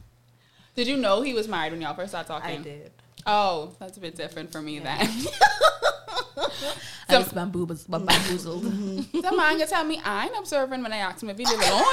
Did 0.81 0.89
you 0.89 0.97
know 0.97 1.21
he 1.21 1.35
was 1.35 1.47
married 1.47 1.73
when 1.73 1.83
y'all 1.83 1.93
first 1.93 2.09
started 2.09 2.27
talking? 2.27 2.61
I 2.61 2.63
did. 2.63 2.91
Oh, 3.27 3.77
that's 3.79 3.99
a 3.99 4.01
bit 4.01 4.17
different 4.17 4.51
for 4.51 4.63
me 4.63 4.79
then. 4.79 4.99
I 7.07 7.19
was 7.19 7.29
bamboozled. 7.35 7.85
bamboozled. 7.87 8.63
the 9.13 9.21
can 9.21 9.69
tell 9.69 9.85
me 9.85 10.01
I 10.03 10.29
ain't 10.29 10.39
observant 10.39 10.83
when 10.83 10.91
I 10.91 10.97
ask 10.97 11.23
him 11.23 11.29
if 11.29 11.37
he 11.37 11.45
live 11.45 11.61
alone. 11.61 11.85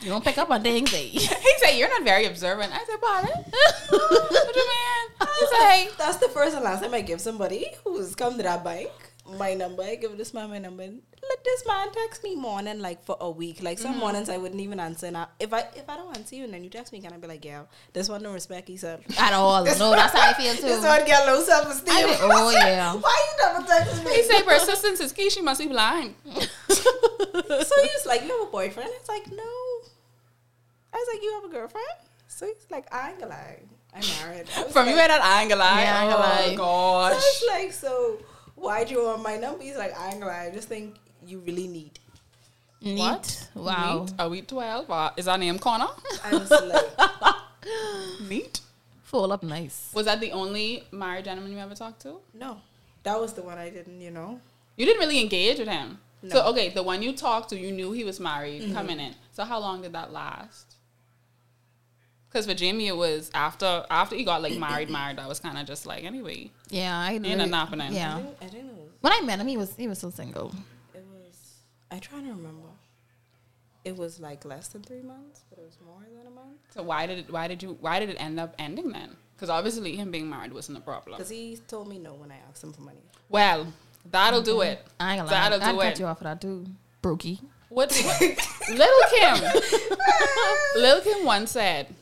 you 0.00 0.08
don't 0.08 0.24
pick 0.24 0.36
up 0.36 0.50
on 0.50 0.64
things. 0.64 0.92
eh? 0.92 0.96
he 0.96 1.20
said, 1.58 1.76
You're 1.76 1.90
not 1.90 2.02
very 2.02 2.24
observant. 2.24 2.72
I 2.74 2.84
said, 2.84 3.00
Pardon? 3.00 3.44
what 3.88 4.56
you 4.56 4.68
mean? 4.68 5.28
He 5.38 5.46
said, 5.56 5.96
That's 5.96 6.16
the 6.16 6.30
first 6.30 6.56
and 6.56 6.64
last 6.64 6.82
time 6.82 6.92
I 6.92 7.02
give 7.02 7.20
somebody 7.20 7.68
who's 7.84 8.16
come 8.16 8.36
to 8.36 8.42
that 8.42 8.64
bank 8.64 8.90
my 9.26 9.54
number. 9.54 9.82
I 9.82 9.94
give 9.96 10.16
this 10.16 10.34
man 10.34 10.50
my 10.50 10.58
number. 10.58 10.82
And 10.82 11.02
let 11.28 11.44
this 11.44 11.66
man 11.66 11.90
text 11.92 12.22
me 12.22 12.36
morning 12.36 12.80
like 12.80 13.02
for 13.04 13.16
a 13.20 13.30
week. 13.30 13.62
Like 13.62 13.78
some 13.78 13.92
mm-hmm. 13.92 14.00
mornings 14.00 14.28
I 14.28 14.36
wouldn't 14.36 14.60
even 14.60 14.78
answer. 14.78 15.10
Now 15.10 15.28
if 15.40 15.52
I 15.52 15.60
if 15.74 15.88
I 15.88 15.96
don't 15.96 16.16
answer 16.16 16.36
you 16.36 16.44
and 16.44 16.52
then 16.52 16.62
you 16.64 16.70
text 16.70 16.92
me, 16.92 17.00
can 17.00 17.12
I 17.12 17.16
be 17.16 17.26
like, 17.26 17.44
yeah, 17.44 17.62
this 17.92 18.08
one 18.08 18.22
don't 18.22 18.34
respect 18.34 18.68
himself. 18.68 19.00
At 19.18 19.32
all. 19.32 19.64
No, 19.74 19.90
that's 19.90 20.14
how 20.14 20.30
I 20.30 20.34
feel 20.34 20.54
too. 20.54 20.62
This 20.62 20.84
one 20.84 21.04
get 21.04 21.26
low 21.26 21.42
self 21.42 21.68
esteem. 21.68 21.94
oh, 21.96 22.50
yeah. 22.50 22.94
Why 22.94 23.26
you 23.26 23.44
double 23.44 23.66
text 23.66 24.04
me? 24.04 24.14
He 24.14 24.22
say 24.22 24.42
persistence 24.42 25.00
is 25.00 25.12
key, 25.12 25.28
she 25.30 25.42
must 25.42 25.60
be 25.60 25.66
blind. 25.66 26.14
so 26.68 27.82
he's 27.82 28.06
like, 28.06 28.22
you 28.22 28.38
have 28.38 28.48
a 28.48 28.50
boyfriend? 28.50 28.90
It's 28.94 29.08
like, 29.08 29.30
no. 29.32 29.42
I 30.92 30.96
was 30.96 31.08
like, 31.12 31.22
you 31.22 31.32
have 31.34 31.44
a 31.44 31.48
girlfriend? 31.48 31.86
So 32.28 32.46
he's 32.46 32.66
like, 32.70 32.92
I 32.94 33.10
ain't 33.10 33.18
gonna 33.20 33.32
lie. 33.32 33.60
I'm 33.94 34.02
married. 34.20 34.46
I 34.56 34.64
was 34.64 34.72
From 34.72 34.88
you 34.88 34.94
like, 34.96 35.10
at 35.10 35.18
that 35.18 35.40
angle, 35.40 35.60
I 35.60 35.82
Yeah, 35.82 35.98
I 35.98 36.02
ain't 36.02 36.12
gonna 36.12 36.24
oh, 36.24 36.28
lie. 36.28 37.08
oh 37.08 37.08
So 37.08 37.14
gosh. 37.14 37.22
it's 37.24 37.46
like, 37.48 37.72
so 37.72 38.18
why'd 38.64 38.90
you 38.90 39.04
want 39.04 39.22
my 39.22 39.36
number? 39.36 39.62
He's 39.62 39.76
like, 39.76 39.96
I 39.98 40.10
ain't 40.10 40.20
gonna 40.20 40.26
lie. 40.32 40.46
I 40.46 40.50
just 40.50 40.68
think 40.68 40.96
you 41.26 41.38
really 41.40 41.66
need. 41.68 41.98
Neat. 42.82 42.98
What? 42.98 43.48
Wow. 43.54 44.02
Neat? 44.04 44.14
Are 44.18 44.28
we 44.28 44.42
12? 44.42 44.90
Uh, 44.90 45.10
is 45.16 45.26
our 45.28 45.38
name 45.38 45.58
Connor? 45.58 45.86
I 46.24 46.32
was 46.36 46.50
like, 46.50 47.34
Neat. 48.28 48.60
Full 49.04 49.32
up 49.32 49.42
nice. 49.42 49.90
Was 49.94 50.06
that 50.06 50.20
the 50.20 50.32
only 50.32 50.84
married 50.90 51.24
gentleman 51.26 51.52
you 51.52 51.58
ever 51.58 51.74
talked 51.74 52.02
to? 52.02 52.16
no. 52.34 52.58
That 53.04 53.20
was 53.20 53.34
the 53.34 53.42
one 53.42 53.58
I 53.58 53.68
didn't, 53.68 54.00
you 54.00 54.10
know. 54.10 54.40
You 54.78 54.86
didn't 54.86 54.98
really 54.98 55.20
engage 55.20 55.58
with 55.58 55.68
him. 55.68 55.98
So 56.22 56.28
No. 56.28 56.34
Mm-hmm. 56.40 56.48
okay, 56.48 56.68
the 56.70 56.82
one 56.82 57.02
you 57.02 57.12
talked 57.12 57.50
to, 57.50 57.58
you 57.58 57.70
knew 57.70 57.92
he 57.92 58.02
was 58.02 58.18
married 58.18 58.72
coming 58.72 58.98
in. 58.98 59.14
So 59.32 59.44
how 59.44 59.58
long 59.58 59.82
did 59.82 59.92
that 59.92 60.10
last? 60.10 60.73
Because 62.34 62.46
for 62.46 62.54
Jamie, 62.54 62.88
it 62.88 62.96
was 62.96 63.30
after 63.32 63.84
after 63.88 64.16
he 64.16 64.24
got 64.24 64.42
like 64.42 64.58
married, 64.58 64.90
married. 64.90 65.20
I 65.20 65.28
was 65.28 65.38
kind 65.38 65.56
of 65.56 65.68
just 65.68 65.86
like 65.86 66.02
anyway, 66.02 66.50
Yeah, 66.68 66.98
I 66.98 67.12
ain't 67.12 67.22
nothing 67.22 67.52
happening. 67.52 67.92
I 67.92 67.94
Yeah. 67.94 68.16
didn't, 68.16 68.36
I 68.42 68.46
didn't 68.46 68.66
know. 68.66 68.82
When 69.02 69.12
I 69.12 69.20
met 69.20 69.38
him, 69.38 69.46
he 69.46 69.56
was 69.56 69.72
he 69.76 69.86
was 69.86 69.98
still 69.98 70.10
single. 70.10 70.52
It 70.92 71.04
was, 71.12 71.60
I'm 71.92 72.00
trying 72.00 72.24
to 72.24 72.30
remember. 72.32 72.66
It 73.84 73.96
was 73.96 74.18
like 74.18 74.44
less 74.44 74.66
than 74.66 74.82
three 74.82 75.02
months, 75.02 75.42
but 75.48 75.60
it 75.60 75.64
was 75.64 75.78
more 75.86 76.00
than 76.00 76.26
a 76.26 76.30
month. 76.34 76.56
So 76.74 76.82
why 76.82 77.06
did 77.06 77.18
it? 77.18 77.30
Why 77.30 77.46
did 77.46 77.62
you? 77.62 77.76
Why 77.80 78.00
did 78.00 78.08
it 78.08 78.16
end 78.18 78.40
up 78.40 78.56
ending 78.58 78.90
then? 78.90 79.10
Because 79.36 79.48
obviously 79.48 79.94
him 79.94 80.10
being 80.10 80.28
married 80.28 80.52
wasn't 80.52 80.78
a 80.78 80.80
problem. 80.80 81.16
Because 81.18 81.30
he 81.30 81.60
told 81.68 81.86
me 81.86 82.00
no 82.00 82.14
when 82.14 82.32
I 82.32 82.36
asked 82.50 82.64
him 82.64 82.72
for 82.72 82.80
money. 82.80 82.98
Well, 83.28 83.68
that'll 84.10 84.42
do 84.42 84.62
it. 84.62 84.84
I 84.98 85.12
ain't 85.12 85.20
gonna 85.20 85.30
lie. 85.30 85.50
That'll 85.50 85.62
I'd 85.62 85.72
do 85.72 85.78
cut 85.78 85.92
it. 85.92 86.00
you 86.00 86.06
off 86.06 86.18
for 86.18 86.24
that 86.24 86.40
too. 86.40 86.66
Brokey. 87.00 87.38
What, 87.68 87.92
what 87.92 88.20
Lil' 88.70 89.02
Kim? 89.10 89.44
Lil' 90.76 91.00
Kim 91.00 91.24
once 91.24 91.50
said, 91.52 91.92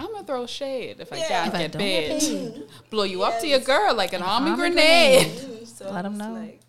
"I'm 0.00 0.12
gonna 0.12 0.26
throw 0.26 0.46
shade 0.46 0.96
if 1.00 1.12
I 1.12 1.16
Yeah. 1.16 1.28
can't 1.28 1.54
If 1.54 1.60
get 1.60 1.72
don't 1.72 1.80
paid. 1.80 2.62
Blow 2.90 3.04
you 3.04 3.22
up 3.22 3.40
to 3.40 3.46
your 3.46 3.60
girl 3.60 3.94
like 3.94 4.12
an 4.12 4.22
army, 4.22 4.50
army 4.50 4.62
grenade." 4.62 5.26
Mm, 5.38 5.66
so 5.78 5.90
Let 5.90 6.04
him 6.04 6.16
know. 6.18 6.32
Like, 6.34 6.60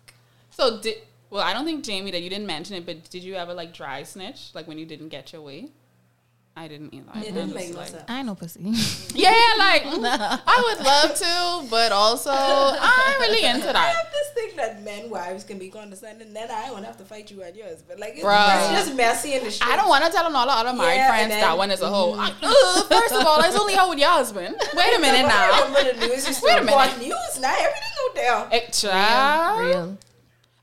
So 0.50 0.80
did 0.80 0.96
well? 1.30 1.42
I 1.42 1.52
don't 1.54 1.64
think 1.64 1.82
Jamie 1.84 2.10
that 2.10 2.22
you 2.22 2.30
didn't 2.30 2.46
mention 2.46 2.76
it, 2.76 2.84
but 2.86 3.08
did 3.10 3.22
you 3.24 3.34
ever 3.34 3.54
like 3.54 3.72
dry 3.74 4.02
snitch 4.02 4.50
like 4.54 4.66
when 4.68 4.78
you 4.78 4.86
didn't 4.86 5.08
get 5.08 5.32
your 5.32 5.42
way? 5.42 5.68
I 6.54 6.68
didn't 6.68 6.92
either. 6.92 7.06
I 7.14 7.20
it 7.20 7.32
didn't 7.32 7.54
make 7.54 7.70
no 7.70 7.78
like- 7.78 7.88
sense. 7.88 8.04
I 8.08 8.18
ain't 8.18 8.26
no 8.26 8.34
pussy. 8.34 8.60
Yeah, 9.14 9.30
like 9.58 9.82
I 9.86 10.74
would 10.76 10.84
love 10.84 11.14
to, 11.16 11.70
but 11.70 11.92
also 11.92 12.30
I'm 12.34 13.20
really 13.20 13.44
into 13.44 13.66
that. 13.66 13.76
I 13.76 13.80
that. 13.92 13.96
have 13.96 14.12
this 14.12 14.28
thing 14.34 14.56
that 14.56 14.82
men 14.82 15.08
wives 15.10 15.44
can 15.44 15.58
be 15.58 15.68
condescending, 15.70 16.32
then 16.32 16.50
I 16.50 16.70
won't 16.70 16.84
have 16.84 16.96
to 16.98 17.04
fight 17.04 17.30
you 17.30 17.42
at 17.42 17.54
yours. 17.56 17.82
But 17.86 17.98
like, 17.98 18.14
it's, 18.16 18.24
Bruh. 18.24 18.70
it's 18.72 18.84
just 18.84 18.96
messy 18.96 19.34
in 19.34 19.44
the 19.44 19.50
street. 19.50 19.70
I 19.70 19.76
don't 19.76 19.88
want 19.88 20.04
to 20.04 20.10
tell 20.12 20.24
them 20.24 20.34
all 20.36 20.46
the 20.46 20.52
other 20.52 20.72
married 20.76 20.96
Yeah, 20.96 21.08
friends 21.08 21.28
then- 21.30 21.40
that 21.40 21.56
one 21.56 21.70
is 21.70 21.80
a 21.80 21.88
hoe. 21.88 22.14
I- 22.18 22.32
ugh, 22.42 22.86
first 22.88 23.14
of 23.14 23.26
all, 23.26 23.40
it's 23.42 23.56
only 23.58 23.74
hoe 23.74 23.88
with 23.88 23.98
your 23.98 24.10
husband. 24.10 24.54
Wait 24.74 24.96
a 24.96 25.00
minute 25.00 25.22
But 25.24 25.32
I 25.34 25.50
now. 25.50 25.64
remember 25.66 25.92
the 26.00 26.06
news. 26.06 26.10
You 26.10 26.14
Wait 26.14 26.28
a 26.28 26.34
still 26.34 26.58
minute. 26.60 26.66
bought 26.70 26.98
news 26.98 27.40
now. 27.40 27.54
Everything 27.54 27.92
go 28.14 28.22
down. 28.22 28.48
Eh, 28.52 28.66
child. 28.70 29.60
Real. 29.60 29.98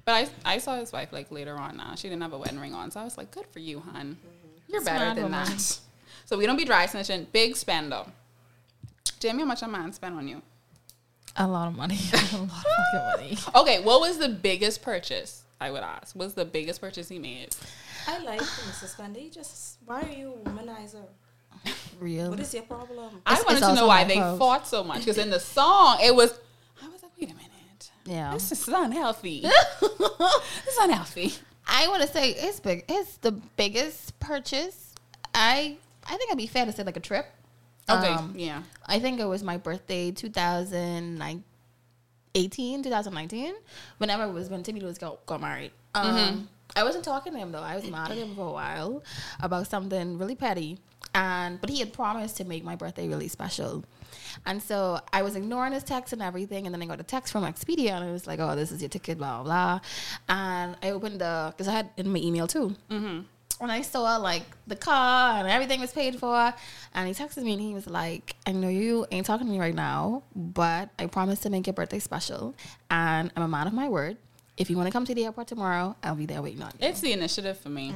But 0.06 0.12
I, 0.46 0.54
I 0.56 0.58
saw 0.60 0.76
his 0.78 0.92
wife 0.92 1.12
like 1.14 1.32
later 1.32 1.56
on. 1.56 1.78
Now 1.78 1.94
she 1.96 2.10
didn't 2.10 2.22
have 2.24 2.34
a 2.34 2.38
wedding 2.38 2.60
ring 2.60 2.74
on, 2.74 2.90
so 2.90 3.00
I 3.00 3.04
was 3.04 3.16
like, 3.18 3.30
"Good 3.32 3.46
for 3.48 3.60
you, 3.60 3.80
hun. 3.80 4.18
You're 4.70 4.84
better 4.84 5.00
Smart 5.06 5.16
than 5.16 5.24
woman. 5.26 5.46
that." 5.50 5.80
So 6.26 6.38
we 6.38 6.46
don't 6.46 6.58
be 6.58 6.66
dry 6.66 6.86
snitching. 6.88 7.32
Big 7.32 7.56
spender. 7.56 8.06
Jamie, 9.20 9.40
how 9.40 9.46
much 9.48 9.62
a 9.64 9.68
man 9.68 9.92
spend 9.94 10.16
on 10.16 10.28
you? 10.28 10.42
A 11.36 11.48
lot 11.48 11.68
of 11.68 11.76
money. 11.76 11.98
a 12.14 12.38
lot 12.38 12.44
of 12.44 12.50
fucking 12.50 13.08
money. 13.18 13.38
Okay, 13.56 13.82
what 13.84 14.00
was 14.02 14.18
the 14.18 14.30
biggest 14.30 14.82
purchase? 14.82 15.44
I 15.60 15.72
would 15.72 15.84
ask. 15.84 16.16
What's 16.16 16.34
the 16.34 16.46
biggest 16.46 16.80
purchase 16.82 17.10
he 17.10 17.20
made? 17.20 17.56
I 18.08 18.20
like 18.20 18.40
Mr. 18.42 18.86
Spendy. 18.96 19.34
Just 19.34 19.78
why 19.86 20.02
are 20.04 20.10
you 20.12 20.34
a 20.46 20.50
womanizer? 20.50 21.06
Real. 22.00 22.30
What 22.30 22.40
is 22.40 22.54
your 22.54 22.64
problem? 22.64 23.22
I 23.26 23.34
It's- 23.34 23.46
wanted 23.46 23.58
it's 23.60 23.68
to 23.68 23.76
know 23.76 23.88
why 23.88 24.06
they 24.06 24.16
fault. 24.16 24.40
fought 24.40 24.68
so 24.68 24.84
much 24.84 25.00
because 25.00 25.18
in 25.18 25.30
the 25.30 25.40
song 25.40 25.98
it 26.02 26.16
was. 26.16 26.32
I 26.82 26.88
was 26.88 27.04
like, 27.04 27.12
wait 27.20 27.32
a 27.32 27.34
minute, 27.36 27.92
Yeah. 28.06 28.34
this 28.34 28.52
is 28.54 28.68
unhealthy. 28.70 29.42
this 29.82 30.68
is 30.68 30.78
unhealthy. 30.80 31.34
I 31.70 31.88
want 31.88 32.02
to 32.02 32.08
say 32.08 32.32
it's 32.32 32.60
big. 32.60 32.84
It's 32.90 33.18
the 33.18 33.32
biggest 33.32 34.20
purchase. 34.20 34.94
I 35.34 35.78
I 36.06 36.10
think 36.18 36.30
it'd 36.30 36.38
be 36.38 36.48
fair 36.48 36.66
to 36.66 36.72
say 36.72 36.84
like 36.84 36.98
a 36.98 37.02
trip. 37.02 37.26
Okay, 37.90 38.08
Um, 38.08 38.34
yeah. 38.36 38.64
I 38.86 39.00
think 39.00 39.20
it 39.20 39.26
was 39.26 39.42
my 39.44 39.58
birthday, 39.58 40.12
2009. 40.12 41.44
2018, 42.36 42.84
2019, 42.84 43.56
whenever 43.98 44.24
it 44.26 44.32
was 44.32 44.50
when 44.50 44.62
Timmy 44.62 44.80
Lewis 44.80 45.00
got, 45.00 45.26
got 45.26 45.42
married. 45.42 45.72
Um, 45.96 46.48
I 46.76 46.84
wasn't 46.84 47.04
talking 47.04 47.34
to 47.34 47.40
him 47.40 47.52
though. 47.52 47.62
I 47.64 47.76
was 47.76 47.90
mad 47.90 48.12
at 48.12 48.18
him 48.18 48.36
for 48.36 48.48
a 48.50 48.52
while 48.52 49.04
about 49.42 49.66
something 49.68 50.18
really 50.20 50.36
petty, 50.36 50.78
and 51.14 51.60
but 51.60 51.70
he 51.70 51.80
had 51.80 51.94
promised 51.94 52.38
to 52.38 52.46
make 52.46 52.64
my 52.64 52.76
birthday 52.76 53.08
really 53.08 53.28
special. 53.28 53.84
And 54.46 54.62
so 54.62 55.00
I 55.12 55.22
was 55.22 55.36
ignoring 55.36 55.74
his 55.74 55.84
text 55.84 56.14
and 56.14 56.22
everything, 56.22 56.66
and 56.66 56.74
then 56.74 56.82
I 56.82 56.86
got 56.86 57.00
a 57.00 57.04
text 57.04 57.32
from 57.32 57.44
Expedia, 57.44 57.92
and 57.92 58.08
it 58.08 58.12
was 58.12 58.28
like, 58.28 58.40
"Oh, 58.40 58.56
this 58.56 58.72
is 58.72 58.82
your 58.82 58.90
ticket, 58.90 59.18
blah 59.18 59.44
blah." 59.44 59.44
blah. 59.44 59.80
And 60.30 60.78
I 60.82 60.92
opened 60.92 61.20
the 61.22 61.54
because 61.56 61.68
I 61.68 61.74
had 61.74 61.90
in 61.98 62.12
my 62.12 62.20
email 62.20 62.48
too. 62.48 62.76
Mm-hmm. 62.90 63.22
And 63.62 63.72
I 63.72 63.82
saw 63.82 64.16
like 64.18 64.44
the 64.68 64.76
car 64.78 65.40
and 65.40 65.48
everything 65.50 65.82
was 65.82 65.92
paid 65.92 66.18
for, 66.18 66.54
and 66.94 67.08
he 67.08 67.14
texted 67.14 67.44
me 67.44 67.54
and 67.54 67.62
he 67.62 67.74
was 67.74 67.88
like, 67.88 68.36
"I 68.46 68.52
know 68.52 68.70
you 68.70 69.06
ain't 69.12 69.26
talking 69.26 69.48
to 69.48 69.52
me 69.52 69.60
right 69.60 69.76
now, 69.76 70.24
but 70.36 70.90
I 70.98 71.08
promised 71.08 71.44
to 71.44 71.50
make 71.50 71.68
your 71.68 71.74
birthday 71.74 72.00
special, 72.00 72.56
and 72.90 73.32
I'm 73.36 73.44
a 73.44 73.48
man 73.48 73.68
of 73.68 73.74
my 73.74 73.90
word. 73.90 74.18
If 74.60 74.70
you 74.70 74.76
want 74.76 74.88
to 74.88 74.92
come 74.92 75.06
to 75.06 75.16
the 75.16 75.26
airport 75.26 75.48
tomorrow, 75.48 75.96
I'll 76.04 76.16
be 76.16 76.26
there 76.26 76.42
waiting 76.42 76.62
on 76.62 76.72
you." 76.80 76.88
It's 76.88 77.00
the 77.00 77.14
initiative 77.14 77.58
for 77.58 77.70
me. 77.70 77.92
Mm. 77.92 77.96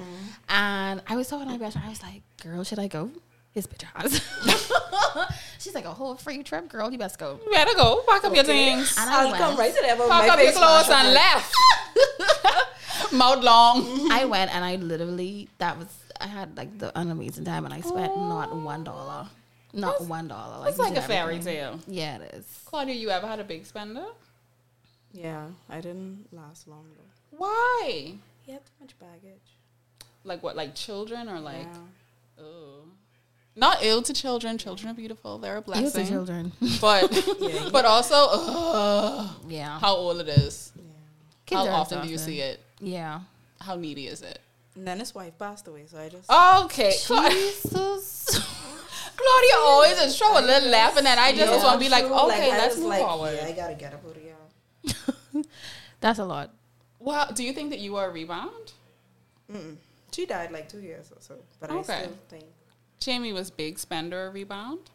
And 0.49 1.01
I 1.07 1.15
was 1.15 1.27
talking 1.27 1.45
to 1.45 1.51
my 1.51 1.57
best 1.57 1.73
friend. 1.73 1.85
I 1.85 1.89
was 1.89 2.01
like, 2.01 2.21
girl, 2.41 2.63
should 2.63 2.79
I 2.79 2.87
go? 2.87 3.11
His 3.51 3.67
bitch 3.67 3.83
ass. 3.95 4.19
She's 5.59 5.75
like, 5.75 5.85
a 5.85 5.93
whole 5.93 6.15
free 6.15 6.41
trip, 6.41 6.69
girl. 6.69 6.91
You 6.91 6.97
best 6.97 7.19
go. 7.19 7.39
You 7.45 7.51
better 7.51 7.75
go. 7.75 8.01
Pack 8.07 8.23
up 8.23 8.33
your 8.33 8.43
things. 8.43 8.95
And 8.97 9.09
I 9.09 9.27
I'll 9.29 9.35
come 9.35 9.57
right 9.57 9.73
to 9.75 9.81
there. 9.81 9.95
but 9.95 10.09
Pack 10.09 10.29
up 10.31 10.39
your 10.39 10.51
clothes 10.53 10.89
and 10.89 11.07
up. 11.09 11.13
left. 11.13 13.11
Mouth 13.13 13.43
long. 13.43 14.11
I 14.11 14.25
went 14.25 14.53
and 14.55 14.65
I 14.65 14.75
literally, 14.77 15.49
that 15.59 15.77
was, 15.77 15.87
I 16.19 16.27
had 16.27 16.57
like 16.57 16.77
the, 16.79 16.97
an 16.97 17.11
amazing 17.11 17.45
time 17.45 17.65
and 17.65 17.73
I 17.73 17.81
spent 17.81 18.15
not 18.17 18.55
one 18.55 18.83
dollar. 18.83 19.27
Not 19.73 20.05
one 20.07 20.27
dollar. 20.27 20.67
It's 20.67 20.77
we 20.77 20.85
like 20.85 20.93
did 20.95 21.03
a 21.03 21.07
fairy 21.07 21.39
tale. 21.39 21.79
Yeah, 21.87 22.17
it 22.17 22.35
is. 22.35 22.45
Claudia, 22.65 22.95
you 22.95 23.09
ever 23.09 23.27
had 23.27 23.39
a 23.39 23.43
big 23.43 23.65
spender? 23.65 24.05
Yeah, 25.13 25.47
I 25.69 25.75
didn't 25.81 26.27
last 26.31 26.67
long 26.67 26.85
though. 26.97 27.37
Why? 27.37 28.15
He 28.45 28.51
had 28.51 28.65
too 28.65 28.71
much 28.81 28.97
baggage. 28.99 29.57
Like 30.23 30.41
what? 30.43 30.55
Like 30.55 30.75
children 30.75 31.29
or 31.29 31.39
like? 31.39 31.67
yeah. 31.67 32.43
Ugh. 32.43 32.87
Not 33.55 33.77
ill 33.83 34.01
to 34.01 34.13
children. 34.13 34.57
Children 34.57 34.89
are 34.91 34.95
beautiful. 34.95 35.37
They're 35.37 35.57
a 35.57 35.59
It 35.59 35.67
was 35.67 35.93
the 35.93 35.99
blessing. 35.99 36.07
children. 36.07 36.51
But 36.81 37.11
Yeah. 37.39 37.69
but 37.71 37.85
also, 37.85 38.15
ugh, 38.15 39.29
yeah. 39.47 39.79
how 39.79 39.93
old 39.95 40.19
it 40.21 40.27
is. 40.29 40.71
yeah. 40.75 40.81
Kids 41.45 41.61
how 41.61 41.67
are 41.67 41.71
often 41.81 42.01
do 42.01 42.07
you 42.07 42.13
exhausting. 42.13 42.33
see 42.35 42.41
it? 42.41 42.59
Yeah. 42.79 43.19
How 43.61 43.75
needy 43.75 44.07
is 44.07 44.21
it? 44.23 44.39
And 44.75 44.87
then 44.87 44.97
his 44.99 45.13
wife 45.13 45.37
passed 45.37 45.67
away, 45.67 45.83
so 45.85 45.99
I 45.99 46.09
just. 46.09 46.27
Okay, 46.65 46.89
Jesus. 46.91 48.39
Claudia 49.15 49.55
always 49.59 49.95
just 49.97 50.17
throw 50.17 50.39
a 50.39 50.41
little 50.41 50.69
laugh, 50.69 50.97
and 50.97 51.05
then 51.05 51.19
I 51.19 51.31
just 51.31 51.51
Yeah, 51.51 51.63
want 51.63 51.79
to 51.79 51.85
be 51.85 51.89
like, 51.89 52.05
okay, 52.05 52.51
I 52.51 52.57
let's 52.57 52.77
move 52.77 52.87
like, 52.87 53.01
forward. 53.01 53.37
Yeah, 53.39 53.45
I 53.47 53.51
gotta 53.51 53.75
get 53.75 53.93
up 53.93 54.03
out 54.03 54.15
of 54.15 54.21
here. 54.21 54.22
That's 56.03 56.19
a 56.19 56.25
lot. 56.25 56.51
Well, 56.99 57.31
do 57.33 57.45
you 57.45 57.53
think 57.53 57.69
that 57.69 57.79
you 57.79 57.95
are 57.95 58.09
a 58.09 58.11
rebound? 58.11 58.73
Mm-mm. 59.49 59.77
She 60.11 60.25
died 60.25 60.51
like 60.51 60.67
two 60.67 60.81
years 60.81 61.09
or 61.11 61.21
so, 61.21 61.35
but 61.61 61.71
Okay. 61.71 61.93
I 61.93 62.01
still 62.01 62.17
think. 62.29 62.43
Jamie 62.99 63.31
was 63.31 63.49
big 63.49 63.79
spender 63.79 64.25
or 64.27 64.31
rebound? 64.31 64.89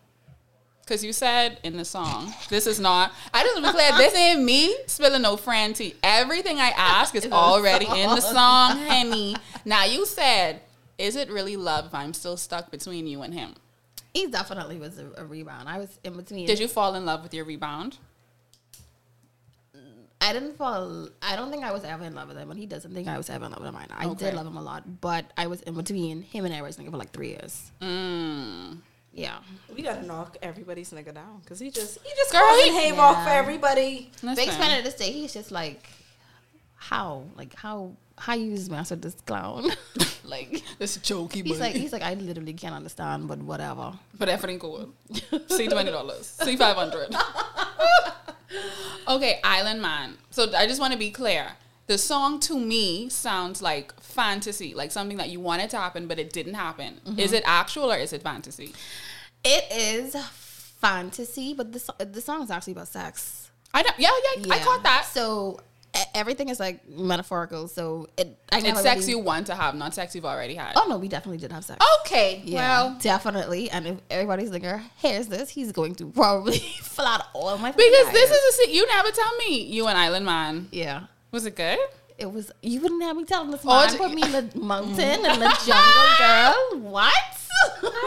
Because 0.82 1.02
you 1.02 1.14
said 1.14 1.61
in 1.62 1.78
the 1.78 1.84
song, 1.86 2.34
this 2.50 2.66
is 2.66 2.78
not, 2.78 3.12
I 3.32 3.42
just 3.42 3.56
be 3.56 3.70
clear, 3.70 3.90
this 3.96 4.14
ain't 4.14 4.42
me 4.42 4.76
spilling 4.86 5.22
no 5.22 5.38
friend 5.38 5.74
tea. 5.74 5.94
Everything 6.02 6.59
I 6.59 6.74
ask 6.76 7.14
is 7.14 7.26
already 7.32 7.86
in 7.86 8.11
the 8.11 8.20
song, 8.20 8.78
honey. 8.86 9.34
Now 9.64 9.84
you 9.86 10.04
said, 10.04 10.61
is 10.98 11.16
it 11.16 11.30
really 11.30 11.56
love 11.56 11.86
if 11.86 11.94
I'm 11.94 12.12
still 12.12 12.36
stuck 12.36 12.70
between 12.70 13.06
you 13.06 13.22
and 13.22 13.32
him? 13.32 13.54
He 14.12 14.26
definitely 14.26 14.78
was 14.78 14.98
a, 14.98 15.06
a 15.16 15.24
rebound. 15.24 15.70
I 15.70 15.78
was 15.78 15.98
in 16.04 16.18
between. 16.18 16.46
Did 16.46 16.59
you 16.59 16.68
fall 16.68 16.94
in 16.96 17.06
love 17.06 17.22
with 17.22 17.32
your 17.32 17.46
rebound? 17.46 17.96
I 20.20 20.32
didn't 20.32 20.56
fall. 20.56 21.08
I 21.22 21.36
don't 21.36 21.50
think 21.50 21.62
I 21.64 21.70
was 21.72 21.84
ever 21.84 22.04
in 22.04 22.14
love 22.14 22.28
with 22.28 22.36
him, 22.36 22.50
and 22.50 22.58
he 22.58 22.66
doesn't 22.66 22.92
think 22.92 23.06
I 23.08 23.16
was 23.16 23.30
ever 23.30 23.44
in 23.46 23.52
love 23.52 23.60
with 23.60 23.68
him. 23.68 23.76
either. 23.76 23.94
I 23.96 24.06
Okay. 24.06 24.26
did 24.26 24.34
love 24.34 24.46
him 24.46 24.56
a 24.56 24.62
lot, 24.62 25.00
but 25.00 25.26
I 25.36 25.46
was 25.46 25.62
in 25.62 25.74
between 25.74 26.22
him 26.22 26.44
and 26.44 26.52
Eric 26.52 26.74
nigga 26.76 26.90
for 26.90 26.96
like 26.96 27.12
three 27.12 27.28
years. 27.30 27.70
Mm. 27.80 28.78
Yeah, 29.12 29.38
We 29.74 29.82
gotta 29.82 30.04
knock 30.06 30.36
everybody's 30.42 30.90
nigga 30.92 31.14
down 31.14 31.38
because 31.42 31.58
he 31.58 31.70
just 31.70 31.98
he 32.04 32.10
just 32.16 32.30
Girl, 32.30 32.40
causing 32.46 32.72
he- 32.72 32.88
havoc 32.88 33.16
for 33.24 33.30
Yeah. 33.30 33.34
everybody. 33.36 34.10
Big 34.20 34.36
Listen. 34.36 34.54
fan 34.60 34.78
of 34.78 34.84
this 34.84 34.94
day. 34.94 35.10
He's 35.12 35.32
just 35.32 35.50
like, 35.50 35.88
how, 36.76 37.24
like 37.36 37.54
how, 37.54 37.92
how 38.16 38.34
you 38.34 38.50
use 38.50 38.68
master 38.70 38.96
this 38.96 39.14
clown? 39.26 39.70
like 40.24 40.62
This 40.78 40.98
jokey 40.98 41.44
he's 41.44 41.58
like, 41.58 41.74
he's 41.74 41.92
like, 41.92 42.02
I 42.02 42.14
literally 42.14 42.52
can't 42.52 42.74
understand, 42.74 43.26
but 43.28 43.38
whatever. 43.38 43.92
But 44.16 44.28
everything 44.28 44.58
cool. 44.60 44.90
See 45.48 45.66
twenty 45.68 45.90
dollars. 45.90 46.26
See 46.42 46.56
five 46.56 46.76
hundred. 46.76 47.14
okay, 49.09 49.40
Island 49.44 49.82
Man. 49.82 50.18
So 50.30 50.53
I 50.55 50.66
just 50.66 50.80
want 50.80 50.92
to 50.92 50.99
be 50.99 51.11
clear. 51.11 51.53
The 51.86 51.99
song 51.99 52.38
to 52.40 52.59
me 52.59 53.09
sounds 53.09 53.62
like 53.62 53.99
fantasy, 54.01 54.74
like 54.74 54.92
something 54.92 55.16
that 55.16 55.30
you 55.30 55.40
wanted 55.40 55.70
to 55.70 55.78
happen 55.78 56.07
but 56.07 56.18
it 56.18 56.32
didn't 56.32 56.55
happen. 56.55 57.01
Mm-hmm. 57.07 57.18
Is 57.18 57.32
it 57.32 57.42
actual 57.46 57.90
or 57.90 57.96
is 57.96 58.12
it 58.12 58.22
fantasy? 58.22 58.74
It 59.42 59.64
is 59.72 60.14
fantasy, 60.80 61.55
but 61.55 61.72
the 61.72 62.05
the 62.05 62.20
song 62.20 62.42
is 62.42 62.51
actually 62.51 62.74
about 62.74 62.88
sex. 62.88 63.51
I 63.72 63.82
don't. 63.82 63.99
Yeah, 63.99 64.11
yeah. 64.38 64.55
I 64.55 64.59
caught 64.61 64.82
that. 64.82 65.07
So 65.07 65.61
everything 66.14 66.49
is 66.49 66.59
like 66.61 66.88
metaphorical. 66.88 67.68
So 67.68 68.09
it, 68.16 68.38
I 68.51 68.59
It's 68.59 68.80
sex 68.82 69.01
really- 69.01 69.11
you 69.12 69.18
want 69.18 69.46
to 69.49 69.55
have, 69.55 69.74
not 69.74 69.94
sex 69.94 70.14
you've 70.14 70.24
already 70.24 70.55
had. 70.55 70.72
Oh 70.76 70.86
no, 70.88 70.99
we 70.99 71.09
definitely 71.09 71.38
did 71.38 71.53
have 71.53 71.64
sex. 71.64 71.84
Okay. 72.01 72.42
Yeah, 72.44 72.82
Well, 72.84 72.96
definitely. 73.01 73.70
And 73.70 73.86
if 73.86 73.96
everybody's 74.11 74.51
like, 74.51 74.64
here's 74.96 75.26
this, 75.28 75.49
he's 75.51 75.72
going 75.72 75.94
to 75.96 76.07
probably 76.11 76.59
fill 76.82 77.07
out 77.07 77.22
all 77.34 77.49
of 77.51 77.61
my 77.61 77.70
because 77.72 78.12
this 78.12 78.30
is 78.30 78.68
a 78.68 78.72
you 78.72 78.86
never 78.86 79.11
tell 79.11 79.36
me 79.38 79.62
you 79.62 79.86
an 79.88 79.96
Island 79.96 80.24
Man. 80.26 80.68
yeah. 80.72 81.03
Was 81.30 81.44
it 81.46 81.57
good? 81.57 81.78
It 82.16 82.32
was 82.32 82.51
you 82.62 82.80
wouldn't 82.80 83.03
have 83.05 83.16
me 83.16 83.24
telling 83.24 83.51
this 83.53 83.61
Oh, 83.64 83.68
man 83.68 83.96
put 83.96 84.12
me 84.12 84.22
in 84.22 84.32
the 84.32 84.59
mountain 84.59 84.99
and 85.24 85.40
the 85.40 85.57
jungle, 85.64 86.18
girl. 86.18 86.80
What? 86.90 87.38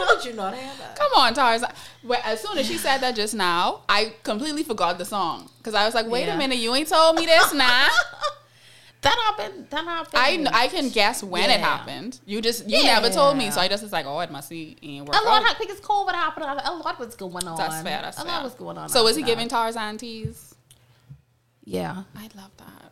How 0.06 0.16
did 0.16 0.24
you 0.24 0.32
not 0.34 0.54
have 0.54 0.78
that? 0.78 0.96
Come 0.96 1.10
on, 1.16 1.34
Tarzan. 1.34 1.70
Well, 2.02 2.20
as 2.24 2.40
soon 2.40 2.58
as 2.58 2.66
she 2.66 2.78
said 2.78 2.98
that 2.98 3.14
just 3.14 3.34
now, 3.34 3.82
I 3.88 4.14
completely 4.22 4.62
forgot 4.62 4.98
the 4.98 5.04
song 5.04 5.48
because 5.58 5.74
I 5.74 5.84
was 5.84 5.94
like, 5.94 6.06
"Wait 6.06 6.26
Yeah. 6.26 6.34
a 6.34 6.38
minute, 6.38 6.58
you 6.58 6.74
ain't 6.74 6.88
told 6.88 7.16
me 7.16 7.26
this 7.26 7.52
now." 7.54 7.88
that 9.02 9.16
happened. 9.26 9.66
That 9.70 9.84
happened. 9.84 10.48
I 10.52 10.64
I 10.64 10.68
can 10.68 10.88
guess 10.90 11.22
when 11.22 11.50
it 11.50 11.60
happened. 11.60 12.20
You 12.26 12.40
just 12.40 12.68
you 12.68 12.82
never 12.84 13.10
told 13.10 13.36
me, 13.36 13.50
so 13.50 13.60
I 13.60 13.68
just 13.68 13.82
was 13.82 13.92
like, 13.92 14.06
"Oh, 14.06 14.20
it 14.20 14.30
must 14.30 14.50
be 14.50 14.76
work 15.06 15.16
a 15.16 15.24
lot 15.24 15.42
out." 15.42 15.44
happened 15.44 15.68
because 15.68 15.80
COVID 15.80 16.12
happened. 16.12 16.46
A 16.46 16.72
lot 16.72 16.98
was 16.98 17.14
going 17.16 17.46
on. 17.46 17.56
That's 17.56 17.82
fair. 17.82 18.00
That's 18.02 18.18
a 18.18 18.22
fair. 18.22 18.32
lot 18.32 18.44
was 18.44 18.54
going 18.54 18.78
on. 18.78 18.88
So 18.88 19.04
was 19.04 19.16
he 19.16 19.22
after 19.22 19.32
giving 19.32 19.48
that. 19.48 19.54
Tarzan 19.54 19.98
teas? 19.98 20.54
Yeah, 21.64 22.02
I 22.16 22.22
love 22.36 22.50
that. 22.58 22.91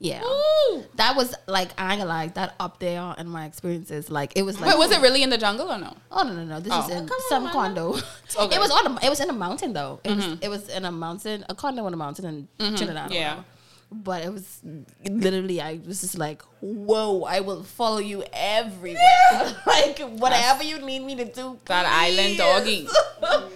Yeah. 0.00 0.22
Ooh. 0.24 0.84
That 0.96 1.16
was 1.16 1.34
like 1.46 1.70
I 1.78 1.92
ain't 1.92 2.00
gonna 2.00 2.08
lie, 2.08 2.28
that 2.28 2.54
up 2.60 2.78
there 2.78 3.14
in 3.18 3.28
my 3.28 3.46
experiences. 3.46 4.10
Like 4.10 4.32
it 4.36 4.42
was 4.42 4.60
like 4.60 4.70
Wait, 4.70 4.78
was 4.78 4.90
it 4.90 5.00
really 5.00 5.22
in 5.22 5.30
the 5.30 5.38
jungle 5.38 5.70
or 5.70 5.78
no? 5.78 5.96
Oh 6.10 6.22
no 6.22 6.32
no 6.34 6.44
no! 6.44 6.60
This 6.60 6.72
Oh. 6.72 6.84
is 6.84 6.90
in 6.90 7.06
Come 7.08 7.16
on, 7.16 7.28
some 7.28 7.48
condo. 7.50 7.88
Okay. 7.94 8.02
Mm-hmm. 8.02 8.52
It 8.52 8.60
was 8.60 8.70
on 8.70 8.86
a, 8.86 9.06
it 9.06 9.08
was 9.10 9.20
in 9.20 9.30
a 9.30 9.32
mountain 9.32 9.72
though. 9.72 10.00
It 10.04 10.14
was 10.16 10.38
it 10.42 10.48
was 10.48 10.68
in 10.68 10.84
a 10.84 10.92
mountain, 10.92 11.44
a 11.48 11.54
condo 11.54 11.86
in 11.86 11.94
a 11.94 11.96
mountain 11.96 12.48
in 12.58 12.76
Trinidad. 12.76 13.10
or 13.10 13.14
yeah. 13.14 13.30
whatever. 13.36 13.44
But 13.90 14.22
it 14.24 14.32
was 14.32 14.60
literally 15.08 15.60
I 15.62 15.80
was 15.86 16.02
just 16.02 16.18
like, 16.18 16.42
whoa! 16.60 17.22
I 17.22 17.40
will 17.40 17.62
follow 17.62 17.98
you 17.98 18.22
everywhere. 18.34 19.56
like 19.66 19.98
whatever 20.00 20.62
you 20.62 20.78
need 20.78 21.00
me 21.00 21.16
to 21.16 21.24
do. 21.24 21.58
That 21.66 21.86
island 21.86 22.36
doggy. 22.38 22.86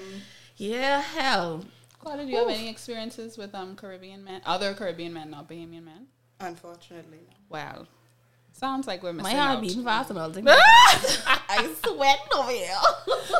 Yeah, 0.56 1.00
hell. 1.00 1.64
Claudia, 1.98 2.24
do 2.26 2.30
you 2.30 2.38
have 2.38 2.48
any 2.48 2.68
experiences 2.68 3.36
with 3.36 3.54
um 3.54 3.74
Caribbean 3.76 4.24
men, 4.24 4.40
other 4.46 4.74
Caribbean 4.74 5.12
men, 5.12 5.30
not 5.30 5.48
Bahamian 5.48 5.84
men? 5.84 6.06
Unfortunately, 6.42 7.18
no. 7.28 7.36
Wow, 7.48 7.86
sounds 8.52 8.86
like 8.86 9.02
we're 9.02 9.12
My 9.12 9.22
missing 9.22 9.38
heart 9.38 9.56
out. 9.56 9.62
beating 9.62 9.84
fast 9.84 10.10
and 10.10 10.18
all 10.18 10.32
I 10.46 11.74
sweat 11.84 12.18
over 12.34 12.50
here. 12.50 12.76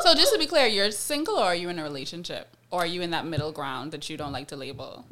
So 0.01 0.13
just 0.13 0.33
to 0.33 0.39
be 0.39 0.45
clear, 0.47 0.67
you're 0.67 0.91
single 0.91 1.35
or 1.37 1.45
are 1.45 1.55
you 1.55 1.69
in 1.69 1.79
a 1.79 1.83
relationship? 1.83 2.47
Or 2.71 2.81
are 2.81 2.87
you 2.87 3.01
in 3.01 3.11
that 3.11 3.25
middle 3.25 3.51
ground 3.51 3.91
that 3.91 4.09
you 4.09 4.17
don't 4.17 4.31
like 4.31 4.47
to 4.49 4.55
label? 4.55 5.05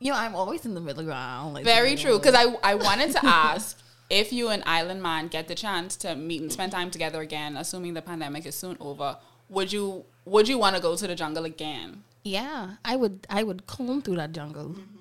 you 0.00 0.12
know, 0.12 0.18
I'm 0.18 0.34
always 0.36 0.64
in 0.64 0.74
the 0.74 0.80
middle 0.80 1.02
ground. 1.04 1.54
Like, 1.54 1.64
Very 1.64 1.96
true. 1.96 2.18
Because 2.18 2.34
I, 2.34 2.44
I 2.62 2.74
wanted 2.76 3.10
to 3.12 3.24
ask 3.26 3.76
if 4.08 4.32
you 4.32 4.48
and 4.48 4.62
Island 4.64 5.02
Man 5.02 5.28
get 5.28 5.48
the 5.48 5.54
chance 5.54 5.96
to 5.96 6.14
meet 6.14 6.40
and 6.40 6.52
spend 6.52 6.72
time 6.72 6.90
together 6.90 7.20
again, 7.20 7.56
assuming 7.56 7.94
the 7.94 8.02
pandemic 8.02 8.46
is 8.46 8.54
soon 8.54 8.76
over, 8.80 9.16
would 9.48 9.72
you 9.72 10.04
would 10.24 10.46
you 10.48 10.58
want 10.58 10.76
to 10.76 10.82
go 10.82 10.94
to 10.94 11.06
the 11.06 11.14
jungle 11.14 11.44
again? 11.44 12.04
yeah, 12.24 12.74
I 12.84 12.94
would 12.96 13.26
I 13.30 13.42
would 13.42 13.66
comb 13.66 14.02
through 14.02 14.16
that 14.16 14.32
jungle. 14.32 14.68
Mm-hmm. 14.70 14.97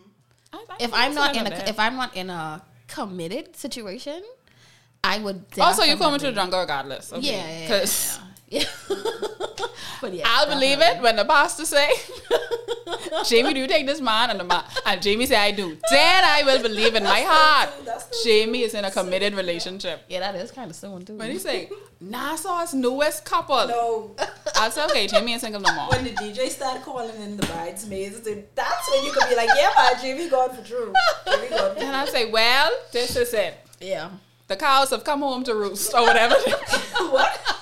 I- 0.69 0.73
I 0.73 0.75
if 0.83 0.93
I'm 0.93 1.13
not 1.15 1.35
in 1.35 1.47
a 1.47 1.49
if 1.69 1.79
I'm 1.79 1.95
not 1.95 2.15
in 2.15 2.29
a 2.29 2.61
committed 2.87 3.55
situation, 3.55 4.23
I 5.03 5.19
would. 5.19 5.45
also 5.59 5.83
you 5.83 5.97
come 5.97 6.13
into 6.13 6.27
the 6.27 6.33
jungle 6.33 6.59
regardless. 6.59 7.13
Okay. 7.13 7.27
Yeah, 7.31 7.59
yeah, 7.69 8.26
yeah, 8.49 8.63
'Cause 8.87 8.89
yeah. 8.89 8.95
Yeah. 9.59 9.67
but 10.01 10.13
yeah, 10.13 10.23
I'll 10.27 10.47
believe 10.47 10.79
it 10.79 11.01
when 11.01 11.15
the 11.15 11.25
pastor 11.25 11.65
say, 11.65 11.89
Jamie, 13.25 13.53
do 13.53 13.59
you 13.59 13.67
take 13.67 13.85
this 13.85 13.99
man? 13.99 14.29
And 14.29 14.39
the 14.39 14.43
man, 14.43 14.63
and 14.85 15.01
Jamie 15.01 15.25
say, 15.25 15.35
I 15.35 15.51
do. 15.51 15.77
Then 15.89 16.23
I 16.23 16.43
will 16.45 16.61
believe 16.61 16.95
in 16.95 17.03
my 17.03 17.21
heart. 17.27 17.69
Jamie 18.23 18.61
is 18.63 18.73
in 18.73 18.85
a 18.85 18.91
committed 18.91 19.33
relationship. 19.33 20.03
Yeah, 20.07 20.19
that 20.19 20.35
is 20.35 20.51
kind 20.51 20.69
of 20.69 20.75
soon 20.75 21.03
too. 21.05 21.15
When 21.17 21.31
he 21.31 21.39
say, 21.39 21.69
Nassau's 22.03 22.73
newest 22.73 23.25
couple, 23.25 23.67
No, 23.67 24.15
I'll 24.55 24.69
say, 24.71 24.85
okay, 24.85 25.07
Jamie 25.07 25.33
ain't 25.33 25.41
single 25.41 25.59
no 25.61 25.73
more. 25.73 25.89
when 25.89 26.03
the 26.03 26.11
DJ 26.11 26.49
start 26.49 26.83
calling 26.83 27.19
in 27.21 27.37
the 27.37 27.45
bridesmaids, 27.47 28.21
that's 28.55 28.91
when 28.91 29.03
you 29.03 29.11
could 29.11 29.27
be 29.29 29.35
like, 29.35 29.49
yeah, 29.57 29.71
man, 29.75 30.01
Jamie 30.01 30.29
gone 30.29 30.55
for 30.55 30.63
true. 30.63 30.93
Jamie 31.25 31.49
gone 31.49 31.75
for 31.75 31.81
And 31.81 31.95
I'll 31.95 32.07
say, 32.07 32.29
well, 32.31 32.71
this 32.91 33.15
is 33.15 33.33
it. 33.33 33.55
yeah. 33.81 34.09
The 34.47 34.55
cows 34.55 34.91
have 34.91 35.03
come 35.03 35.19
home 35.19 35.43
to 35.43 35.53
roost, 35.55 35.93
or 35.93 36.03
whatever. 36.03 36.35
what? 37.09 37.56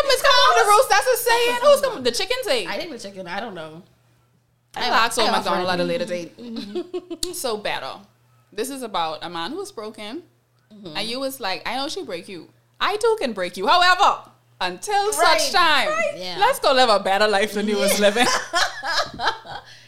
Something's 0.00 0.22
come 0.22 0.32
home 0.34 0.64
to 0.64 0.70
roost. 0.70 0.88
That's 0.88 1.06
a 1.06 1.16
saying. 1.16 1.56
Who's 1.62 1.80
coming? 1.80 2.02
The 2.04 2.10
chicken 2.12 2.36
say. 2.42 2.66
I 2.66 2.76
think 2.78 2.90
the 2.92 2.98
chicken. 2.98 3.26
I 3.26 3.40
don't 3.40 3.54
know. 3.54 3.82
I'll 4.76 4.92
ask 4.94 5.18
I 5.18 5.22
Old 5.22 5.30
offer 5.30 5.38
McDonald 5.50 5.68
at 5.68 5.80
a 5.80 5.82
it. 5.82 5.86
later 5.86 6.04
date. 6.04 7.34
so 7.36 7.56
better. 7.56 7.92
This 8.52 8.70
is 8.70 8.82
about 8.82 9.18
a 9.22 9.28
man 9.30 9.50
who 9.52 9.58
was 9.58 9.72
broken, 9.72 10.22
Mm-hmm. 10.72 10.96
and 10.96 11.08
you 11.08 11.18
was 11.18 11.40
like, 11.40 11.68
I 11.68 11.74
know 11.76 11.88
she 11.88 12.04
break 12.04 12.28
you. 12.28 12.48
I 12.80 12.96
too 12.96 13.16
can 13.20 13.32
break 13.32 13.56
you. 13.56 13.66
However, 13.66 14.30
until 14.60 15.10
Right, 15.10 15.40
such 15.40 15.50
time, 15.52 15.88
Yeah. 16.16 16.36
let's 16.38 16.60
go 16.60 16.72
live 16.72 16.88
a 16.88 17.00
better 17.00 17.26
life 17.26 17.54
than 17.54 17.66
you 17.66 17.76
was 17.78 17.98
living. 17.98 18.26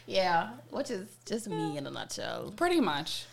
Yeah, 0.06 0.50
which 0.70 0.90
is 0.90 1.08
just 1.24 1.48
me 1.48 1.76
in 1.78 1.86
a 1.86 1.90
nutshell. 1.90 2.52
Pretty 2.56 2.80
much. 2.80 3.24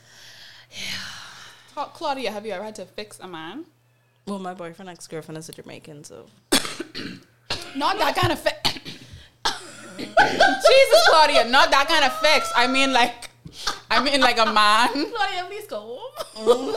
Yeah. 0.71 1.85
Claudia, 1.93 2.31
have 2.31 2.45
you 2.45 2.51
ever 2.51 2.63
had 2.63 2.75
to 2.75 2.85
fix 2.85 3.19
a 3.19 3.27
man? 3.27 3.65
Well, 4.27 4.37
my 4.39 4.53
boyfriend, 4.53 4.89
ex 4.89 5.07
girlfriend, 5.07 5.37
is 5.39 5.49
a 5.49 5.53
Jamaican, 5.53 6.03
so. 6.03 6.27
Not 7.75 7.97
that 7.99 8.15
kind 8.15 8.31
of 8.33 8.39
fix. 8.39 8.55
Jesus, 9.99 11.07
Claudia, 11.09 11.45
not 11.45 11.71
that 11.71 11.87
kind 11.87 12.03
of 12.05 12.15
fix. 12.19 12.51
I 12.55 12.67
mean, 12.67 12.93
like, 12.93 13.29
I 13.91 14.03
mean, 14.03 14.21
like 14.21 14.37
a 14.37 14.45
man. 14.51 14.89
Claudia, 15.13 15.43
please 15.47 15.65
go 15.67 15.99
home. 16.35 16.75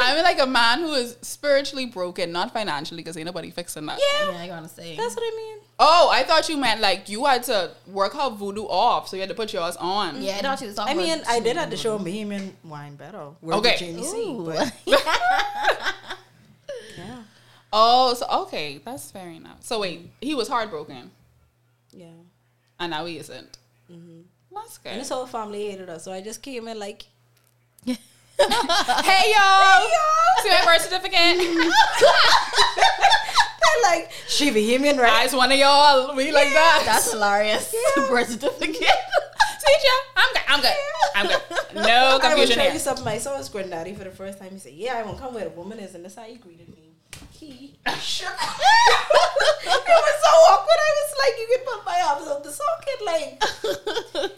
I 0.00 0.14
mean, 0.14 0.24
like 0.24 0.40
a 0.40 0.46
man 0.46 0.80
who 0.80 0.92
is 0.94 1.16
spiritually 1.22 1.86
broken, 1.86 2.32
not 2.32 2.52
financially, 2.52 3.02
because 3.02 3.16
ain't 3.16 3.26
nobody 3.26 3.50
fixing 3.50 3.86
that. 3.86 3.98
Yeah, 3.98 4.30
Yeah, 4.32 4.38
I 4.38 4.46
gotta 4.48 4.68
say. 4.68 4.96
that's 4.96 5.14
what 5.16 5.22
I 5.24 5.36
mean. 5.36 5.58
Oh, 5.78 6.10
I 6.12 6.22
thought 6.22 6.48
you 6.48 6.56
meant 6.56 6.80
like 6.80 7.08
you 7.08 7.24
had 7.24 7.42
to 7.44 7.72
work 7.86 8.12
her 8.14 8.30
voodoo 8.30 8.64
off, 8.64 9.08
so 9.08 9.16
you 9.16 9.20
had 9.22 9.28
to 9.30 9.34
put 9.34 9.52
yours 9.52 9.76
on. 9.76 10.22
Yeah, 10.22 10.36
I 10.36 10.40
thought 10.42 10.58
she 10.60 10.66
was 10.66 10.74
talking 10.76 10.96
I 10.96 11.02
mean, 11.02 11.18
about 11.18 11.28
I 11.28 11.40
did 11.40 11.56
have 11.56 11.70
to 11.70 11.76
show 11.76 11.96
him 11.96 12.04
Bahamian 12.04 12.52
wine 12.64 12.94
better. 12.96 13.28
Okay. 13.44 13.72
to 13.72 13.78
Jamie 13.78 14.02
Ooh. 14.06 14.44
but 14.46 14.72
yeah, 14.86 14.98
Oh, 17.72 18.12
so 18.14 18.26
okay, 18.42 18.80
that's 18.84 19.10
fair 19.10 19.30
enough. 19.30 19.62
So 19.62 19.80
wait, 19.80 20.10
he 20.20 20.34
was 20.34 20.48
heartbroken, 20.48 21.10
yeah. 21.90 22.06
and 22.78 22.90
now 22.90 23.06
he 23.06 23.18
isn't. 23.18 23.58
Mm-hmm. 23.90 24.20
That's 24.54 24.76
And 24.84 24.94
good. 24.94 24.98
his 24.98 25.08
whole 25.08 25.26
family 25.26 25.70
hated 25.70 25.88
us, 25.88 26.04
so 26.04 26.12
I 26.12 26.20
just 26.20 26.42
came 26.42 26.68
in 26.68 26.78
like, 26.78 27.04
hey 27.86 27.94
y'all, 29.32 29.88
see 30.42 30.50
my 30.50 30.62
birth 30.66 30.82
certificate. 30.82 31.38
they're 32.76 33.82
like, 33.90 34.10
she 34.28 34.50
Bahamian, 34.50 34.98
right? 34.98 35.12
I 35.12 35.22
just 35.24 35.36
one 35.36 35.50
of 35.52 35.58
y'all. 35.58 36.14
We 36.14 36.30
like 36.32 36.48
that. 36.52 36.82
That's 36.84 37.10
hilarious. 37.12 37.74
Birth 37.96 38.30
certificate. 38.30 38.76
See 38.76 39.76
ya. 39.84 39.92
I'm 40.16 40.32
good. 40.32 40.42
I'm 40.48 40.60
good. 40.60 40.76
I'm 41.14 41.26
good. 41.28 41.42
No 41.74 41.80
I 41.82 42.12
will 42.12 42.20
confusion 42.20 42.58
here. 42.60 42.72
you 42.72 42.78
something. 42.78 43.06
I 43.06 43.18
saw 43.18 43.36
his 43.38 43.48
granddaddy 43.48 43.94
for 43.94 44.04
the 44.04 44.10
first 44.10 44.38
time. 44.38 44.50
He 44.50 44.58
said, 44.58 44.72
"Yeah, 44.74 44.96
I 44.98 45.02
won't 45.02 45.18
come 45.18 45.34
where 45.34 45.44
the 45.44 45.50
woman 45.50 45.78
is," 45.78 45.94
and 45.94 46.04
that's 46.04 46.14
how 46.16 46.22
he 46.24 46.34
greeted 46.36 46.68
me. 46.68 46.81
He 47.32 47.74
shook. 48.00 48.28
it 48.32 50.02
was 50.06 50.16
so 50.22 50.32
awkward. 50.50 50.80
I 50.80 50.92
was 51.00 51.12
like, 51.22 51.34
"You 51.38 51.46
can 51.50 51.62
put 51.66 51.80
my 51.84 51.98
arms 52.08 52.28
on 52.28 52.42
the 52.42 52.52
socket, 52.52 53.00
like." 53.04 53.30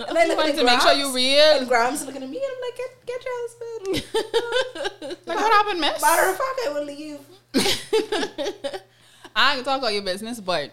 And 0.08 0.18
I 0.18 0.22
You 0.24 0.28
look 0.28 0.36
wanted 0.38 0.54
at 0.54 0.58
to 0.58 0.64
make 0.64 0.80
sure 0.80 0.92
you 0.92 1.06
And 1.06 1.14
real. 1.14 1.66
Grams 1.68 2.04
looking 2.06 2.22
at 2.22 2.28
me, 2.30 2.36
and 2.36 2.46
I'm 2.54 2.60
like, 2.60 2.76
"Get, 2.76 3.06
get 3.06 3.24
your 3.24 3.36
husband." 3.42 4.04
Like 5.26 5.38
what 5.38 5.52
happened, 5.52 5.80
miss? 5.80 6.00
Matter 6.02 6.30
of 6.30 6.36
fact, 6.36 6.60
I 6.66 6.68
will 6.72 6.84
leave. 6.84 7.18
I 9.36 9.54
can 9.56 9.64
talk 9.64 9.78
about 9.78 9.92
your 9.92 10.02
business, 10.02 10.40
but 10.40 10.70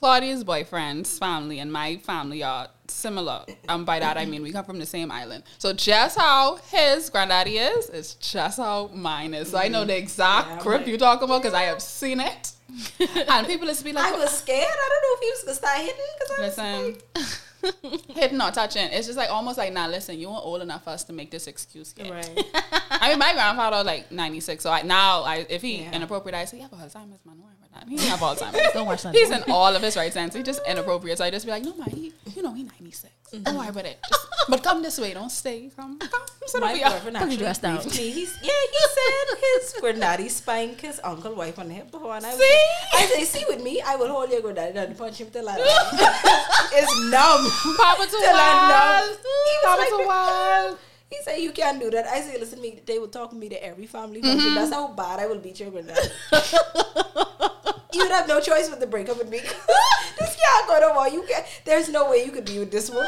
Claudia's 0.00 0.44
boyfriend's 0.44 1.18
family 1.18 1.58
and 1.58 1.70
my 1.70 1.98
family 1.98 2.42
are 2.42 2.68
similar. 2.88 3.44
And 3.68 3.84
by 3.84 3.98
that 4.00 4.16
I 4.16 4.24
mean 4.24 4.42
we 4.42 4.50
come 4.50 4.64
from 4.64 4.78
the 4.78 4.86
same 4.86 5.12
island. 5.12 5.44
So 5.58 5.74
just 5.74 6.18
how 6.18 6.56
his 6.70 7.10
granddaddy 7.10 7.58
is, 7.58 7.90
is 7.90 8.14
just 8.14 8.56
how 8.56 8.88
mine 8.94 9.34
is. 9.34 9.50
So 9.50 9.58
I 9.58 9.68
know 9.68 9.84
the 9.84 9.92
mm-hmm. 9.92 10.02
exact 10.02 10.48
Yeah, 10.48 10.62
grip 10.62 10.86
you're 10.86 10.96
talking 10.96 11.24
about 11.24 11.42
because 11.42 11.52
I 11.54 11.64
have 11.64 11.82
seen 11.82 12.18
it. 12.20 12.52
and 13.28 13.46
people 13.46 13.66
just 13.66 13.84
be 13.84 13.92
like, 13.92 14.12
I 14.12 14.16
was 14.16 14.30
scared. 14.30 14.66
I 14.70 14.88
don't 14.88 15.02
know 15.02 15.14
if 15.16 15.20
he 15.20 15.30
was 15.30 15.42
gonna 15.44 15.54
start 15.56 15.78
hitting 15.80 16.12
because 16.18 16.30
I 16.30 16.42
was 16.42 16.58
listen, 16.58 18.02
like, 18.02 18.16
hitting 18.16 18.40
or 18.40 18.50
touching. 18.52 18.88
It's 18.90 19.06
just 19.06 19.18
like 19.18 19.28
almost 19.28 19.58
like, 19.58 19.72
nah, 19.72 19.86
listen, 19.86 20.18
you 20.18 20.30
weren't 20.30 20.44
old 20.44 20.62
enough 20.62 20.84
for 20.84 20.90
us 20.90 21.04
to 21.04 21.12
make 21.12 21.30
this 21.30 21.46
excuse 21.46 21.92
yet. 21.98 22.10
right. 22.10 22.44
I 22.90 23.10
mean, 23.10 23.18
my 23.18 23.34
grandfather 23.34 23.76
was 23.78 23.86
like 23.86 24.10
96, 24.10 24.62
so 24.62 24.70
I, 24.70 24.80
now 24.82 25.22
I, 25.24 25.46
if 25.50 25.60
he 25.62 25.82
Yeah. 25.82 25.92
inappropriate, 25.92 26.34
I 26.34 26.44
say, 26.46 26.58
yeah, 26.58 26.68
but 26.70 26.78
Alzheimer's, 26.78 27.26
man. 27.26 27.36
Don't 27.36 27.42
worry 27.44 27.54
about 27.58 27.59
that. 27.80 27.88
He 27.88 27.96
have 28.08 28.20
Alzheimer's. 28.20 28.72
Don't 28.72 28.86
watch 28.86 29.02
that. 29.02 29.14
He's 29.14 29.30
in 29.30 29.42
all 29.48 29.74
of 29.74 29.82
his 29.82 29.96
right 29.96 30.12
sense. 30.12 30.34
He's 30.34 30.44
just 30.44 30.60
inappropriate. 30.66 31.18
So 31.18 31.24
I 31.24 31.30
just 31.30 31.44
be 31.46 31.50
like, 31.52 31.64
no, 31.64 31.74
man, 31.76 31.90
he, 31.90 32.12
you 32.34 32.42
know, 32.42 32.52
he 32.54 32.62
96. 32.64 33.12
Don't 33.42 33.56
worry 33.56 33.68
about 33.68 33.84
it. 33.86 33.98
Just, 34.08 34.26
but 34.48 34.62
come 34.62 34.82
this 34.82 34.98
way. 34.98 35.14
Don't 35.14 35.30
stay. 35.30 35.70
Come, 35.76 35.98
come. 35.98 36.22
Sit 36.46 36.60
My 36.60 36.70
over 36.70 36.76
here. 36.78 36.90
boyfriend 36.90 37.04
Put 37.04 37.12
your 37.12 37.22
actually 37.22 37.36
dress 37.36 37.58
down. 37.58 37.76
me. 37.84 38.10
He's 38.10 38.36
yeah. 38.42 38.50
He 38.72 38.78
said 38.96 39.38
his 39.40 39.74
granddaddy 39.80 40.28
spanked 40.28 40.80
his 40.80 41.00
uncle 41.04 41.34
wife 41.34 41.58
on 41.58 41.68
the 41.68 41.74
hip 41.74 41.90
before, 41.92 42.16
and 42.16 42.26
I 42.26 42.30
was 42.30 42.38
See? 42.40 42.66
I 42.94 43.06
say, 43.06 43.24
see 43.24 43.44
with 43.48 43.62
me, 43.62 43.80
I 43.80 43.94
will 43.96 44.08
hold 44.08 44.30
your 44.30 44.40
granddaddy 44.40 44.72
down 44.74 44.86
and 44.88 44.98
punch 44.98 45.18
him 45.18 45.30
till 45.30 45.48
I 45.48 45.56
it's 46.72 47.00
numb. 47.10 47.76
Papa 47.76 48.04
too 48.06 48.18
Till 48.18 48.32
wild. 48.32 49.10
numb. 49.10 49.18
Papa 49.64 49.80
like, 49.80 49.88
too 49.90 50.06
wild. 50.06 50.78
He 51.10 51.16
said 51.24 51.38
you 51.38 51.50
can't 51.50 51.80
do 51.80 51.90
that. 51.90 52.06
I 52.06 52.20
say, 52.20 52.38
listen, 52.38 52.60
me. 52.60 52.80
They 52.86 53.00
will 53.00 53.08
talk 53.08 53.30
to 53.30 53.36
me 53.36 53.48
to 53.48 53.64
every 53.64 53.86
family 53.86 54.22
function. 54.22 54.40
Mm-hmm. 54.40 54.54
That's 54.54 54.72
how 54.72 54.86
bad 54.92 55.18
I 55.18 55.26
will 55.26 55.38
beat 55.40 55.58
your 55.58 55.70
granddaddy. 55.70 56.08
you 57.92 58.02
would 58.02 58.10
have 58.10 58.28
no 58.28 58.40
choice 58.40 58.68
but 58.68 58.80
to 58.80 58.86
break 58.86 59.08
up 59.08 59.18
with 59.18 59.28
me. 59.30 59.38
this 60.18 60.36
can't 60.36 60.68
go 60.68 60.78
no 60.80 60.94
more. 60.94 61.08
You 61.08 61.22
can 61.22 61.44
There's 61.64 61.88
no 61.88 62.10
way 62.10 62.24
you 62.24 62.32
could 62.32 62.44
be 62.44 62.58
with 62.58 62.70
this 62.70 62.90
woman. 62.90 63.06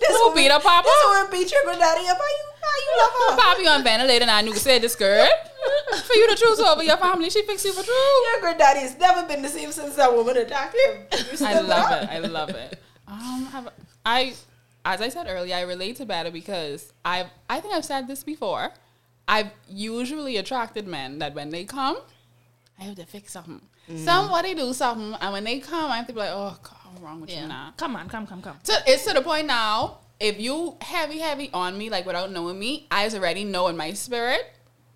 This 0.00 0.16
Who 0.16 0.28
woman- 0.28 0.36
beat 0.36 0.50
up 0.50 0.62
Papa? 0.62 0.84
This 0.88 1.04
woman 1.08 1.30
beat 1.30 1.50
your 1.52 1.62
granddaddy 1.64 2.06
up. 2.08 2.16
How 2.18 2.24
you? 2.24 2.44
How 2.60 2.76
you 2.78 3.02
love 3.02 3.12
her? 3.12 3.36
Papa, 3.42 3.62
you 3.62 3.68
on 3.68 3.82
ventilator 3.84 4.22
and 4.22 4.30
I 4.30 4.42
knew 4.42 4.54
said 4.54 4.82
this 4.82 4.94
girl. 4.94 5.28
For 6.04 6.14
you 6.14 6.28
to 6.28 6.36
choose 6.36 6.60
over 6.60 6.82
your 6.82 6.96
family, 6.96 7.30
she 7.30 7.42
fix 7.44 7.64
you 7.64 7.72
for 7.72 7.82
true. 7.82 7.94
Your 8.32 8.40
granddaddy 8.40 8.80
has 8.80 8.96
never 8.98 9.26
been 9.26 9.42
the 9.42 9.48
same 9.48 9.72
since 9.72 9.96
that 9.96 10.14
woman 10.14 10.36
attacked 10.36 10.74
him. 10.74 11.06
I 11.44 11.60
love 11.60 11.90
are. 11.90 11.98
it. 12.02 12.08
I 12.10 12.18
love 12.18 12.50
it. 12.50 12.80
Um, 13.06 13.46
have, 13.52 13.68
I, 14.04 14.34
as 14.84 15.00
I 15.00 15.08
said 15.08 15.26
earlier, 15.28 15.56
I 15.56 15.62
relate 15.62 15.96
to 15.96 16.06
better 16.06 16.30
because 16.30 16.92
I've, 17.04 17.26
I 17.48 17.60
think 17.60 17.74
I've 17.74 17.84
said 17.84 18.06
this 18.06 18.22
before. 18.22 18.70
I've 19.26 19.50
usually 19.68 20.36
attracted 20.36 20.86
men 20.86 21.18
that 21.18 21.34
when 21.34 21.50
they 21.50 21.64
come, 21.64 21.98
I 22.80 22.84
have 22.84 22.96
to 22.96 23.04
fix 23.06 23.32
something. 23.32 23.60
Somebody 23.96 24.54
do 24.54 24.72
something, 24.72 25.14
and 25.20 25.32
when 25.32 25.44
they 25.44 25.58
come, 25.60 25.90
I 25.90 25.96
have 25.96 26.06
to 26.08 26.12
be 26.12 26.18
like, 26.20 26.30
oh, 26.32 26.56
God, 26.62 26.76
what's 26.90 27.00
wrong 27.00 27.20
with 27.20 27.30
you 27.30 27.46
now? 27.46 27.72
Come 27.76 27.96
on, 27.96 28.08
come, 28.08 28.26
come, 28.26 28.42
come. 28.42 28.56
So 28.62 28.74
it's 28.86 29.04
to 29.06 29.14
the 29.14 29.22
point 29.22 29.46
now. 29.46 29.98
If 30.20 30.38
you 30.40 30.76
heavy, 30.80 31.18
heavy 31.18 31.48
on 31.54 31.78
me, 31.78 31.90
like 31.90 32.04
without 32.04 32.30
knowing 32.32 32.58
me, 32.58 32.86
I 32.90 33.08
already 33.08 33.44
know 33.44 33.68
in 33.68 33.76
my 33.76 33.92
spirit, 33.92 34.40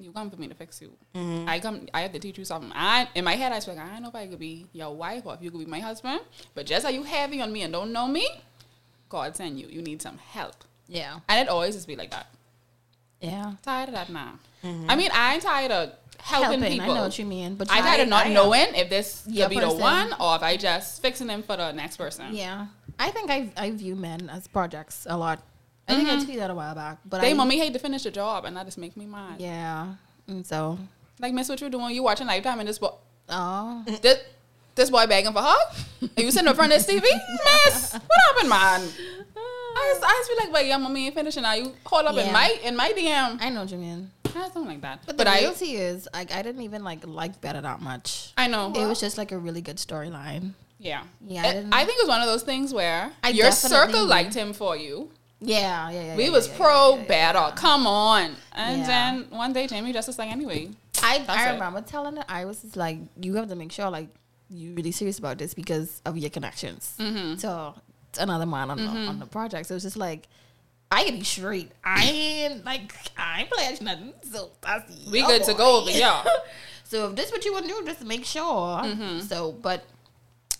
you 0.01 0.11
come 0.11 0.31
for 0.31 0.37
me 0.37 0.49
to 0.49 0.55
fix 0.55 0.83
you. 0.83 0.93
Mm-hmm. 1.15 1.49
I 1.49 1.61
come, 1.61 1.87
I 1.95 2.01
have 2.03 2.13
to 2.13 2.19
teach 2.19 2.37
you 2.39 2.45
something. 2.45 2.73
I 2.75 3.09
in 3.15 3.25
my 3.25 3.37
head, 3.37 3.53
I 3.53 3.55
was 3.55 3.69
like, 3.69 3.79
I 3.79 3.89
don't 3.89 4.03
know 4.03 4.09
if 4.09 4.17
I 4.17 4.27
could 4.27 4.41
be 4.41 4.67
your 4.73 4.95
wife 4.97 5.23
or 5.25 5.35
if 5.35 5.41
you 5.43 5.53
could 5.53 5.61
be 5.61 5.67
my 5.67 5.79
husband. 5.79 6.21
But 6.57 6.67
just 6.67 6.85
how 6.85 6.91
you 6.91 7.05
heavy 7.05 7.41
on 7.41 7.53
me 7.53 7.63
and 7.63 7.73
don't 7.73 7.93
know 7.93 8.09
me, 8.09 8.29
God 9.09 9.37
send 9.37 9.61
you. 9.61 9.69
You 9.69 9.81
need 9.81 10.03
some 10.03 10.19
help, 10.19 10.65
Yeah. 10.89 11.21
and 11.29 11.39
it 11.41 11.49
always 11.49 11.77
just 11.77 11.87
be 11.87 11.95
like 11.95 12.11
that. 12.11 12.27
Yeah. 13.21 13.53
Tired 13.63 13.91
of 13.91 13.95
that 13.95 14.09
now. 14.11 14.41
Mm-hmm. 14.63 14.91
I 14.91 14.97
mean, 14.97 15.11
I 15.13 15.35
ain't 15.35 15.43
tired 15.43 15.71
of 15.71 15.93
helping, 16.21 16.61
Helping. 16.61 16.79
people. 16.79 16.93
I 16.93 16.95
know 16.95 17.03
what 17.03 17.19
you 17.19 17.27
mean. 17.27 17.57
But 17.57 17.69
I'm 17.71 17.83
tired 17.83 18.01
of 18.01 18.09
not 18.09 18.27
I 18.27 18.33
knowing 18.33 18.75
if 18.75 18.89
this 18.89 19.25
could 19.25 19.51
be 19.51 19.59
the 19.59 19.73
one 19.73 20.13
or 20.21 20.37
if 20.37 20.43
I 20.43 20.57
just 20.57 21.03
fixing 21.03 21.27
them 21.27 21.43
for 21.43 21.57
the 21.57 21.73
next 21.73 21.97
person. 21.97 22.35
Yeah. 22.35 22.67
I 22.99 23.11
think 23.11 23.31
I 23.31 23.51
I 23.57 23.71
view 23.73 23.97
men 23.97 24.31
as 24.31 24.47
projects 24.47 25.07
a 25.09 25.17
lot. 25.17 25.43
I 25.89 25.97
think 25.97 26.09
I 26.09 26.13
mm-hmm. 26.13 26.31
tweeted 26.31 26.37
that 26.37 26.51
a 26.51 26.55
while 26.55 26.75
back. 26.75 26.99
But 27.05 27.21
They 27.21 27.31
I, 27.31 27.35
mommy 27.35 27.59
hate 27.59 27.73
to 27.73 27.79
finish 27.79 28.05
the 28.05 28.11
job, 28.11 28.45
and 28.45 28.57
that 28.57 28.65
just 28.67 28.79
make 28.79 28.97
me 28.97 29.05
mad. 29.07 29.41
Yeah. 29.41 29.95
And 30.29 30.47
so, 30.47 30.79
Like, 31.19 31.35
miss, 31.35 31.49
what 31.49 31.61
you're 31.61 31.71
doing? 31.71 31.95
You 31.95 32.03
watching 32.03 32.27
Lifetime 32.27 32.61
and 32.61 32.69
this 32.69 32.79
boy, 32.79 32.91
oh, 33.29 33.85
this, 34.03 34.21
this 34.75 34.91
boy 34.91 35.07
begging 35.07 35.33
for 35.33 35.43
her? 35.43 35.59
Are 36.17 36.23
you 36.23 36.31
sitting 36.31 36.49
in 36.49 36.55
front 36.55 36.73
of 36.73 36.79
this 36.79 36.87
TV? 36.87 37.03
miss, 37.65 37.95
what 37.95 38.03
happened, 38.29 38.49
man? 38.49 38.81
I 39.75 39.93
just, 39.93 40.05
I 40.05 40.11
just 40.11 40.29
feel 40.29 40.37
like, 40.39 40.53
wait, 40.53 40.69
your 40.69 40.79
mommy 40.79 41.07
ain't 41.07 41.15
finishing 41.15 41.43
now. 41.43 41.55
You 41.55 41.75
hold 41.85 42.07
up 42.07 42.15
Yeah. 42.15 42.27
in 42.27 42.33
my 42.33 42.59
in 42.63 42.77
my 42.77 42.93
DM. 42.93 43.39
I 43.41 43.51
know 43.51 43.63
what 43.63 43.71
you 43.73 43.79
mean. 43.79 44.11
I 44.37 44.49
don't 44.55 44.67
like 44.67 44.81
that. 44.83 45.01
But 45.07 45.17
But, 45.17 45.25
the 45.25 45.31
I, 45.31 45.39
reality 45.41 45.73
is, 45.77 46.09
like, 46.15 46.33
I 46.33 46.43
didn't 46.43 46.63
even 46.63 46.83
like 46.85 47.07
like 47.07 47.41
Better 47.41 47.61
that 47.61 47.81
much. 47.81 48.33
I 48.37 48.47
know. 48.49 48.73
It 48.75 48.87
was 48.87 49.01
just 49.01 49.19
like 49.19 49.33
a 49.33 49.39
really 49.39 49.61
good 49.63 49.77
storyline. 49.77 50.53
yeah. 50.79 51.03
Yeah, 51.27 51.43
I 51.43 51.47
It- 51.49 51.53
didn't- 51.55 51.75
I, 51.75 51.85
think 51.85 51.99
it 51.99 52.03
was 52.03 52.09
one 52.09 52.21
of 52.21 52.27
those 52.27 52.43
things 52.43 52.73
where 52.75 53.13
I 53.23 53.29
your 53.31 53.53
circle 53.53 54.05
liked 54.07 54.35
him 54.35 54.53
for 54.53 54.77
you. 54.77 55.11
Yeah, 55.45 55.91
yeah, 55.91 56.03
yeah. 56.05 56.17
We 56.17 56.25
yeah, 56.27 56.31
was 56.31 56.47
yeah, 56.49 56.57
pro 56.57 56.97
yeah, 57.09 57.33
yeah. 57.33 57.51
Come 57.57 57.87
on. 57.87 58.37
And 58.53 58.85
then 58.85 59.27
one 59.31 59.53
day 59.53 59.67
Jamie 59.67 59.93
just 59.93 60.07
was 60.07 60.19
like, 60.19 60.31
anyway. 60.31 60.69
I, 61.03 61.19
That's 61.19 61.29
I 61.31 61.51
it. 61.51 61.53
remember 61.55 61.81
telling 61.81 62.15
her 62.17 62.25
I 62.29 62.45
was 62.45 62.63
just 62.63 62.77
like, 62.77 62.99
you 63.21 63.35
have 63.35 63.49
to 63.49 63.57
make 63.57 63.73
sure 63.73 63.91
like 63.91 64.09
you're 64.51 64.75
really 64.75 64.93
serious 64.93 65.19
about 65.19 65.39
this 65.39 65.53
because 65.55 66.01
of 66.05 66.17
your 66.17 66.31
connections 66.31 66.95
Mm-hmm. 66.99 67.37
to, 67.39 67.75
another 68.21 68.47
man 68.47 68.71
on 68.71 68.77
the 68.77 68.87
on 69.11 69.19
the 69.19 69.27
project. 69.27 69.67
So 69.69 69.75
it's 69.75 69.85
just 69.85 69.97
like. 69.97 70.29
I 70.93 71.05
can 71.05 71.19
be 71.19 71.25
straight. 71.25 71.73
I 71.85 72.05
ain't 72.05 72.65
like 72.65 72.93
I 73.17 73.41
ain't 73.41 73.51
playing 73.51 73.79
nothing. 73.81 74.13
So 74.31 74.51
We 75.11 75.23
good 75.23 75.43
to 75.45 75.55
go 75.55 75.81
over 75.81 75.91
y'all. 75.91 76.27
So 76.85 77.09
if 77.09 77.17
this 77.17 77.33
what 77.33 77.43
you 77.47 77.55
want 77.55 77.65
to 77.67 77.73
do, 77.73 77.83
just 77.87 78.05
make 78.05 78.27
sure. 78.27 78.43
Mm-hmm. 78.83 79.21
So, 79.21 79.53
but 79.53 79.83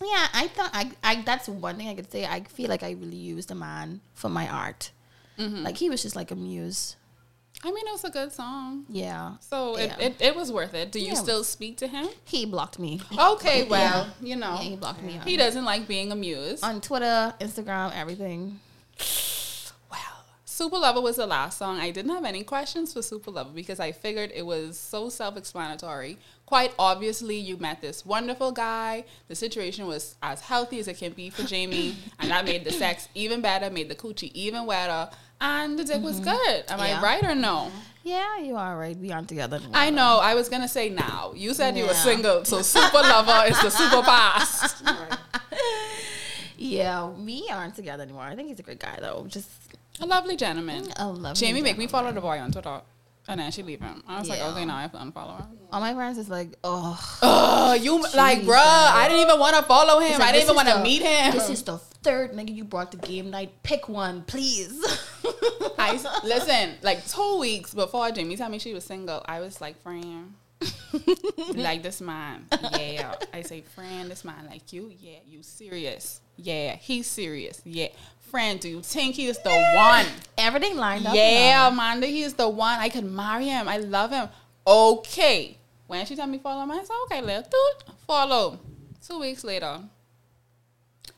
yeah, 0.01 0.25
I 0.33 0.47
thought 0.47 0.71
I, 0.73 0.91
I 1.03 1.21
that's 1.21 1.47
one 1.47 1.77
thing 1.77 1.87
I 1.89 1.93
could 1.93 2.11
say. 2.11 2.25
I 2.25 2.41
feel 2.41 2.69
like 2.69 2.81
I 2.81 2.91
really 2.93 3.17
used 3.17 3.51
a 3.51 3.55
man 3.55 4.01
for 4.15 4.29
my 4.29 4.49
art. 4.49 4.89
Mm-hmm. 5.37 5.61
Like 5.63 5.77
he 5.77 5.91
was 5.91 6.01
just 6.01 6.15
like 6.15 6.31
a 6.31 6.35
muse. 6.35 6.95
I 7.63 7.67
mean, 7.67 7.85
it 7.87 7.91
was 7.91 8.03
a 8.03 8.09
good 8.09 8.31
song. 8.33 8.85
Yeah. 8.89 9.33
So 9.41 9.77
it, 9.77 9.85
Yeah. 9.85 10.05
it, 10.07 10.15
it 10.21 10.35
was 10.35 10.51
worth 10.51 10.73
it. 10.73 10.91
Do 10.91 10.99
you 10.99 11.09
Yeah. 11.09 11.13
still 11.13 11.43
speak 11.43 11.77
to 11.77 11.87
him? 11.87 12.07
He 12.25 12.47
blocked 12.47 12.79
me. 12.79 12.99
Okay, 13.15 13.63
well, 13.69 14.07
you 14.19 14.35
know, 14.35 14.55
Yeah, 14.55 14.69
he 14.69 14.75
blocked 14.75 15.03
me 15.03 15.19
he 15.23 15.37
doesn't 15.37 15.63
like 15.65 15.87
being 15.87 16.11
amused. 16.11 16.63
on 16.63 16.81
Twitter, 16.81 17.35
Instagram, 17.39 17.93
everything. 17.95 18.59
Super 20.63 20.77
Lover 20.77 21.01
was 21.01 21.17
the 21.17 21.27
last 21.27 21.57
song. 21.57 21.77
I 21.77 21.91
didn't 21.91 22.11
have 22.13 22.23
any 22.23 22.41
questions 22.41 22.93
for 22.93 23.01
Super 23.01 23.31
Lover 23.31 23.49
because 23.53 23.81
I 23.81 23.91
figured 23.91 24.31
it 24.33 24.45
was 24.45 24.79
so 24.79 25.09
self 25.09 25.35
explanatory. 25.35 26.17
Quite 26.45 26.73
obviously, 26.79 27.35
you 27.35 27.57
met 27.57 27.81
this 27.81 28.05
wonderful 28.05 28.53
guy. 28.53 29.03
The 29.27 29.35
situation 29.35 29.87
was 29.87 30.15
as 30.23 30.39
healthy 30.39 30.79
as 30.79 30.87
it 30.87 30.97
can 30.97 31.11
be 31.11 31.29
for 31.29 31.43
Jamie, 31.43 31.97
and 32.19 32.31
that 32.31 32.45
made 32.45 32.63
the 32.63 32.71
sex 32.71 33.09
even 33.13 33.41
better, 33.41 33.69
made 33.69 33.89
the 33.89 33.95
coochie 33.95 34.31
even 34.33 34.65
wetter, 34.65 35.09
and 35.41 35.77
the 35.77 35.83
dick 35.83 36.01
was 36.01 36.21
mm-hmm. 36.21 36.29
good. 36.31 36.63
Am 36.69 36.79
Yeah. 36.79 36.97
I 36.97 37.03
right 37.03 37.23
or 37.25 37.35
no? 37.35 37.69
Yeah, 38.05 38.37
you 38.37 38.55
are 38.55 38.77
right. 38.77 38.95
We 38.97 39.11
aren't 39.11 39.27
together. 39.27 39.57
anymore. 39.57 39.75
I 39.75 39.89
know. 39.89 40.19
I 40.23 40.33
was 40.33 40.47
gonna 40.47 40.69
say 40.69 40.87
now. 40.87 41.33
You 41.35 41.53
said 41.53 41.75
you 41.75 41.87
were 41.87 41.93
single, 41.93 42.45
so 42.45 42.61
Super 42.61 42.99
Lover 43.01 43.49
is 43.49 43.59
the 43.61 43.69
super 43.69 44.01
past. 44.13 44.81
Yeah, 46.57 47.09
we 47.09 47.49
aren't 47.51 47.75
together 47.75 48.03
anymore. 48.03 48.23
I 48.23 48.35
think 48.35 48.47
he's 48.47 48.59
a 48.59 48.63
great 48.63 48.79
guy 48.79 48.97
though. 49.01 49.25
Just 49.27 49.49
A 50.01 50.05
lovely 50.05 50.35
gentleman. 50.35 50.87
a 50.97 51.07
lovely 51.07 51.33
Jamie 51.39 51.61
make 51.61 51.77
me 51.77 51.87
follow 51.87 52.11
the 52.11 52.21
boy 52.21 52.39
on 52.39 52.51
Twitter. 52.51 52.81
And 53.25 53.39
then 53.39 53.51
she 53.51 53.63
leave 53.63 53.79
him. 53.79 54.03
I 54.05 54.19
was 54.19 54.27
like, 54.27 54.41
okay, 54.41 54.65
now 54.65 54.75
I 54.75 54.81
have 54.81 54.91
to 54.91 54.97
unfollow 54.97 55.37
her. 55.37 55.47
All 55.71 55.79
my 55.79 55.93
friends 55.93 56.17
is 56.17 56.27
like, 56.27 56.49
oh, 56.61 57.19
Oh, 57.21 57.73
you 57.73 58.01
like, 58.13 58.41
bruh, 58.41 58.57
I 58.57 59.07
didn't 59.07 59.25
even 59.25 59.39
want 59.39 59.55
to 59.55 59.63
follow 59.63 59.99
him. 60.01 60.19
Like, 60.19 60.29
I 60.29 60.31
didn't 60.33 60.43
even 60.43 60.55
want 60.57 60.67
to 60.67 60.81
meet 60.83 61.01
him. 61.01 61.31
This 61.31 61.49
is 61.49 61.63
the 61.63 61.77
third 61.77 62.33
nigga 62.33 62.53
you 62.53 62.65
brought 62.65 62.91
to 62.91 62.97
game 62.97 63.29
night. 63.29 63.63
Pick 63.63 63.87
one, 63.87 64.23
please. 64.23 64.73
I 65.79 65.93
listen, 66.25 66.75
like 66.81 67.07
two 67.07 67.37
weeks 67.39 67.73
before 67.73 68.11
Jamie 68.11 68.35
told 68.35 68.51
me 68.51 68.59
she 68.59 68.73
was 68.73 68.83
single, 68.83 69.21
I 69.25 69.39
was 69.39 69.61
like, 69.61 69.81
friend, 69.81 70.33
like 71.55 71.81
this 71.81 72.01
man, 72.01 72.45
yeah. 72.77 73.15
I 73.33 73.41
say, 73.41 73.61
friend, 73.61 74.11
this 74.11 74.25
man 74.25 74.47
like 74.49 74.73
you, 74.73 74.91
yeah. 74.99 75.19
You 75.25 75.43
serious, 75.43 76.19
yeah. 76.35 76.75
He's 76.75 77.07
serious, 77.07 77.61
yeah. 77.63 77.87
Friend, 78.33 78.59
do 78.59 78.67
you 78.67 78.81
think 78.81 79.13
he 79.13 79.27
is 79.27 79.37
the 79.43 79.51
one? 79.75 80.07
Everything 80.39 80.75
lined 80.75 81.05
up. 81.05 81.13
Yeah, 81.13 81.51
now. 81.51 81.67
Amanda, 81.67 82.07
he 82.07 82.23
is 82.23 82.33
the 82.33 82.49
one. 82.49 82.79
I 82.79 82.89
could 82.89 83.03
marry 83.03 83.45
him. 83.45 83.67
I 83.67 83.77
love 83.77 84.09
him. 84.09 84.27
Okay. 84.65 85.55
When 85.85 86.03
she 86.07 86.15
tell 86.15 86.25
me 86.25 86.39
follow 86.39 86.63
him, 86.63 86.71
I 86.71 86.83
said, 86.83 86.95
okay, 87.03 87.21
let's 87.21 87.47
do 87.47 87.57
it. 87.77 87.93
Follow. 88.07 88.59
Two 89.07 89.19
weeks 89.19 89.43
later. 89.43 89.81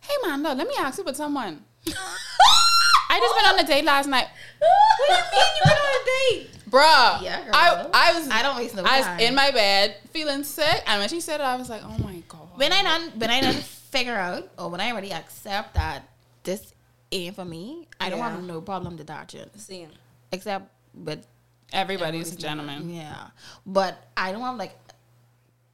Hey, 0.01 0.13
Amanda, 0.25 0.53
let 0.55 0.67
me 0.67 0.73
ask 0.77 0.97
you 0.97 1.03
about 1.03 1.15
someone. 1.15 1.63
I 1.87 3.17
just 3.17 3.33
went 3.33 3.47
on 3.47 3.59
a 3.59 3.65
date 3.65 3.85
last 3.85 4.09
night. 4.09 4.27
what 4.59 5.07
do 5.07 5.13
you 5.13 5.21
mean 5.39 5.51
you 5.55 5.61
went 5.65 5.79
on 5.79 6.01
a 6.01 6.05
date? 6.05 6.49
Bruh. 6.69 7.21
Yeah, 7.23 7.43
girl. 7.45 7.51
I, 7.53 7.89
I 7.93 8.19
was 8.19 8.29
I 8.29 8.43
don't 8.43 8.57
waste 8.57 8.75
no 8.75 8.83
I 8.83 8.99
time. 8.99 9.15
was 9.15 9.25
in 9.25 9.35
my 9.35 9.51
bed 9.51 9.95
feeling 10.09 10.43
sick. 10.43 10.83
And 10.85 10.99
when 10.99 11.07
she 11.07 11.21
said 11.21 11.39
it, 11.39 11.43
I 11.43 11.55
was 11.55 11.69
like, 11.69 11.81
oh 11.85 11.97
my 12.03 12.21
God. 12.27 12.49
when 12.55 12.73
I 12.73 12.83
done 12.83 13.11
when 13.15 13.29
I 13.29 13.39
done 13.39 13.53
figure 13.53 14.17
out 14.17 14.49
or 14.59 14.69
when 14.69 14.81
I 14.81 14.91
already 14.91 15.13
accept 15.13 15.75
that 15.75 16.09
this 16.43 16.73
ain't 17.15 17.35
for 17.35 17.45
me, 17.45 17.87
I 17.99 18.09
don't 18.09 18.19
Yeah. 18.19 18.29
have 18.31 18.43
no 18.43 18.61
problem 18.61 18.95
detaching. 18.95 19.49
Same. 19.55 19.89
Except 20.31 20.69
with 20.93 21.25
Everybody's 21.73 22.31
a 22.33 22.37
gentleman. 22.37 22.89
Yeah, 22.93 23.27
but 23.65 23.97
I 24.15 24.31
don't 24.31 24.41
have 24.41 24.55
like 24.57 24.77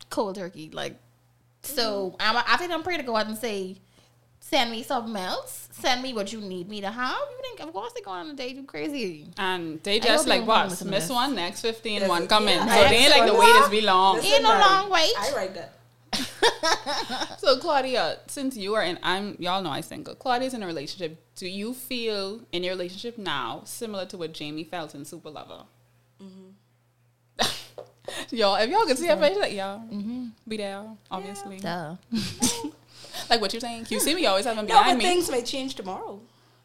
cold 0.10 0.36
turkey. 0.36 0.70
Like, 0.72 0.98
so 1.64 2.16
Mm-hmm. 2.20 2.38
I'm, 2.38 2.44
I 2.48 2.58
think 2.58 2.72
I'm 2.72 2.82
pretty 2.84 3.00
to 3.04 3.06
go 3.06 3.16
out 3.16 3.28
and 3.28 3.38
say, 3.38 3.78
send 4.40 4.72
me 4.72 4.84
something 4.84 5.16
else. 5.16 5.68
Send 5.72 6.02
me 6.02 6.14
what 6.14 6.32
you 6.34 6.40
need 6.42 6.70
me 6.70 6.82
to 6.82 6.90
have. 6.90 7.16
You 7.32 7.38
think, 7.42 7.60
of 7.62 7.74
course, 7.74 7.92
they 7.94 8.02
go 8.02 8.12
on 8.12 8.30
a 8.30 8.34
date. 8.34 8.56
You 8.56 8.64
crazy. 8.64 9.28
And 9.38 9.82
they 9.84 10.00
just 10.00 10.28
like 10.28 10.46
what? 10.46 10.70
Miss 10.70 10.80
this. 10.80 11.10
one, 11.10 11.36
next 11.36 11.62
15, 11.62 12.02
Yes, 12.02 12.10
one 12.10 12.28
come 12.28 12.48
in. 12.48 12.56
yeah. 12.66 12.76
So 12.84 12.90
they 12.90 12.96
ain't 12.98 13.12
like 13.12 13.32
the 13.32 13.38
wait 13.38 13.56
is 13.56 13.70
be 13.70 13.82
long. 13.82 14.16
Listen, 14.16 14.32
Ain't 14.34 14.44
no 14.44 14.50
long 14.50 14.90
wait. 14.90 15.12
I 15.20 15.34
write 15.36 15.54
that. 15.56 15.74
So 17.38 17.58
Claudia, 17.58 18.20
since 18.28 18.56
you 18.56 18.76
are 18.76 18.84
in, 18.84 19.00
I'm 19.02 19.36
y'all 19.40 19.62
know 19.64 19.72
I 19.72 19.82
single. 19.82 20.14
Claudia's 20.16 20.54
in 20.54 20.62
a 20.62 20.68
relationship. 20.68 21.20
Do 21.36 21.48
you 21.48 21.74
feel 21.74 22.42
in 22.52 22.64
your 22.64 22.74
relationship 22.74 23.18
now 23.18 23.64
similar 23.66 24.06
to 24.06 24.18
what 24.18 24.32
Jamie 24.34 24.64
felt 24.64 24.94
in 24.94 25.06
Super 25.06 25.32
Lover? 25.32 25.64
Mm-hmm. 26.22 27.46
y'all, 28.36 28.56
if 28.56 28.70
y'all 28.70 28.86
can 28.86 28.96
see 28.96 29.08
her 29.08 29.18
face, 29.18 29.38
like 29.38 29.54
y'all, 29.54 29.80
mm-hmm. 29.80 30.28
be 30.48 30.58
there, 30.58 30.86
obviously. 31.10 31.58
Duh. 31.60 31.96
Like 33.30 33.42
what 33.42 33.54
you're 33.54 33.62
saying. 33.62 33.88
You 33.90 34.00
see 34.00 34.14
me 34.16 34.26
always 34.26 34.46
have 34.46 34.56
them 34.56 34.66
No, 34.66 34.76
but 34.76 34.80
behind 34.82 34.98
me. 34.98 35.06
things 35.06 35.32
may 35.32 35.42
change 35.42 35.76
tomorrow. 35.76 36.20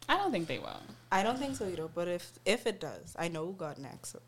I 0.09 0.17
don't 0.17 0.31
think 0.31 0.47
they 0.47 0.59
will. 0.59 0.81
I 1.11 1.23
don't 1.23 1.37
think 1.39 1.55
so 1.55 1.67
either. 1.67 1.87
But 1.87 2.07
if 2.07 2.31
if 2.45 2.67
it 2.67 2.79
does, 2.79 3.15
I 3.17 3.27
know 3.27 3.45
who 3.45 3.53
got 3.53 3.77
next. 3.77 4.09
So. 4.09 4.19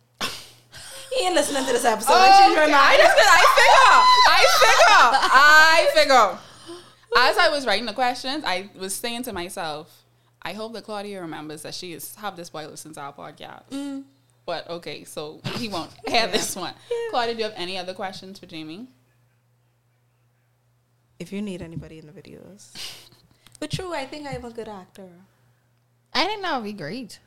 He 1.15 1.25
ain't 1.25 1.35
listening 1.35 1.65
to 1.65 1.71
this 1.71 1.85
episode. 1.85 2.13
I 2.13 2.39
changed 2.39 2.55
my 2.57 2.63
Okay, 2.63 2.73
I 2.73 2.87
mind. 2.87 2.97
just 3.01 3.17
I 3.19 3.43
figure. 3.59 3.99
I 4.29 4.45
figure. 4.59 5.19
I 5.33 5.91
figure. 5.95 6.39
As 7.17 7.37
I 7.37 7.49
was 7.49 7.65
writing 7.65 7.85
the 7.85 7.93
questions, 7.93 8.43
I 8.45 8.69
was 8.75 8.93
saying 8.93 9.23
to 9.23 9.33
myself, 9.33 10.03
I 10.41 10.53
hope 10.53 10.73
that 10.73 10.83
Claudia 10.83 11.21
remembers 11.21 11.63
that 11.63 11.73
she 11.73 11.91
has 11.93 12.15
have 12.15 12.35
this 12.37 12.49
boy 12.49 12.67
listens 12.67 12.95
to 12.95 13.01
our 13.01 13.13
podcast. 13.13 13.63
Mm. 13.71 14.03
But 14.45 14.69
okay, 14.69 15.03
so 15.03 15.41
he 15.57 15.67
won't 15.67 15.91
have 16.07 16.31
this 16.31 16.55
one. 16.55 16.73
Claudia, 17.11 17.33
do 17.33 17.39
you 17.39 17.43
have 17.45 17.53
any 17.57 17.77
other 17.77 17.93
questions 17.93 18.39
for 18.39 18.45
Jamie? 18.45 18.87
If 21.19 21.33
you 21.33 21.41
need 21.41 21.61
anybody 21.61 21.99
in 21.99 22.07
the 22.07 22.13
videos, 22.13 22.71
but 23.59 23.69
true, 23.71 23.93
I 23.93 24.05
think 24.05 24.25
I'm 24.27 24.45
a 24.45 24.51
good 24.51 24.69
actor. 24.69 25.09
I 26.13 26.25
think 26.25 26.41
that 26.41 26.55
would 26.55 26.63
be 26.63 26.73
great. 26.73 27.19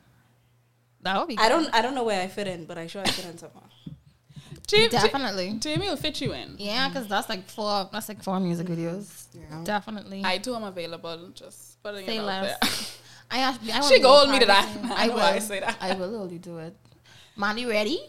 That 1.01 1.19
would 1.19 1.27
be. 1.27 1.37
I 1.37 1.47
great. 1.47 1.49
don't 1.49 1.75
I 1.75 1.81
don't 1.81 1.93
know 1.95 2.03
where 2.03 2.21
I 2.21 2.27
fit 2.27 2.47
in, 2.47 2.65
but 2.65 2.77
I 2.77 2.87
sure 2.87 3.01
I 3.01 3.07
fit 3.09 3.25
in 3.25 3.37
somewhere. 3.37 3.63
Jamie, 4.67 4.89
Definitely. 4.89 5.53
Jamie 5.59 5.89
will 5.89 5.97
fit 5.97 6.21
you 6.21 6.33
in. 6.33 6.55
Yeah, 6.57 6.87
because 6.87 7.07
that's 7.07 7.27
like 7.29 7.47
four. 7.49 7.89
That's 7.91 8.07
like 8.09 8.23
four 8.23 8.39
music 8.39 8.67
videos. 8.67 9.25
Yeah. 9.33 9.61
Definitely. 9.63 10.21
I 10.23 10.37
too 10.37 10.55
am 10.55 10.63
available. 10.63 11.29
Just 11.33 11.81
putting 11.83 12.05
Say 12.05 12.17
it 12.17 12.19
out 12.19 12.25
less. 12.25 12.59
there. 12.59 12.69
I 13.31 13.39
actually. 13.39 13.71
I 13.71 13.75
She 13.81 13.81
wanna 13.81 13.95
do 13.97 14.01
gold 14.03 14.29
me 14.29 14.39
to 14.39 14.45
that. 14.45 14.77
I 14.95 15.03
I 15.05 15.07
will. 15.07 15.15
why 15.15 15.33
I 15.33 15.39
say 15.39 15.59
that. 15.59 15.77
I 15.81 15.93
will 15.95 16.07
literally 16.07 16.37
do 16.37 16.57
it. 16.59 16.75
Man, 17.35 17.57
you 17.57 17.69
ready? 17.69 17.99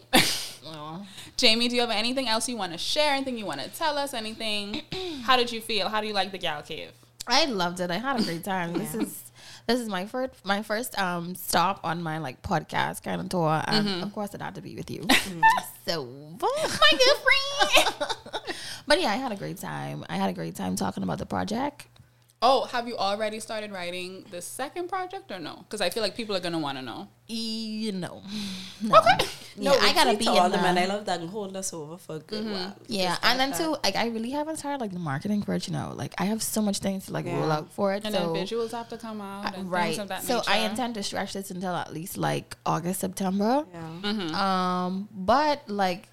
oh. 0.65 1.05
Jamie, 1.37 1.67
do 1.67 1.75
you 1.75 1.81
have 1.81 1.89
anything 1.89 2.27
else 2.29 2.47
you 2.47 2.55
want 2.57 2.71
to 2.71 2.77
share? 2.77 3.13
Anything 3.15 3.37
you 3.37 3.45
want 3.45 3.59
to 3.61 3.69
tell 3.69 3.97
us? 3.97 4.13
Anything? 4.13 4.81
How 5.23 5.35
did 5.35 5.51
you 5.51 5.59
feel? 5.61 5.89
How 5.89 5.99
do 5.99 6.07
you 6.07 6.13
like 6.13 6.31
the 6.31 6.37
gal 6.37 6.61
cave? 6.61 6.91
I 7.27 7.45
loved 7.45 7.79
it. 7.79 7.89
I 7.91 7.97
had 7.97 8.19
a 8.19 8.23
great 8.23 8.43
time. 8.43 8.73
This 8.73 8.93
is 8.95 9.23
this 9.67 9.79
is 9.79 9.87
my 9.89 10.05
first 10.05 10.45
my 10.45 10.61
first 10.61 10.97
um 10.99 11.35
stop 11.35 11.79
on 11.83 12.01
my 12.03 12.17
like 12.19 12.41
podcast 12.41 13.03
kind 13.03 13.19
of 13.21 13.29
tour, 13.29 13.63
and 13.67 13.87
Mm-hmm. 13.87 14.03
of 14.03 14.13
course 14.13 14.33
it 14.33 14.41
had 14.41 14.55
to 14.55 14.61
be 14.61 14.75
with 14.75 14.89
you. 14.91 15.03
so 15.87 16.05
my 16.41 16.91
good 16.91 17.17
friend. 17.25 18.55
but 18.87 19.01
yeah, 19.01 19.09
I 19.11 19.15
had 19.15 19.31
a 19.31 19.35
great 19.35 19.57
time. 19.57 20.05
I 20.09 20.17
had 20.17 20.29
a 20.29 20.33
great 20.33 20.55
time 20.55 20.75
talking 20.75 21.03
about 21.03 21.17
the 21.19 21.25
project. 21.25 21.87
Oh, 22.41 22.65
have 22.65 22.87
you 22.87 22.95
already 22.97 23.39
started 23.39 23.71
writing 23.71 24.25
the 24.29 24.41
second 24.41 24.87
project 24.89 25.31
or 25.31 25.39
no? 25.39 25.63
Because 25.63 25.81
I 25.81 25.89
feel 25.89 26.03
like 26.03 26.15
people 26.15 26.35
are 26.35 26.39
gonna 26.39 26.59
want 26.59 26.77
to 26.77 26.83
know. 26.83 27.07
You 27.27 27.91
know, 27.93 28.21
no. 28.81 28.97
Okay. 28.99 29.25
Yeah, 29.57 29.71
I 29.71 29.93
gotta 29.93 30.17
be 30.17 30.25
to 30.25 30.31
all 30.31 30.45
in 30.45 30.51
the 30.51 30.57
men. 30.57 30.75
the- 30.75 30.81
I 30.81 30.85
love 30.85 31.05
that 31.05 31.21
and 31.21 31.29
hold 31.29 31.55
us 31.55 31.73
over 31.73 31.97
for 31.97 32.17
a 32.17 32.19
good 32.19 32.45
while. 32.45 32.75
Yeah, 32.87 33.17
and 33.23 33.23
like 33.23 33.37
then 33.37 33.49
that. 33.51 33.57
too, 33.57 33.77
like 33.83 33.95
I 33.95 34.07
really 34.09 34.31
haven't 34.31 34.57
started 34.57 34.81
like 34.81 34.91
the 34.91 34.99
marketing 34.99 35.41
for 35.43 35.53
it. 35.55 35.65
You 35.67 35.73
know, 35.73 35.93
like 35.95 36.13
I 36.19 36.25
have 36.25 36.43
so 36.43 36.61
much 36.61 36.79
things 36.79 37.05
to 37.07 37.13
like 37.13 37.25
roll 37.25 37.51
out 37.51 37.71
for 37.71 37.93
it. 37.93 38.03
And 38.05 38.13
so 38.13 38.33
then 38.33 38.45
visuals 38.45 38.71
have 38.71 38.89
to 38.89 38.97
come 38.97 39.21
out. 39.21 39.55
And 39.57 39.71
right. 39.71 39.85
Things 39.95 39.99
of 39.99 40.09
that 40.09 40.23
so 40.23 40.37
nature. 40.37 40.49
I 40.51 40.57
intend 40.57 40.95
to 40.95 41.03
stretch 41.03 41.33
this 41.33 41.49
until 41.51 41.73
at 41.73 41.93
least 41.93 42.17
like 42.17 42.57
August, 42.65 42.99
September. 42.99 43.65
Yeah. 43.73 43.89
Mm-hmm. 44.11 44.35
Um, 44.35 45.09
but 45.11 45.67
like 45.67 46.09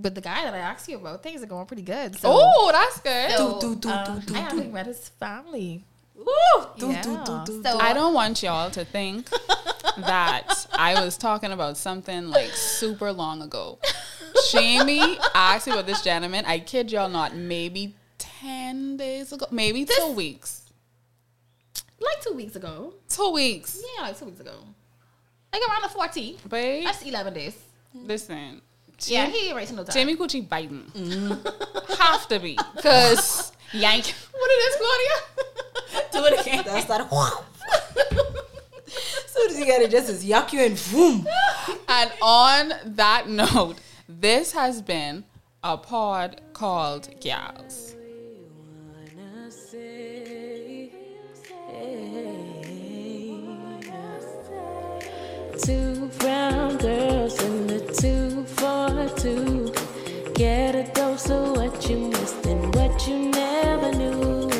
with 0.00 0.14
the 0.14 0.20
guy 0.20 0.44
that 0.44 0.54
I 0.54 0.58
asked 0.58 0.88
you 0.88 0.96
about, 0.96 1.22
things 1.22 1.42
are 1.42 1.46
going 1.46 1.66
pretty 1.66 1.82
good. 1.82 2.18
So, 2.18 2.28
Oh, 2.32 2.70
that's 2.72 3.00
good. 3.00 3.30
so, 3.36 3.60
Do, 3.60 3.74
do, 3.74 3.80
do, 3.80 3.88
uh, 3.88 4.04
do, 4.06 4.20
do, 4.26 4.34
I 4.34 4.38
do. 4.38 4.42
haven't 4.44 4.72
met 4.72 4.86
his 4.86 5.08
family. 5.08 5.84
Woo! 6.14 6.26
Do, 6.78 6.90
Yeah. 6.90 7.02
do, 7.02 7.18
do, 7.24 7.42
do, 7.46 7.62
So- 7.62 7.78
I 7.78 7.92
don't 7.92 8.14
want 8.14 8.42
y'all 8.42 8.70
to 8.70 8.84
think 8.84 9.28
that 9.98 10.66
I 10.72 11.02
was 11.04 11.16
talking 11.16 11.52
about 11.52 11.76
something 11.76 12.28
like 12.30 12.50
super 12.50 13.12
long 13.12 13.42
ago. 13.42 13.78
Jamie 14.50 15.18
asked 15.34 15.66
me 15.66 15.72
about 15.72 15.86
this 15.86 16.02
gentleman. 16.02 16.44
I 16.46 16.58
kid 16.60 16.90
y'all 16.92 17.08
not, 17.08 17.34
maybe 17.36 17.94
10 18.18 18.96
days 18.96 19.32
ago, 19.32 19.46
maybe 19.50 19.84
two 19.84 20.12
weeks. 20.12 20.60
Like 22.00 22.20
two 22.22 22.34
weeks 22.34 22.56
ago. 22.56 22.94
Two 23.08 23.30
weeks. 23.30 23.80
Yeah, 23.96 24.02
like 24.06 24.18
two 24.18 24.24
weeks 24.26 24.40
ago. 24.40 24.54
Like 25.52 25.62
around 25.68 25.82
the 25.82 25.88
14th. 25.88 26.48
Babe, 26.48 26.84
That's 26.84 27.02
11 27.02 27.34
days. 27.34 27.56
listen. 27.94 28.60
Yeah, 29.08 29.26
he 29.26 29.48
ain't 29.48 29.56
racing 29.56 29.76
no 29.76 29.84
time. 29.84 29.94
Jamie 29.94 30.16
Coochie 30.16 30.48
biting. 30.48 30.90
Mm. 30.94 31.98
Have 31.98 32.28
to 32.28 32.38
be. 32.38 32.58
Because 32.76 33.52
Yank. 33.72 34.14
What 34.32 34.50
it 34.50 34.60
is, 34.68 34.76
Claudia? 34.76 36.10
Do 36.12 36.24
it 36.26 36.40
again. 36.40 36.64
That's 36.66 36.88
not. 36.88 37.44
soon 39.26 39.50
as 39.50 39.58
you 39.58 39.64
get 39.64 39.82
it, 39.82 39.90
just 39.90 40.08
as 40.10 40.24
yuck 40.24 40.52
you 40.52 40.60
and 40.60 40.80
boom. 40.92 41.26
and 41.88 42.12
on 42.20 42.72
that 42.84 43.28
note, 43.28 43.76
this 44.08 44.52
has 44.52 44.82
been 44.82 45.24
a 45.62 45.76
pod 45.76 46.40
called 46.52 47.08
Gals. 47.20 47.91
Two 55.60 56.10
brown 56.18 56.78
girls 56.78 57.40
in 57.42 57.66
the 57.66 57.80
two 58.00 58.44
for 58.56 59.08
two. 59.20 59.70
Get 60.34 60.74
a 60.74 60.90
dose 60.94 61.28
of 61.28 61.56
what 61.56 61.88
you 61.88 62.08
missed 62.08 62.46
and 62.46 62.74
what 62.74 63.06
you 63.06 63.28
never 63.28 63.92
knew. 63.92 64.50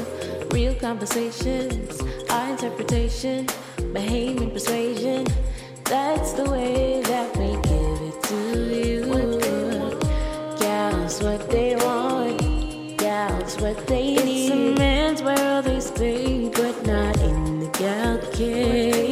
Real 0.50 0.74
conversations, 0.74 1.98
our 2.28 2.50
interpretation, 2.50 3.48
behavior, 3.94 4.50
persuasion. 4.50 5.26
That's 5.84 6.34
the 6.34 6.50
way 6.50 7.00
that 7.02 7.36
we 7.38 7.52
give 7.70 7.98
it 8.08 8.22
to 8.24 8.40
you. 8.76 9.00
Gals, 10.60 11.22
what 11.22 11.48
they 11.50 11.74
want. 11.76 12.98
Gals, 12.98 13.58
what 13.60 13.86
they 13.86 14.16
need. 14.16 14.46
It's 14.46 14.50
a 14.52 14.78
man's 14.78 15.22
world 15.22 15.64
they 15.64 15.80
stay, 15.80 16.50
but 16.50 16.86
not 16.86 17.16
in 17.22 17.60
the 17.60 17.68
gal 17.78 18.18
cave. 18.32 19.11